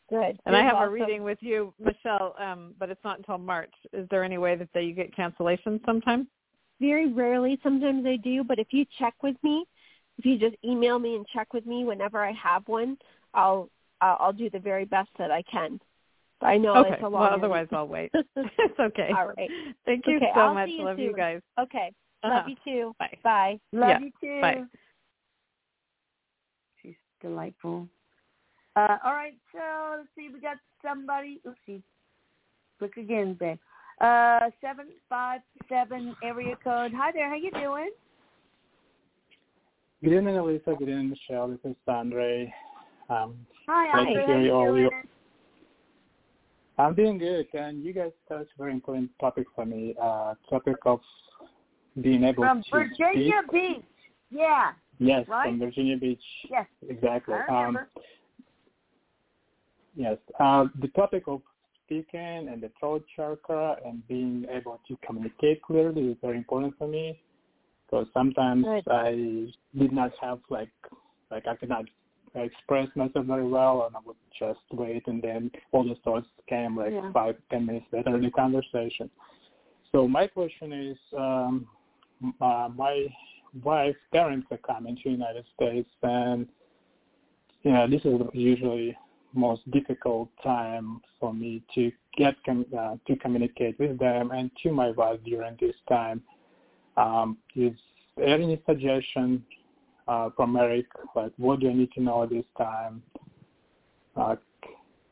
Good. 0.10 0.40
And 0.46 0.56
I 0.56 0.62
have 0.62 0.80
a 0.80 0.90
reading 0.90 1.24
with 1.24 1.42
you, 1.42 1.74
Michelle, 1.80 2.36
um, 2.38 2.76
but 2.78 2.92
it's 2.92 3.04
not 3.04 3.18
until 3.18 3.40
March. 3.40 3.74
Is 3.92 4.08
there 4.10 4.24
any 4.24 4.38
way 4.38 4.56
that, 4.56 4.72
that 4.74 4.84
you 4.84 4.94
get 4.94 5.16
cancellations 5.16 5.84
sometime? 5.86 6.28
Very 6.80 7.12
rarely. 7.12 7.60
Sometimes 7.64 8.06
I 8.06 8.18
do, 8.18 8.44
but 8.44 8.60
if 8.60 8.68
you 8.72 8.86
check 9.00 9.16
with 9.24 9.36
me, 9.44 9.66
if 10.18 10.26
you 10.26 10.38
just 10.38 10.56
email 10.64 11.00
me 11.00 11.16
and 11.16 11.26
check 11.28 11.54
with 11.54 11.66
me 11.66 11.86
whenever 11.86 12.24
I 12.24 12.34
have 12.34 12.68
one, 12.68 12.98
I'll 13.34 13.70
I'll, 14.02 14.18
I'll 14.20 14.34
do 14.34 14.50
the 14.50 14.60
very 14.60 14.86
best 14.86 15.10
that 15.18 15.32
I 15.32 15.42
can. 15.44 15.80
But 16.42 16.48
I 16.48 16.58
know 16.58 16.76
okay. 16.78 16.90
it's 16.94 17.04
a 17.04 17.10
well, 17.10 17.24
long. 17.24 17.34
otherwise 17.34 17.68
I'll 17.72 17.88
wait. 17.88 18.12
it's 18.36 18.80
okay. 18.80 19.10
All 19.18 19.34
right. 19.38 19.50
Thank 19.86 20.06
you 20.08 20.18
Okay, 20.18 20.32
so 20.36 20.42
I'll 20.42 20.54
much. 20.54 20.68
see 20.68 20.78
you 20.78 20.86
Love 20.86 21.00
you 21.00 21.10
soon. 21.10 21.16
guys. 21.16 21.42
Okay. 21.60 21.92
Uh-huh. 22.24 22.36
Love 22.36 22.46
you 22.50 22.56
too. 22.64 22.96
Bye. 23.00 23.18
Bye. 23.24 23.60
Love 23.72 23.90
Yeah. 23.90 24.00
you 24.00 24.12
too. 24.20 24.42
Bye. 24.42 24.64
She's 26.82 26.96
delightful. 27.22 27.88
Uh, 28.76 28.98
all 29.06 29.14
right, 29.14 29.38
so 29.54 29.60
let's 29.98 30.10
see. 30.18 30.30
We 30.34 30.42
got 30.42 30.58
somebody. 30.84 31.40
Let's 31.46 31.58
see. 31.66 31.82
Look 32.82 32.98
again, 32.98 33.38
babe. 33.40 33.58
Uh, 34.02 34.50
seven 34.60 34.88
five 35.08 35.40
seven 35.70 36.14
area 36.22 36.56
code. 36.62 36.92
Hi 36.94 37.12
there. 37.14 37.30
How 37.30 37.36
you 37.36 37.52
doing? 37.52 37.92
Good 40.04 40.14
evening, 40.14 40.36
Elisa. 40.36 40.76
Good 40.78 40.90
evening, 40.90 41.10
Michelle. 41.12 41.48
This 41.48 41.60
is 41.64 41.76
Andre. 41.88 42.54
Um, 43.10 43.36
Hi, 43.68 44.04
Thank 44.04 44.10
Andre. 44.10 44.22
you, 44.28 44.34
How 44.34 44.40
you 44.40 44.52
all 44.52 44.66
doing? 44.68 44.90
I'm 46.78 46.94
doing 46.94 47.18
good, 47.18 47.48
and 47.54 47.84
you 47.84 47.94
guys 47.94 48.12
touched 48.28 48.52
a 48.58 48.62
very 48.62 48.74
important 48.74 49.10
topic 49.20 49.48
for 49.56 49.66
me. 49.66 49.96
Uh, 50.02 50.34
topic 50.50 50.76
of 50.86 51.00
being 52.02 52.24
able 52.24 52.44
From 52.44 52.64
to 52.64 52.70
Virginia 52.72 53.42
speak. 53.48 53.78
Beach. 53.78 53.86
Yeah. 54.30 54.72
Yes, 55.00 55.26
right? 55.28 55.50
from 55.50 55.60
Virginia 55.60 55.98
Beach. 55.98 56.22
Yes. 56.50 56.66
Exactly. 56.88 57.36
I 57.36 57.66
Um, 57.66 57.80
yes. 59.96 60.18
Uh, 60.40 60.66
the 60.82 60.90
topic 60.90 61.24
of 61.28 61.42
speaking 61.86 62.50
and 62.50 62.62
the 62.62 62.72
throat 62.80 63.06
chakra 63.16 63.78
and 63.86 64.06
being 64.08 64.46
able 64.50 64.82
to 64.88 64.98
communicate 65.06 65.62
clearly 65.62 66.12
is 66.12 66.18
very 66.22 66.38
important 66.38 66.74
for 66.78 66.88
me 66.88 67.22
because 67.86 68.08
sometimes 68.14 68.66
Good. 68.66 68.84
I 68.90 69.12
did 69.78 69.92
not 69.92 70.12
have 70.20 70.40
like 70.50 70.72
like 71.32 71.48
I 71.48 71.56
could 71.56 71.70
not 71.70 71.86
express 72.36 72.88
myself 72.96 73.26
very 73.26 73.48
well 73.48 73.86
and 73.86 73.96
I 73.96 74.00
would 74.06 74.16
just 74.38 74.60
wait 74.72 75.04
and 75.08 75.22
then 75.22 75.52
all 75.72 75.84
the 75.84 75.96
thoughts 76.04 76.28
came 76.48 76.78
like 76.78 76.94
Yeah. 76.94 77.12
five 77.12 77.36
ten 77.50 77.66
minutes 77.66 77.86
later 77.92 78.16
in 78.16 78.24
the 78.24 78.32
conversation. 78.32 79.10
So 79.92 80.08
my 80.08 80.28
question 80.28 80.74
is, 80.74 80.98
um, 81.18 81.68
uh, 82.42 82.70
my 82.76 83.08
wife's 83.64 83.98
parents 84.12 84.48
are 84.52 84.58
coming 84.58 84.96
to 84.98 85.04
the 85.06 85.12
United 85.12 85.46
States 85.56 85.90
and 86.04 86.48
you 87.64 87.72
know, 87.72 87.88
this 87.88 88.02
is 88.06 88.22
usually 88.34 88.96
most 89.34 89.70
difficult 89.72 90.30
time 90.44 91.02
for 91.20 91.34
me 91.34 91.64
to 91.74 91.92
get 92.18 92.36
com- 92.46 92.66
uh, 92.78 92.96
to 93.08 93.16
communicate 93.18 93.78
with 93.80 93.98
them 93.98 94.32
and 94.32 94.52
to 94.64 94.72
my 94.72 94.92
wife 94.92 95.20
during 95.26 95.58
this 95.60 95.76
time. 95.90 96.22
Um, 96.96 97.38
is 97.56 97.74
there 98.16 98.28
any 98.28 98.62
suggestion 98.66 99.44
uh, 100.08 100.30
from 100.36 100.56
Erik, 100.56 100.88
Like, 101.16 101.32
what 101.38 101.60
do 101.60 101.70
I 101.70 101.74
need 101.74 101.92
to 101.94 102.02
know 102.02 102.24
at 102.24 102.30
this 102.30 102.46
time? 102.58 103.02
Uh, 104.16 104.36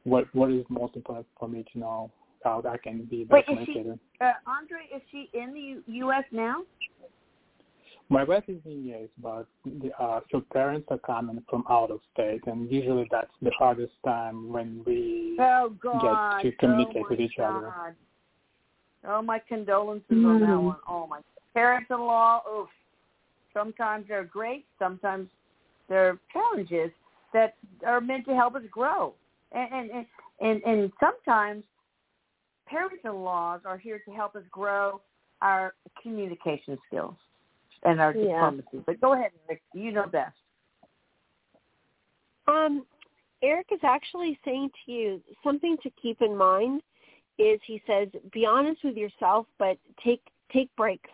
what 0.03 0.27
what 0.33 0.51
is 0.51 0.65
most 0.69 0.95
important 0.95 1.27
for 1.39 1.47
me 1.47 1.65
to 1.73 1.79
know? 1.79 2.11
How 2.43 2.61
I 2.69 2.77
can 2.77 3.05
be 3.05 3.23
better 3.23 3.43
Wait, 3.49 3.59
is 3.59 3.65
she- 3.65 3.91
Uh, 4.19 4.33
Andre, 4.45 4.79
is 4.93 5.01
she 5.11 5.29
in 5.33 5.53
the 5.53 5.59
U- 5.61 5.83
U.S. 5.87 6.25
now? 6.31 6.63
My 8.09 8.23
wife 8.25 8.43
is 8.49 8.59
in 8.65 8.85
yes, 8.85 9.07
but 9.21 9.47
the, 9.65 9.91
uh, 9.97 10.19
her 10.31 10.41
parents 10.51 10.87
are 10.91 10.97
coming 10.99 11.41
from 11.49 11.63
out 11.69 11.89
of 11.89 12.01
state, 12.13 12.41
and 12.47 12.69
usually 12.69 13.07
that's 13.09 13.31
the 13.41 13.51
hardest 13.57 13.93
time 14.03 14.51
when 14.51 14.83
we 14.85 15.37
Oh 15.39 15.73
God! 15.81 16.41
to 16.41 16.51
communicate 16.53 17.03
oh, 17.05 17.07
with 17.09 17.19
each 17.21 17.39
other. 17.39 17.73
God. 17.75 17.95
Oh 19.05 19.21
my 19.21 19.39
condolences 19.39 20.09
on 20.11 20.39
that 20.41 20.49
Mm. 20.49 20.63
one. 20.63 20.77
Oh 20.87 21.07
my 21.07 21.21
parents-in-law. 21.53 22.43
Oof. 22.53 22.69
Sometimes 23.53 24.05
they're 24.07 24.23
great. 24.23 24.65
Sometimes 24.79 25.29
they're 25.89 26.19
challenges 26.31 26.91
that 27.33 27.55
are 27.85 28.01
meant 28.01 28.25
to 28.25 28.35
help 28.35 28.55
us 28.55 28.63
grow. 28.71 29.13
And 29.51 29.71
and 29.73 29.91
and 29.91 30.05
and, 30.41 30.63
and 30.63 30.91
sometimes 30.99 31.63
parents-in-laws 32.65 33.61
are 33.65 33.77
here 33.77 34.01
to 34.05 34.11
help 34.11 34.35
us 34.35 34.43
grow 34.51 35.01
our 35.41 35.75
communication 36.01 36.77
skills 36.87 37.15
and 37.83 37.99
our 37.99 38.13
Yeah. 38.13 38.23
diplomacy. 38.23 38.83
But 38.85 38.99
go 39.01 39.13
ahead, 39.13 39.31
Erik. 39.47 39.61
You 39.73 39.91
know 39.91 40.07
best. 40.07 40.37
Um, 42.47 42.85
Erik 43.41 43.67
is 43.71 43.83
actually 43.83 44.39
saying 44.45 44.71
to 44.85 44.91
you 44.91 45.23
something 45.43 45.77
to 45.83 45.89
keep 45.91 46.21
in 46.21 46.35
mind 46.35 46.81
is 47.37 47.59
he 47.65 47.81
says 47.85 48.09
be 48.31 48.45
honest 48.45 48.83
with 48.83 48.95
yourself, 48.95 49.47
but 49.57 49.77
take 50.03 50.21
take 50.51 50.73
breaks, 50.75 51.09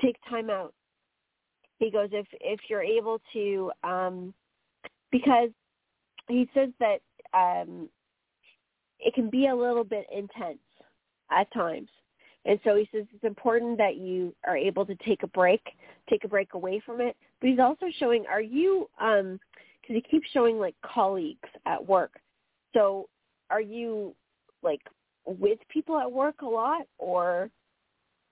take 0.00 0.16
time 0.28 0.50
out. 0.50 0.74
He 1.78 1.90
goes 1.90 2.08
if 2.12 2.26
if 2.40 2.60
you're 2.68 2.82
able 2.82 3.20
to, 3.32 3.70
um, 3.84 4.34
because 5.10 5.50
he 6.28 6.48
says 6.54 6.70
that 6.80 7.00
um, 7.34 7.88
it 8.98 9.14
can 9.14 9.30
be 9.30 9.46
a 9.46 9.54
little 9.54 9.84
bit 9.84 10.06
intense 10.14 10.58
at 11.30 11.52
times. 11.52 11.88
And 12.44 12.58
so 12.64 12.76
he 12.76 12.88
says 12.92 13.04
it's 13.14 13.24
important 13.24 13.78
that 13.78 13.96
you 13.96 14.34
are 14.46 14.56
able 14.56 14.86
to 14.86 14.94
take 14.96 15.22
a 15.22 15.28
break, 15.28 15.60
take 16.08 16.24
a 16.24 16.28
break 16.28 16.54
away 16.54 16.80
from 16.84 17.00
it. 17.00 17.16
But 17.40 17.50
he's 17.50 17.58
also 17.58 17.86
showing, 17.98 18.24
are 18.26 18.40
you, 18.40 18.88
um, 19.00 19.38
because 19.80 19.96
he 19.96 20.00
keeps 20.00 20.28
showing 20.30 20.58
like 20.58 20.74
colleagues 20.84 21.48
at 21.66 21.84
work. 21.86 22.20
So 22.74 23.08
are 23.50 23.60
you 23.60 24.14
like 24.62 24.80
with 25.26 25.58
people 25.68 25.98
at 25.98 26.10
work 26.10 26.42
a 26.42 26.46
lot 26.46 26.82
or? 26.98 27.50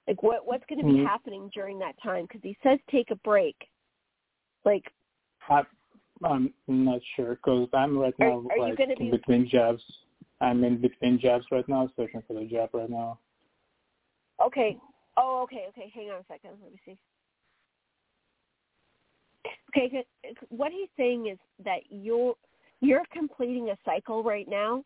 Like 0.07 0.23
what 0.23 0.47
what's 0.47 0.65
going 0.67 0.81
to 0.81 0.87
be 0.87 0.99
Mhm. 0.99 1.05
happening 1.05 1.49
during 1.53 1.79
that 1.81 1.97
time? 2.03 2.25
Because 2.25 2.43
he 2.43 2.57
says 2.63 2.79
take 2.91 3.11
a 3.11 3.17
break. 3.17 3.69
Like 4.65 4.93
I, 5.49 5.65
I'm 6.25 6.53
not 6.69 7.01
sure 7.15 7.37
because 7.37 7.69
I'm 7.73 7.99
right 7.99 8.15
now 8.19 8.45
are 8.51 8.57
you 8.57 8.63
like 8.63 8.81
in 8.81 8.95
be- 8.99 9.11
between 9.11 9.49
jobs. 9.49 9.83
I'm 10.41 10.65
in 10.65 10.81
between 10.81 11.19
jobs 11.19 11.47
right 11.51 11.67
now, 11.69 11.91
searching 11.97 12.23
for 12.27 12.35
the 12.35 12.45
job 12.45 12.71
right 12.73 12.91
now. 12.91 13.19
Okay. 14.45 14.79
Oh, 15.17 15.43
okay, 15.45 15.67
okay. 15.71 15.91
Hang 15.95 16.11
on 16.11 16.21
a 16.21 16.25
second. 16.29 16.51
Let 16.63 16.73
me 16.73 16.81
see. 16.85 16.99
Okay, 19.71 20.05
what 20.49 20.73
he's 20.73 20.89
saying 20.97 21.27
is 21.27 21.39
that 21.65 21.81
you're 21.91 22.35
you're 22.81 23.05
completing 23.13 23.71
a 23.71 23.79
cycle 23.85 24.23
right 24.23 24.49
now, 24.49 24.85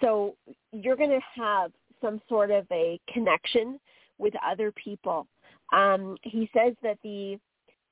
so 0.00 0.36
you're 0.72 0.96
going 0.96 1.10
to 1.10 1.20
have 1.40 1.72
some 2.00 2.20
sort 2.28 2.50
of 2.50 2.66
a 2.70 3.00
connection 3.12 3.80
with 4.18 4.34
other 4.44 4.72
people. 4.72 5.26
Um, 5.72 6.16
he 6.22 6.48
says 6.56 6.74
that 6.82 6.98
the 7.02 7.38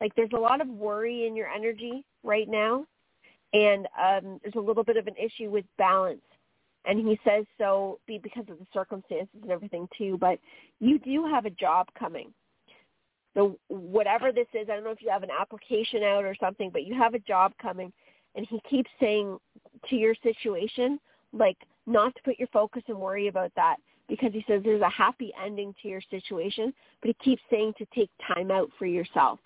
like 0.01 0.14
there's 0.16 0.31
a 0.35 0.41
lot 0.41 0.61
of 0.61 0.68
worry 0.68 1.27
in 1.27 1.37
your 1.37 1.49
energy 1.49 2.05
right 2.25 2.49
now, 2.49 2.85
and 3.53 3.87
um, 4.01 4.41
there's 4.43 4.57
a 4.57 4.61
little 4.61 4.85
bit 4.85 4.97
of 4.97 5.07
an 5.07 5.14
issue 5.16 5.51
with 5.51 5.64
balance. 5.79 6.20
And 6.85 6.99
he 6.99 7.18
says 7.25 7.45
so 7.59 8.01
be 8.09 8.18
because 8.18 8.45
of 8.51 8.59
the 8.59 8.66
circumstances 8.73 9.29
and 9.41 9.53
everything 9.53 9.89
too. 9.97 10.18
But 10.18 10.41
you 10.81 10.99
do 10.99 11.25
have 11.27 11.47
a 11.47 11.51
job 11.51 11.87
coming. 11.97 12.33
So 13.35 13.57
whatever 13.68 14.33
this 14.33 14.49
is, 14.53 14.68
I 14.68 14.75
don't 14.75 14.85
know 14.85 14.91
if 14.91 15.01
you 15.01 15.11
have 15.11 15.23
an 15.23 15.31
application 15.31 16.03
out 16.03 16.25
or 16.25 16.35
something, 16.39 16.70
but 16.70 16.85
you 16.85 16.95
have 16.95 17.14
a 17.14 17.20
job 17.20 17.53
coming. 17.62 17.93
And 18.35 18.47
he 18.49 18.61
keeps 18.68 18.91
saying 18.99 19.39
to 19.89 19.97
your 19.97 20.14
situation, 20.23 20.99
like 21.33 21.57
not 21.87 22.14
to 22.16 22.23
put 22.23 22.39
your 22.39 22.49
focus 22.49 22.83
and 22.89 22.99
worry 22.99 23.29
about 23.29 23.53
that 23.57 23.77
because 24.12 24.30
he 24.34 24.44
says 24.46 24.60
there's 24.62 24.82
a 24.82 24.90
happy 24.90 25.32
ending 25.42 25.74
to 25.80 25.88
your 25.88 26.02
situation, 26.10 26.70
but 27.00 27.08
he 27.08 27.30
keeps 27.30 27.40
saying 27.48 27.72
to 27.78 27.86
take 27.94 28.10
time 28.34 28.50
out 28.50 28.68
for 28.78 28.84
yourself 28.84 29.38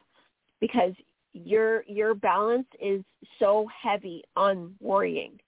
because 0.61 0.93
your 1.35 1.85
your 1.85 2.17
balance 2.17 2.67
is 2.83 3.05
so 3.39 3.69
heavy 3.81 4.25
on 4.35 4.75
worrying. 4.81 5.39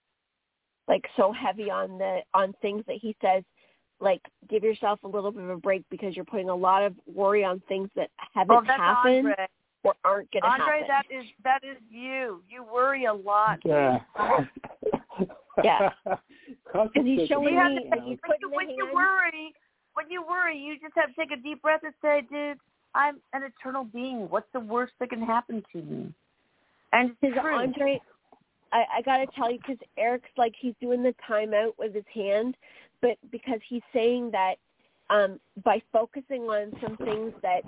Like 0.87 1.03
so 1.17 1.33
heavy 1.33 1.69
on 1.69 1.97
the 1.97 2.19
on 2.33 2.53
things 2.61 2.85
that 2.87 2.95
he 3.01 3.13
says 3.21 3.43
like 3.99 4.21
give 4.49 4.63
yourself 4.63 4.99
a 5.03 5.07
little 5.09 5.33
bit 5.33 5.43
of 5.43 5.49
a 5.49 5.57
break 5.57 5.83
because 5.91 6.15
you're 6.15 6.23
putting 6.23 6.49
a 6.49 6.55
lot 6.55 6.81
of 6.81 6.93
worry 7.13 7.43
on 7.43 7.61
things 7.67 7.89
that 7.97 8.09
haven't 8.33 8.55
Well, 8.55 8.63
happened 8.63 9.27
Andre. 9.27 9.47
or 9.83 9.95
aren't 10.05 10.31
going 10.31 10.43
to 10.43 10.47
happen. 10.47 10.61
Andre, 10.61 10.87
that 10.87 11.05
is 11.13 11.25
that 11.43 11.61
is 11.69 11.75
you. 11.89 12.41
You 12.49 12.63
worry 12.63 13.03
a 13.03 13.13
lot. 13.13 13.59
Yeah. 13.65 13.99
Yeah. 15.63 15.89
Because 16.73 16.89
he's 17.03 17.27
showing 17.27 17.53
You 17.53 17.59
have 17.59 17.71
me 17.71 17.83
to 17.83 17.89
that 17.89 17.99
take, 17.99 18.03
he's 18.05 18.17
when 18.25 18.39
putting 18.39 18.41
you, 18.41 18.55
when 18.55 18.69
you 18.69 18.89
worry, 18.93 19.53
when 19.93 20.09
you 20.09 20.23
worry, 20.27 20.57
you 20.57 20.79
just 20.79 20.93
have 20.95 21.09
to 21.09 21.15
take 21.15 21.31
a 21.31 21.41
deep 21.41 21.61
breath 21.61 21.81
and 21.83 21.93
say, 22.01 22.21
"Dude, 22.29 22.57
I'm 22.95 23.19
an 23.33 23.43
eternal 23.43 23.83
being. 23.83 24.29
What's 24.29 24.51
the 24.53 24.59
worst 24.59 24.93
that 24.99 25.09
can 25.09 25.21
happen 25.21 25.63
to 25.73 25.81
me?" 25.81 26.13
And 26.91 27.11
it's 27.21 27.35
Because. 27.35 27.53
Andre, 27.53 28.01
I, 28.71 28.83
I 28.97 29.01
got 29.03 29.17
to 29.17 29.27
tell 29.35 29.51
you, 29.51 29.59
because 29.59 29.77
Erik's 29.97 30.29
like 30.37 30.53
he's 30.59 30.73
doing 30.81 31.03
the 31.03 31.13
timeout 31.29 31.73
with 31.77 31.93
his 31.93 32.05
hand, 32.13 32.55
but 33.01 33.17
because 33.31 33.59
he's 33.67 33.83
saying 33.93 34.31
that 34.31 34.55
um, 35.09 35.39
by 35.63 35.81
focusing 35.91 36.43
on 36.43 36.71
some 36.81 36.97
things 36.97 37.33
that 37.41 37.61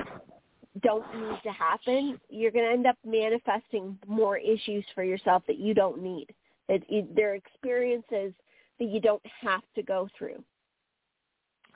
don't 0.81 1.05
need 1.15 1.37
to 1.43 1.51
happen, 1.51 2.19
you're 2.29 2.51
going 2.51 2.65
to 2.65 2.71
end 2.71 2.87
up 2.87 2.97
manifesting 3.05 3.97
more 4.07 4.37
issues 4.37 4.85
for 4.95 5.03
yourself 5.03 5.43
that 5.47 5.59
you 5.59 5.73
don't 5.73 6.01
need. 6.01 6.27
That 6.71 6.89
you, 6.89 7.05
they're 7.13 7.35
experiences 7.35 8.33
that 8.79 8.85
you 8.85 9.01
don't 9.01 9.21
have 9.41 9.61
to 9.75 9.83
go 9.83 10.07
through. 10.17 10.41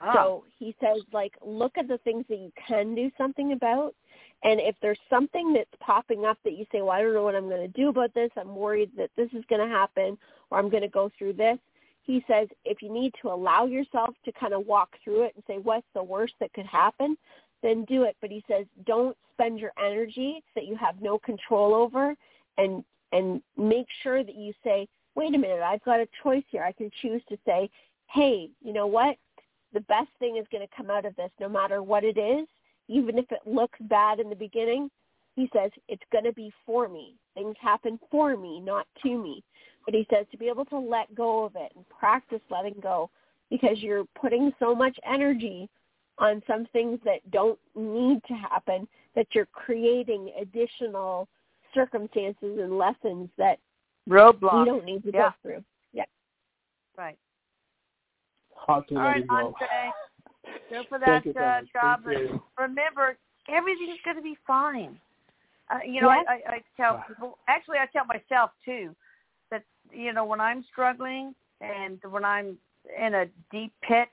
Oh. 0.00 0.12
So 0.14 0.44
he 0.58 0.74
says, 0.80 1.02
like, 1.12 1.34
look 1.44 1.76
at 1.76 1.86
the 1.86 1.98
things 1.98 2.24
that 2.30 2.38
you 2.38 2.50
can 2.66 2.94
do 2.94 3.10
something 3.18 3.52
about. 3.52 3.94
And 4.42 4.58
if 4.58 4.74
there's 4.80 4.98
something 5.10 5.52
that's 5.52 5.68
popping 5.80 6.24
up 6.24 6.38
that 6.44 6.56
you 6.56 6.64
say, 6.72 6.80
well, 6.80 6.92
I 6.92 7.02
don't 7.02 7.12
know 7.12 7.24
what 7.24 7.34
I'm 7.34 7.50
going 7.50 7.60
to 7.60 7.80
do 7.80 7.90
about 7.90 8.14
this. 8.14 8.30
I'm 8.38 8.56
worried 8.56 8.90
that 8.96 9.10
this 9.18 9.28
is 9.34 9.44
going 9.50 9.60
to 9.60 9.74
happen 9.74 10.16
or 10.50 10.58
I'm 10.58 10.70
going 10.70 10.82
to 10.82 10.88
go 10.88 11.10
through 11.18 11.34
this. 11.34 11.58
He 12.02 12.24
says, 12.26 12.48
if 12.64 12.80
you 12.80 12.90
need 12.90 13.12
to 13.20 13.28
allow 13.28 13.66
yourself 13.66 14.14
to 14.24 14.32
kind 14.32 14.54
of 14.54 14.66
walk 14.66 14.90
through 15.04 15.24
it 15.24 15.34
and 15.34 15.44
say, 15.46 15.58
what's 15.58 15.86
the 15.94 16.02
worst 16.02 16.34
that 16.40 16.54
could 16.54 16.66
happen, 16.66 17.18
then 17.62 17.84
do 17.84 18.04
it. 18.04 18.16
But 18.22 18.30
he 18.30 18.42
says, 18.48 18.64
don't 18.86 19.16
spend 19.34 19.58
your 19.58 19.72
energy 19.78 20.42
that 20.54 20.66
you 20.66 20.74
have 20.76 21.02
no 21.02 21.18
control 21.18 21.74
over 21.74 22.14
and, 22.56 22.82
and 23.12 23.42
make 23.56 23.86
sure 24.02 24.24
that 24.24 24.36
you 24.36 24.52
say, 24.64 24.88
wait 25.14 25.34
a 25.34 25.38
minute, 25.38 25.60
I've 25.60 25.84
got 25.84 26.00
a 26.00 26.08
choice 26.22 26.44
here. 26.50 26.62
I 26.62 26.72
can 26.72 26.90
choose 27.02 27.22
to 27.28 27.38
say, 27.46 27.70
hey, 28.08 28.50
you 28.62 28.72
know 28.72 28.86
what? 28.86 29.16
the 29.76 29.80
best 29.80 30.08
thing 30.18 30.38
is 30.38 30.46
going 30.50 30.66
to 30.66 30.76
come 30.76 30.90
out 30.90 31.04
of 31.04 31.14
this 31.16 31.30
no 31.38 31.50
matter 31.50 31.82
what 31.82 32.02
it 32.02 32.16
is, 32.16 32.46
even 32.88 33.18
if 33.18 33.30
it 33.30 33.40
looks 33.44 33.78
bad 33.82 34.20
in 34.20 34.30
the 34.30 34.34
beginning. 34.36 34.90
He 35.34 35.50
says 35.54 35.70
it's 35.86 36.02
going 36.10 36.24
to 36.24 36.32
be 36.32 36.50
for 36.64 36.88
me. 36.88 37.14
Things 37.34 37.56
happen 37.60 38.00
for 38.10 38.38
me, 38.38 38.58
not 38.58 38.86
to 39.02 39.22
me. 39.22 39.44
But 39.84 39.94
he 39.94 40.06
says 40.10 40.24
to 40.30 40.38
be 40.38 40.48
able 40.48 40.64
to 40.66 40.78
let 40.78 41.14
go 41.14 41.44
of 41.44 41.56
it 41.56 41.72
and 41.76 41.84
practice 41.90 42.40
letting 42.50 42.76
go 42.82 43.10
because 43.50 43.80
you're 43.80 44.06
putting 44.18 44.50
so 44.58 44.74
much 44.74 44.96
energy 45.04 45.68
on 46.18 46.42
some 46.46 46.66
things 46.72 46.98
that 47.04 47.30
don't 47.30 47.58
need 47.74 48.22
to 48.28 48.34
happen 48.34 48.88
that 49.14 49.26
you're 49.32 49.48
creating 49.52 50.32
additional 50.40 51.28
circumstances 51.76 52.58
and 52.58 52.76
lessons 52.76 53.28
that 53.38 53.58
roadblock. 54.08 54.60
you 54.60 54.64
don't 54.64 54.84
need 54.84 55.04
to 55.04 55.12
Yeah. 55.12 55.30
go 55.30 55.34
through. 55.42 55.64
Yeah. 55.92 56.04
Right. 56.96 57.18
How 58.66 58.80
to 58.80 58.94
All 58.96 59.02
let 59.02 59.08
right, 59.08 59.22
it 59.22 59.28
go. 59.28 59.36
Andre. 59.36 59.92
Go 60.70 60.82
for 60.88 60.98
that 60.98 61.24
you 61.24 61.32
uh, 61.32 61.62
job. 61.72 62.00
Thank 62.04 62.42
remember, 62.58 63.16
everything's 63.48 64.00
going 64.04 64.16
to 64.16 64.22
be 64.22 64.36
fine. 64.46 64.98
Uh, 65.70 65.78
you 65.84 66.00
know, 66.00 66.10
Yes. 66.10 66.26
I, 66.28 66.32
I, 66.32 66.54
I 66.54 66.62
tell 66.76 67.04
people. 67.06 67.38
Actually, 67.48 67.78
I 67.78 67.86
tell 67.86 68.04
myself 68.04 68.50
too 68.64 68.94
that 69.50 69.64
you 69.92 70.12
know 70.12 70.24
when 70.24 70.40
I'm 70.40 70.64
struggling 70.70 71.34
and 71.60 71.98
when 72.08 72.24
I'm 72.24 72.58
in 72.98 73.14
a 73.14 73.26
deep 73.50 73.72
pit, 73.82 74.08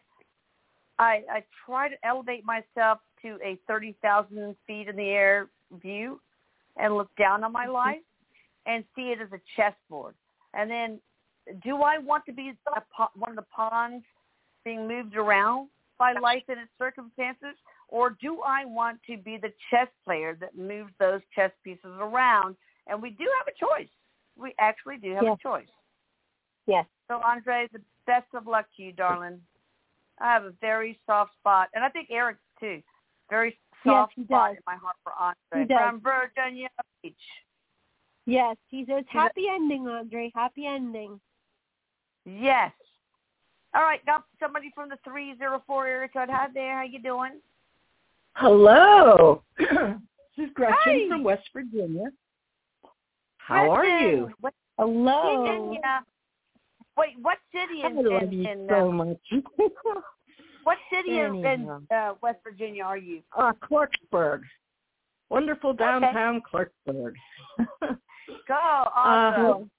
I, 0.99 1.23
I 1.31 1.43
try 1.65 1.89
to 1.89 1.95
elevate 2.03 2.43
myself 2.43 2.99
to 3.21 3.37
a 3.43 3.57
thirty 3.67 3.95
thousand 4.01 4.55
feet 4.65 4.87
in 4.87 4.95
the 4.95 5.09
air 5.09 5.49
view 5.81 6.19
and 6.77 6.95
look 6.95 7.09
down 7.17 7.43
on 7.43 7.51
my 7.51 7.65
mm-hmm. 7.65 7.73
life 7.73 8.01
and 8.65 8.83
see 8.95 9.13
it 9.13 9.19
as 9.21 9.29
a 9.31 9.41
chessboard. 9.55 10.15
And 10.53 10.69
then, 10.69 10.99
do 11.63 11.77
I 11.81 11.97
want 11.97 12.25
to 12.25 12.33
be 12.33 12.53
a, 12.67 13.07
one 13.15 13.31
of 13.31 13.35
the 13.35 13.45
pawns 13.53 14.03
being 14.63 14.87
moved 14.87 15.15
around 15.15 15.69
by 15.99 16.13
life 16.13 16.43
and 16.47 16.59
its 16.59 16.71
circumstances, 16.79 17.55
or 17.89 18.17
do 18.21 18.41
I 18.45 18.65
want 18.65 18.99
to 19.07 19.17
be 19.17 19.37
the 19.37 19.51
chess 19.69 19.87
player 20.05 20.37
that 20.39 20.57
moves 20.57 20.91
those 20.99 21.21
chess 21.35 21.51
pieces 21.63 21.91
around? 21.99 22.55
And 22.87 23.01
we 23.01 23.11
do 23.11 23.25
have 23.37 23.47
a 23.47 23.57
choice. 23.57 23.89
We 24.35 24.53
actually 24.59 24.97
do 24.97 25.13
have 25.13 25.23
Yes. 25.23 25.37
a 25.39 25.43
choice. 25.43 25.69
Yes. 26.65 26.85
So, 27.07 27.21
Andre, 27.23 27.67
the 27.71 27.81
best 28.05 28.33
of 28.33 28.47
luck 28.47 28.65
to 28.77 28.83
you, 28.83 28.93
darling. 28.93 29.41
I 30.19 30.31
have 30.31 30.45
a 30.45 30.51
very 30.61 30.99
soft 31.05 31.33
spot, 31.35 31.69
and 31.73 31.83
I 31.83 31.89
think 31.89 32.09
Erik 32.09 32.37
too. 32.59 32.81
Very 33.29 33.57
soft 33.83 34.13
he 34.15 34.23
spot 34.23 34.49
does. 34.51 34.57
in 34.57 34.63
my 34.65 34.75
heart 34.75 34.95
for 35.03 35.13
Andre 35.19 35.67
He 35.67 35.73
from 35.73 36.01
Virginia 36.01 36.69
Beach. 37.01 37.15
Yes, 38.25 38.55
he 38.69 38.85
says 38.85 39.03
happy 39.09 39.45
ending, 39.53 39.87
Andre. 39.87 40.31
Happy 40.33 40.65
ending. 40.65 41.19
Yes. 42.25 42.71
All 43.75 43.83
right, 43.83 44.05
got 44.05 44.23
somebody 44.39 44.71
from 44.73 44.89
the 44.89 44.97
three 45.03 45.35
zero 45.37 45.61
four 45.65 45.87
area 45.87 46.07
code. 46.07 46.29
Hi 46.31 46.47
there, 46.53 46.77
how 46.77 46.83
you 46.83 47.01
doing? 47.01 47.33
Hello. 48.33 49.43
this 49.57 49.67
is 50.37 50.49
Gretchen 50.53 50.75
Hi. 50.77 51.07
from 51.09 51.23
West 51.23 51.43
Virginia. 51.53 52.05
How 53.37 53.69
are 53.69 53.85
you? 53.85 54.29
What 54.39 54.53
Hello. 54.77 55.43
Virginia? 55.43 56.05
Wait, 56.95 57.15
what 57.21 57.37
city 57.51 57.81
I 57.83 57.87
in 57.87 57.95
love 57.95 58.23
in, 58.23 58.31
you 58.31 58.49
in 58.49 58.67
so 58.69 58.89
uh, 58.89 58.91
much. 58.91 59.17
what 60.63 60.77
city 60.91 61.19
in, 61.19 61.45
in 61.45 61.69
uh, 61.93 62.13
West 62.21 62.39
Virginia 62.43 62.83
are 62.83 62.97
you? 62.97 63.21
uh, 63.37 63.53
Clarksburg. 63.63 64.41
Wonderful 65.29 65.73
downtown 65.73 66.41
Clarksburg. 66.41 67.13
Go, 68.47 68.53
Uh, 68.53 68.87
awesome. 68.95 69.71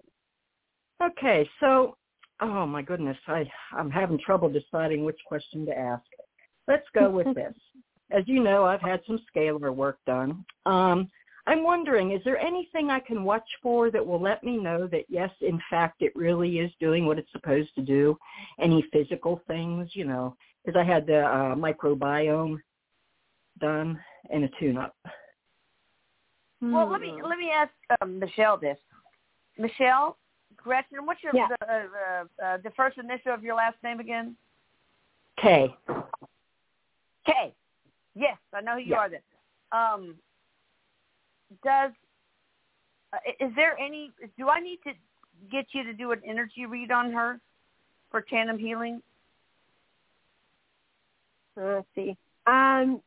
okay, 1.02 1.48
so 1.60 1.96
oh 2.40 2.66
my 2.66 2.82
goodness, 2.82 3.16
I 3.26 3.48
I'm 3.72 3.90
having 3.90 4.18
trouble 4.18 4.48
deciding 4.50 5.04
which 5.04 5.18
question 5.26 5.64
to 5.66 5.76
ask. 5.78 6.02
Let's 6.68 6.86
go 6.94 7.10
with 7.10 7.26
this. 7.34 7.54
As 8.10 8.24
you 8.26 8.42
know, 8.42 8.64
I've 8.64 8.80
had 8.80 9.00
some 9.06 9.18
scalar 9.34 9.74
work 9.74 9.98
done. 10.06 10.44
Um, 10.66 11.10
I'm 11.46 11.62
wondering, 11.62 12.12
is 12.12 12.22
there 12.24 12.38
anything 12.38 12.90
I 12.90 13.00
can 13.00 13.22
watch 13.22 13.48
for 13.62 13.90
that 13.90 14.04
will 14.04 14.20
let 14.20 14.42
me 14.42 14.56
know 14.56 14.86
that 14.86 15.04
yes, 15.08 15.30
in 15.40 15.60
fact, 15.68 16.00
it 16.00 16.14
really 16.16 16.58
is 16.58 16.70
doing 16.80 17.06
what 17.06 17.18
it's 17.18 17.32
supposed 17.32 17.74
to 17.74 17.82
do? 17.82 18.16
Any 18.58 18.82
physical 18.92 19.42
things, 19.46 19.90
you 19.92 20.04
know, 20.04 20.36
because 20.64 20.78
I 20.78 20.84
had 20.84 21.06
the 21.06 21.24
uh, 21.24 21.54
microbiome 21.54 22.58
done 23.60 23.98
and 24.30 24.44
a 24.44 24.48
tune-up. 24.58 24.96
Well, 26.60 26.90
let 26.90 27.00
me 27.00 27.10
Hmm. 27.10 27.28
let 27.28 27.38
me 27.38 27.50
ask 27.50 27.72
um, 28.00 28.18
Michelle 28.18 28.56
this. 28.56 28.78
Michelle, 29.58 30.16
Gretchen, 30.56 31.04
what's 31.04 31.22
your 31.22 31.34
Yeah. 31.34 31.48
the, 31.48 31.66
uh, 31.66 31.74
uh, 31.74 32.44
uh, 32.44 32.56
the 32.58 32.70
first 32.70 32.96
initial 32.96 33.34
of 33.34 33.44
your 33.44 33.54
last 33.54 33.76
name 33.82 34.00
again? 34.00 34.36
K. 35.36 35.76
K. 37.26 37.54
Yes, 38.14 38.38
I 38.54 38.60
know 38.62 38.74
who 38.74 38.80
you 38.80 38.92
Yeah. 38.92 38.98
are. 38.98 39.08
Then, 39.10 39.20
um, 39.72 40.18
does 41.62 41.92
uh, 43.12 43.18
is 43.38 43.54
there 43.54 43.78
any? 43.78 44.10
Do 44.38 44.48
I 44.48 44.60
need 44.60 44.78
to 44.84 44.92
get 45.50 45.66
you 45.72 45.84
to 45.84 45.92
do 45.92 46.12
an 46.12 46.22
energy 46.26 46.64
read 46.64 46.90
on 46.90 47.12
her 47.12 47.40
for 48.10 48.22
tandem 48.22 48.58
healing? 48.58 49.02
Let's 51.56 51.86
see. 51.94 52.16
Um, 52.46 53.00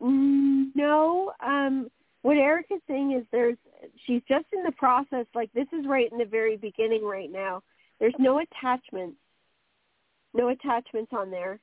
no. 0.00 1.32
Um, 1.44 1.90
what 2.22 2.36
Erik 2.36 2.66
is 2.70 2.80
saying 2.88 3.12
is 3.12 3.24
there's 3.32 3.56
she's 4.06 4.22
just 4.28 4.46
in 4.52 4.62
the 4.62 4.72
process. 4.72 5.26
Like 5.34 5.52
this 5.52 5.66
is 5.72 5.86
right 5.86 6.10
in 6.10 6.18
the 6.18 6.24
very 6.24 6.56
beginning 6.56 7.04
right 7.04 7.30
now. 7.30 7.62
There's 7.98 8.14
no 8.18 8.40
attachments. 8.40 9.16
No 10.32 10.48
attachments 10.48 11.12
on 11.12 11.30
there. 11.30 11.58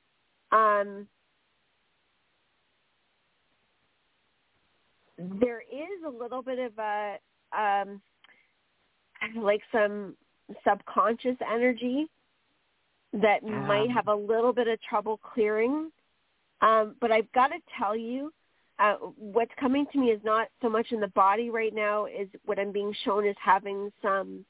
Um, 0.52 1.06
there 5.18 5.60
is 5.60 6.02
a 6.06 6.10
little 6.10 6.42
bit 6.42 6.58
of 6.58 6.78
a 6.78 7.16
um, 7.56 8.00
like 9.36 9.60
some 9.72 10.16
subconscious 10.66 11.36
energy 11.52 12.08
that 13.12 13.42
might 13.42 13.88
Ah. 13.90 13.94
have 13.94 14.08
a 14.08 14.14
little 14.14 14.52
bit 14.52 14.68
of 14.68 14.80
trouble 14.82 15.16
clearing. 15.18 15.90
Um, 16.60 16.96
but 17.00 17.12
I've 17.12 17.30
got 17.32 17.48
to 17.48 17.58
tell 17.78 17.96
you, 17.96 18.32
uh, 18.78 18.94
what's 19.16 19.52
coming 19.58 19.86
to 19.92 19.98
me 19.98 20.08
is 20.08 20.20
not 20.24 20.48
so 20.62 20.68
much 20.68 20.92
in 20.92 21.00
the 21.00 21.08
body 21.08 21.50
right 21.50 21.74
now. 21.74 22.06
Is 22.06 22.28
what 22.44 22.58
I'm 22.58 22.72
being 22.72 22.94
shown 23.04 23.26
is 23.26 23.36
having 23.42 23.92
some, 24.02 24.44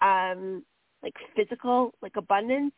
um, 0.00 0.64
like 1.02 1.14
physical, 1.36 1.92
like 2.02 2.16
abundance. 2.16 2.72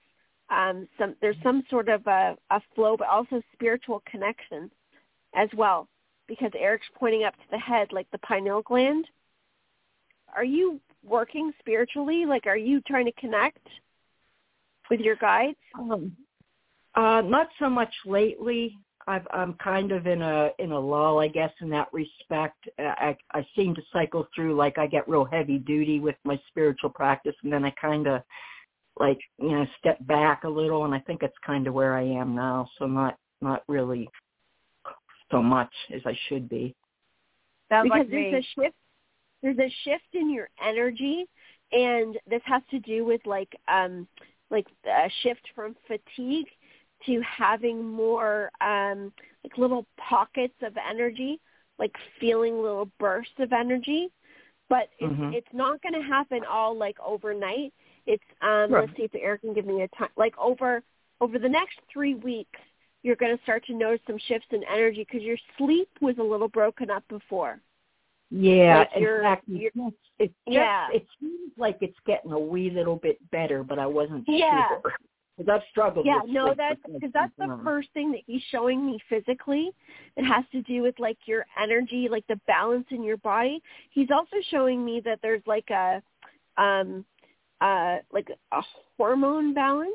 Um, 0.49 0.89
some 0.99 1.16
there's 1.20 1.37
some 1.43 1.64
sort 1.68 1.89
of 1.89 2.07
a, 2.07 2.37
a 2.51 2.61
flow, 2.74 2.97
but 2.97 3.09
also 3.09 3.43
spiritual 3.53 4.03
connection 4.11 4.70
as 5.35 5.49
well. 5.57 5.89
Because 6.29 6.51
Erik's 6.59 6.87
pointing 6.99 7.24
up 7.24 7.35
to 7.35 7.45
the 7.51 7.59
head, 7.59 7.89
like 7.93 8.11
the 8.11 8.18
pineal 8.18 8.62
gland. 8.62 9.07
Are 10.35 10.45
you 10.45 10.81
working 11.05 11.53
spiritually? 11.61 12.24
Like, 12.27 12.47
are 12.47 12.57
you 12.57 12.81
trying 12.83 13.07
to 13.07 13.12
connect 13.12 13.66
with 14.91 15.01
your 15.01 15.16
guides? 15.16 15.57
Um, 15.79 16.16
uh, 16.97 17.23
not 17.23 17.49
so 17.59 17.69
much 17.69 17.93
lately. 18.05 18.77
I've, 19.09 19.27
I'm 19.31 19.55
kind 19.55 19.93
of 19.93 20.07
in 20.07 20.21
a 20.21 20.51
in 20.59 20.73
a 20.73 20.79
lull, 20.79 21.21
I 21.21 21.29
guess, 21.29 21.53
in 21.61 21.71
that 21.71 21.89
respect. 21.93 22.69
I, 22.79 23.17
I 23.33 23.47
seem 23.55 23.75
to 23.77 23.83
cycle 23.93 24.27
through 24.35 24.57
like 24.57 24.79
I 24.79 24.87
get 24.87 25.09
real 25.09 25.25
heavy 25.25 25.59
duty 25.59 26.01
with 26.01 26.17
my 26.25 26.41
spiritual 26.49 26.91
practice, 26.91 27.35
and 27.45 27.53
then 27.53 27.65
I 27.65 27.73
kind 27.81 28.09
of 28.09 28.23
like 28.99 29.19
you 29.39 29.51
know 29.51 29.67
step 29.79 30.05
back 30.07 30.43
a 30.45 30.49
little, 30.49 30.85
and 30.85 30.95
I 30.95 30.99
think 31.01 31.23
it's 31.23 31.37
kind 31.45 31.69
of 31.69 31.75
where 31.75 31.97
I 31.97 32.03
am 32.03 32.35
now. 32.35 32.69
So 32.79 32.87
not 32.87 33.17
not 33.41 33.63
really 33.69 34.09
so 35.31 35.41
much 35.41 35.71
as 35.95 36.01
I 36.05 36.19
should 36.29 36.49
be. 36.49 36.75
Sounds 37.69 37.85
because 37.85 38.01
like 38.01 38.11
there's 38.11 38.33
me. 38.33 38.39
a 38.39 38.63
shift 38.63 38.77
there's 39.43 39.59
a 39.59 39.75
shift 39.85 40.15
in 40.15 40.33
your 40.33 40.49
energy 40.65 41.27
and 41.73 42.17
this 42.29 42.43
has 42.45 42.63
to 42.71 42.79
do 42.81 43.05
with 43.05 43.21
like 43.27 43.55
um 43.69 44.07
like 44.51 44.67
a 44.87 45.11
shift 45.23 45.43
from 45.55 45.77
fatigue 45.87 46.47
to 47.05 47.21
having 47.21 47.85
more 47.85 48.51
um 48.61 49.13
like 49.45 49.59
little 49.59 49.87
pockets 49.99 50.55
of 50.63 50.77
energy 50.89 51.39
like 51.79 51.95
feeling 52.19 52.63
little 52.63 52.91
bursts 52.99 53.39
of 53.39 53.53
energy 53.53 54.09
but 54.69 54.89
it's 54.99 55.13
Mhm. 55.13 55.35
it's 55.35 55.53
not 55.53 55.81
going 55.83 55.93
to 55.95 56.03
happen 56.03 56.41
all 56.45 56.75
like 56.77 56.97
overnight 57.05 57.73
it's 58.07 58.25
um 58.41 58.71
Right. 58.73 58.87
let's 58.87 58.97
see 58.97 59.05
if 59.05 59.15
Erik 59.15 59.43
can 59.43 59.53
give 59.53 59.67
me 59.67 59.83
a 59.83 59.89
time 59.89 60.09
like 60.17 60.37
over 60.39 60.83
over 61.21 61.39
the 61.39 61.49
next 61.49 61.79
three 61.93 62.15
weeks 62.15 62.59
you're 63.03 63.17
going 63.17 63.37
to 63.37 63.43
start 63.45 63.65
to 63.67 63.75
notice 63.75 64.01
some 64.07 64.19
shifts 64.19 64.49
in 64.51 64.65
energy 64.65 65.05
because 65.09 65.23
your 65.23 65.37
sleep 65.59 65.89
was 66.01 66.17
a 66.19 66.23
little 66.23 66.49
broken 66.49 66.91
up 66.91 67.07
before 67.09 67.61
Yeah, 68.31 68.79
Like 68.79 68.91
you're- 69.01 69.23
fact, 69.23 69.45
you're- 69.47 69.71
it's, 69.77 69.97
it's 70.19 70.35
just, 70.47 70.55
Yeah. 70.55 70.89
it 70.93 71.07
seems 71.21 71.53
like 71.57 71.79
it's 71.81 71.97
getting 72.07 72.33
a 72.33 72.39
wee 72.39 72.71
little 72.71 72.97
bit 72.97 73.19
better, 73.31 73.63
but 73.63 73.79
I 73.79 73.87
wasn't 73.87 74.25
Yeah. 74.27 74.67
sure 74.69 74.93
because 75.37 75.53
I've 75.53 75.68
struggled. 75.70 76.07
Yeah, 76.07 76.20
with 76.22 76.30
no, 76.30 76.55
that's 76.57 76.80
because 76.87 77.11
that's 77.12 77.32
the 77.39 77.61
first 77.64 77.89
thing 77.95 78.11
that 78.12 78.22
he's 78.26 78.43
showing 78.51 78.87
me 78.87 78.99
physically. 79.09 79.70
It 80.16 80.24
has 80.24 80.45
to 80.53 80.62
do 80.62 80.82
with 80.82 80.99
like 80.99 81.18
your 81.26 81.45
energy, 81.61 82.09
like 82.11 82.26
the 82.26 82.41
balance 82.47 82.87
in 82.91 83.03
your 83.03 83.18
body. 83.18 83.62
He's 83.91 84.09
also 84.11 84.37
showing 84.51 84.84
me 84.84 85.01
that 85.05 85.18
there's 85.22 85.43
like 85.47 85.68
a, 85.70 86.03
um, 86.57 87.05
uh, 87.61 87.99
like 88.12 88.28
a 88.53 88.62
hormone 88.97 89.53
balance 89.55 89.93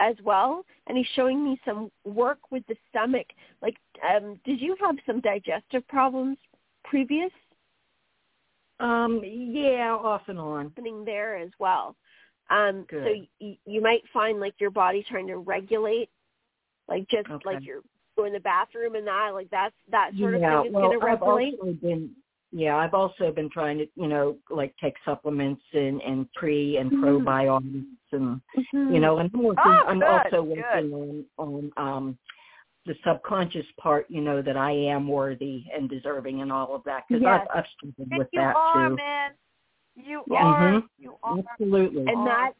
as 0.00 0.16
well, 0.24 0.64
and 0.86 0.96
he's 0.96 1.06
showing 1.14 1.44
me 1.44 1.60
some 1.64 1.90
work 2.04 2.38
with 2.50 2.64
the 2.68 2.76
stomach. 2.88 3.26
Like, 3.62 3.76
um, 4.08 4.38
did 4.44 4.60
you 4.60 4.76
have 4.80 4.96
some 5.06 5.20
digestive 5.20 5.86
problems 5.88 6.38
previous? 6.84 7.32
Um, 8.80 9.20
yeah, 9.24 9.92
off 9.92 10.22
and 10.28 10.38
on. 10.38 10.64
happening 10.66 11.04
there 11.04 11.36
as 11.36 11.50
well. 11.58 11.96
Um, 12.50 12.86
so 12.90 12.98
Good. 13.10 13.28
y- 13.40 13.58
you 13.66 13.82
might 13.82 14.02
find 14.12 14.40
like 14.40 14.54
your 14.60 14.70
body 14.70 15.04
trying 15.08 15.26
to 15.28 15.38
regulate, 15.38 16.10
like 16.88 17.08
just 17.08 17.30
Okay. 17.30 17.44
like 17.46 17.64
you're 17.64 17.82
going 18.16 18.32
to 18.32 18.38
the 18.38 18.42
bathroom 18.42 18.94
and 18.96 19.06
that, 19.06 19.30
like 19.34 19.50
that's 19.50 19.74
that 19.90 20.12
sort 20.18 20.34
of 20.34 20.40
thing 20.42 20.66
is 20.68 20.72
well, 20.74 20.88
going 20.88 21.00
to 21.00 21.06
I've 21.06 21.22
regulate. 21.22 21.58
also 21.60 21.72
been, 21.74 22.16
yeah, 22.52 22.76
I've 22.76 22.94
also 22.94 23.32
been 23.32 23.50
trying 23.50 23.78
to, 23.78 23.86
you 23.96 24.08
know, 24.08 24.38
like 24.50 24.74
take 24.82 24.94
supplements 25.04 25.62
and 25.72 26.00
and 26.02 26.32
pre 26.32 26.78
and 26.78 26.92
Mhm. 26.92 27.02
probiotics 27.02 27.86
and 28.12 28.40
Mhm. 28.56 28.92
you 28.92 29.00
know, 29.00 29.18
and 29.18 29.30
I'm 29.34 29.42
working. 29.42 29.62
Oh, 29.66 29.84
I'm 29.88 30.02
also 30.02 30.42
good. 30.42 30.56
working 30.56 30.94
on 30.94 31.26
on 31.38 31.72
um 31.76 32.18
the 32.86 32.94
subconscious 33.06 33.66
part, 33.78 34.06
you 34.08 34.20
know, 34.22 34.40
that 34.42 34.56
I 34.56 34.72
am 34.72 35.08
worthy 35.08 35.64
and 35.74 35.88
deserving 35.90 36.40
and 36.40 36.50
all 36.50 36.74
of 36.74 36.82
that 36.84 37.04
because 37.08 37.22
Yes. 37.22 37.46
I've, 37.52 37.58
I've 37.58 37.64
struggled 37.76 38.16
with 38.16 38.28
that 38.34 38.56
are, 38.56 38.88
too. 38.90 38.96
man. 38.96 39.32
You 39.98 40.22
Yeah. 40.26 40.44
are. 40.44 40.72
Mhm. 40.72 40.88
You 40.98 41.18
are. 41.22 41.38
Absolutely. 41.50 42.06
and 42.06 42.26
that 42.26 42.54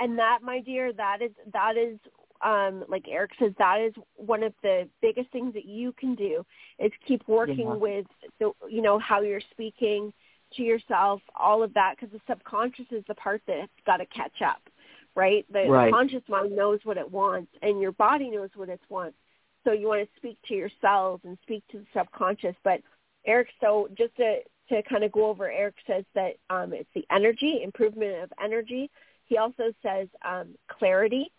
and 0.00 0.18
that 0.18 0.42
my 0.42 0.60
dear 0.60 0.92
that 0.92 1.22
is 1.22 1.32
that 1.52 1.76
is 1.76 1.98
um 2.42 2.84
like 2.88 3.08
Erik 3.08 3.32
says 3.38 3.54
that 3.58 3.80
is 3.80 3.94
one 4.16 4.42
of 4.42 4.52
the 4.62 4.88
biggest 5.00 5.30
things 5.30 5.54
that 5.54 5.64
you 5.64 5.92
can 5.92 6.14
do 6.14 6.44
is 6.78 6.92
keep 7.06 7.26
working 7.28 7.68
Yeah. 7.68 7.74
with 7.74 8.06
the 8.38 8.52
you 8.68 8.82
know 8.82 8.98
how 8.98 9.20
you're 9.20 9.40
speaking 9.52 10.12
to 10.54 10.62
yourself 10.62 11.22
all 11.34 11.62
of 11.62 11.72
that 11.74 11.96
because 11.96 12.12
the 12.12 12.20
subconscious 12.26 12.90
is 12.90 13.04
the 13.06 13.14
part 13.14 13.40
that's 13.46 13.70
got 13.86 13.96
to 13.98 14.06
catch 14.06 14.42
up 14.42 14.68
right 15.14 15.44
the, 15.50 15.68
Right. 15.68 15.92
conscious 15.92 16.28
mind 16.28 16.54
knows 16.54 16.84
what 16.84 16.96
it 16.96 17.10
wants 17.10 17.52
and 17.62 17.80
your 17.80 17.92
body 17.92 18.30
knows 18.30 18.50
what 18.56 18.68
it 18.68 18.80
wants 18.88 19.16
so 19.64 19.72
you 19.72 19.86
want 19.88 20.02
to 20.08 20.16
speak 20.16 20.36
to 20.48 20.54
your 20.54 20.70
cells 20.80 21.20
and 21.24 21.38
speak 21.42 21.64
to 21.68 21.78
the 21.78 21.86
subconscious 21.92 22.56
but 22.64 22.82
Erik 23.24 23.48
so 23.60 23.88
just 23.96 24.14
to 24.16 24.42
to 24.68 24.82
kind 24.84 25.04
of 25.04 25.12
go 25.12 25.26
over 25.26 25.50
Erik 25.50 25.74
says 25.86 26.04
that 26.14 26.36
um 26.50 26.72
it's 26.72 26.88
the 26.94 27.04
energy 27.10 27.62
improvement 27.62 28.22
of 28.22 28.32
energy 28.42 28.90
he 29.26 29.38
also 29.38 29.72
says 29.82 30.08
um, 30.22 30.54
clarity. 30.68 31.32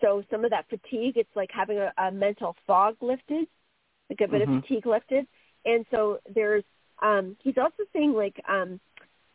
So 0.00 0.24
some 0.30 0.44
of 0.44 0.50
that 0.50 0.68
fatigue, 0.68 1.16
it's 1.16 1.34
like 1.36 1.50
having 1.52 1.78
a, 1.78 1.92
a 1.96 2.10
mental 2.10 2.56
fog 2.66 2.96
lifted, 3.00 3.46
like 4.10 4.20
a 4.20 4.26
bit 4.28 4.42
Mhm. 4.42 4.56
of 4.58 4.62
fatigue 4.64 4.86
lifted. 4.86 5.26
And 5.64 5.86
so 5.92 6.18
there's, 6.34 6.64
um, 7.00 7.36
he's 7.40 7.58
also 7.58 7.84
saying 7.92 8.12
like, 8.12 8.40
um, 8.48 8.80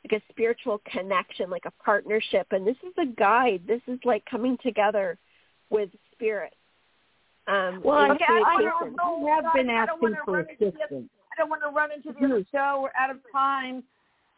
like 0.04 0.22
a 0.22 0.26
spiritual 0.30 0.80
connection, 0.80 1.50
like 1.50 1.66
a 1.66 1.72
partnership. 1.84 2.48
And 2.52 2.68
this 2.68 2.76
is 2.84 2.94
a 2.98 3.06
guide. 3.06 3.62
This 3.66 3.82
is 3.88 4.00
like 4.04 4.26
coming 4.26 4.58
together 4.58 5.18
with 5.70 5.90
spirit. 6.12 6.54
Um, 7.48 7.82
Well, 7.82 8.04
in 8.04 8.12
I, 8.12 8.16
Okay, 8.16 8.26
I- 8.28 8.56
I 8.58 8.62
don't- 8.64 9.00
I 9.00 9.36
have 9.36 9.54
been 9.54 9.70
I 9.70 9.86
don't 9.86 10.04
asking 10.04 10.16
for 10.26 10.32
run 10.34 10.50
into 10.50 10.72
the- 10.72 10.78
assistance. 10.78 11.10
I 11.38 11.42
don't 11.42 11.50
want 11.50 11.62
to 11.64 11.70
run 11.70 11.92
into 11.92 12.18
the 12.18 12.26
other 12.26 12.44
show. 12.52 12.80
We're 12.82 12.92
out 13.00 13.12
of 13.12 13.18
time. 13.32 13.84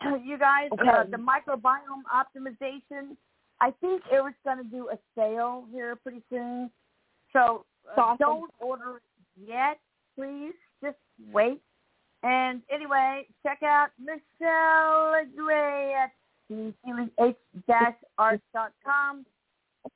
You 0.24 0.38
guys, 0.38 0.70
uh, 0.72 1.04
the 1.12 1.18
microbiome 1.18 2.06
optimization. 2.10 3.18
I 3.60 3.72
think 3.82 4.02
Erik's 4.10 4.38
going 4.46 4.60
to 4.60 4.64
do 4.64 4.88
a 4.90 4.98
sale 5.14 5.66
here 5.74 5.98
pretty 5.98 6.22
soon. 6.30 6.72
So 7.34 7.66
uh, 7.98 8.02
Awesome. 8.02 8.18
don't 8.18 8.52
order 8.62 8.98
it 8.98 9.04
yet, 9.46 9.78
please. 10.18 10.54
Just 10.82 10.96
wait. 11.34 11.60
And 12.24 12.62
anyway, 12.72 13.28
check 13.44 13.62
out 13.62 13.90
Michelle 14.00 15.16
Gray 15.36 15.96
at 15.96 16.12
h-arts.com. 17.70 19.26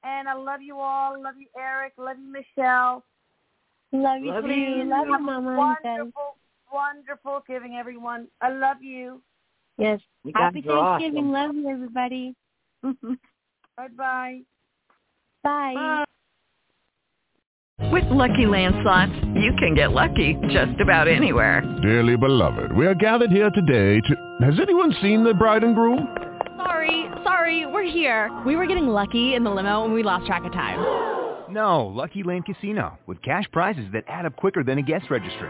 And 0.03 0.27
I 0.27 0.33
love 0.33 0.61
you 0.61 0.79
all. 0.79 1.21
Love 1.21 1.35
you, 1.39 1.47
Erik. 1.57 1.93
Love 1.97 2.17
you, 2.19 2.29
Michelle. 2.29 3.05
Love 3.93 4.21
you 4.21 4.31
Love 4.31 4.43
you. 4.45 4.83
Love 4.83 5.07
you, 5.07 5.19
Mama. 5.19 5.55
Wonderful, 5.55 6.35
wonderful 6.73 7.43
giving, 7.47 7.75
everyone. 7.75 8.27
I 8.41 8.51
love 8.51 8.81
you. 8.81 9.21
Yes. 9.77 10.01
Happy 10.35 10.61
Thanksgiving. 10.61 11.27
awesome. 11.27 11.31
Love 11.31 11.55
you, 11.55 11.69
everybody. 11.69 12.35
Bye-bye. 13.77 14.39
Bye. 15.43 16.05
With 17.91 18.05
Lucky 18.05 18.45
Land 18.45 18.75
slots, 18.81 19.13
you 19.35 19.51
can 19.59 19.75
get 19.75 19.91
lucky 19.91 20.37
just 20.49 20.79
about 20.79 21.07
anywhere. 21.07 21.61
Dearly 21.81 22.15
beloved, 22.15 22.71
we 22.75 22.87
are 22.87 22.95
gathered 22.95 23.31
here 23.31 23.49
today 23.49 23.99
to... 23.99 24.37
Has 24.45 24.59
anyone 24.59 24.95
seen 25.01 25.23
the 25.23 25.33
bride 25.33 25.63
and 25.63 25.75
groom? 25.75 26.15
Sorry, 26.57 27.07
sorry, 27.23 27.65
we're 27.65 27.83
here. 27.83 28.31
We 28.45 28.55
were 28.55 28.67
getting 28.67 28.87
lucky 28.87 29.35
in 29.35 29.43
the 29.43 29.51
limo 29.51 29.85
and 29.85 29.93
we 29.93 30.01
lost 30.01 30.25
track 30.27 30.43
of 30.45 30.53
time. 30.53 30.79
No, 31.51 31.85
Lucky 31.85 32.23
Land 32.23 32.45
Casino, 32.45 32.97
with 33.05 33.21
cash 33.21 33.45
prizes 33.51 33.85
that 33.93 34.05
add 34.07 34.25
up 34.25 34.35
quicker 34.37 34.63
than 34.63 34.77
a 34.77 34.81
guest 34.81 35.05
registry. 35.09 35.49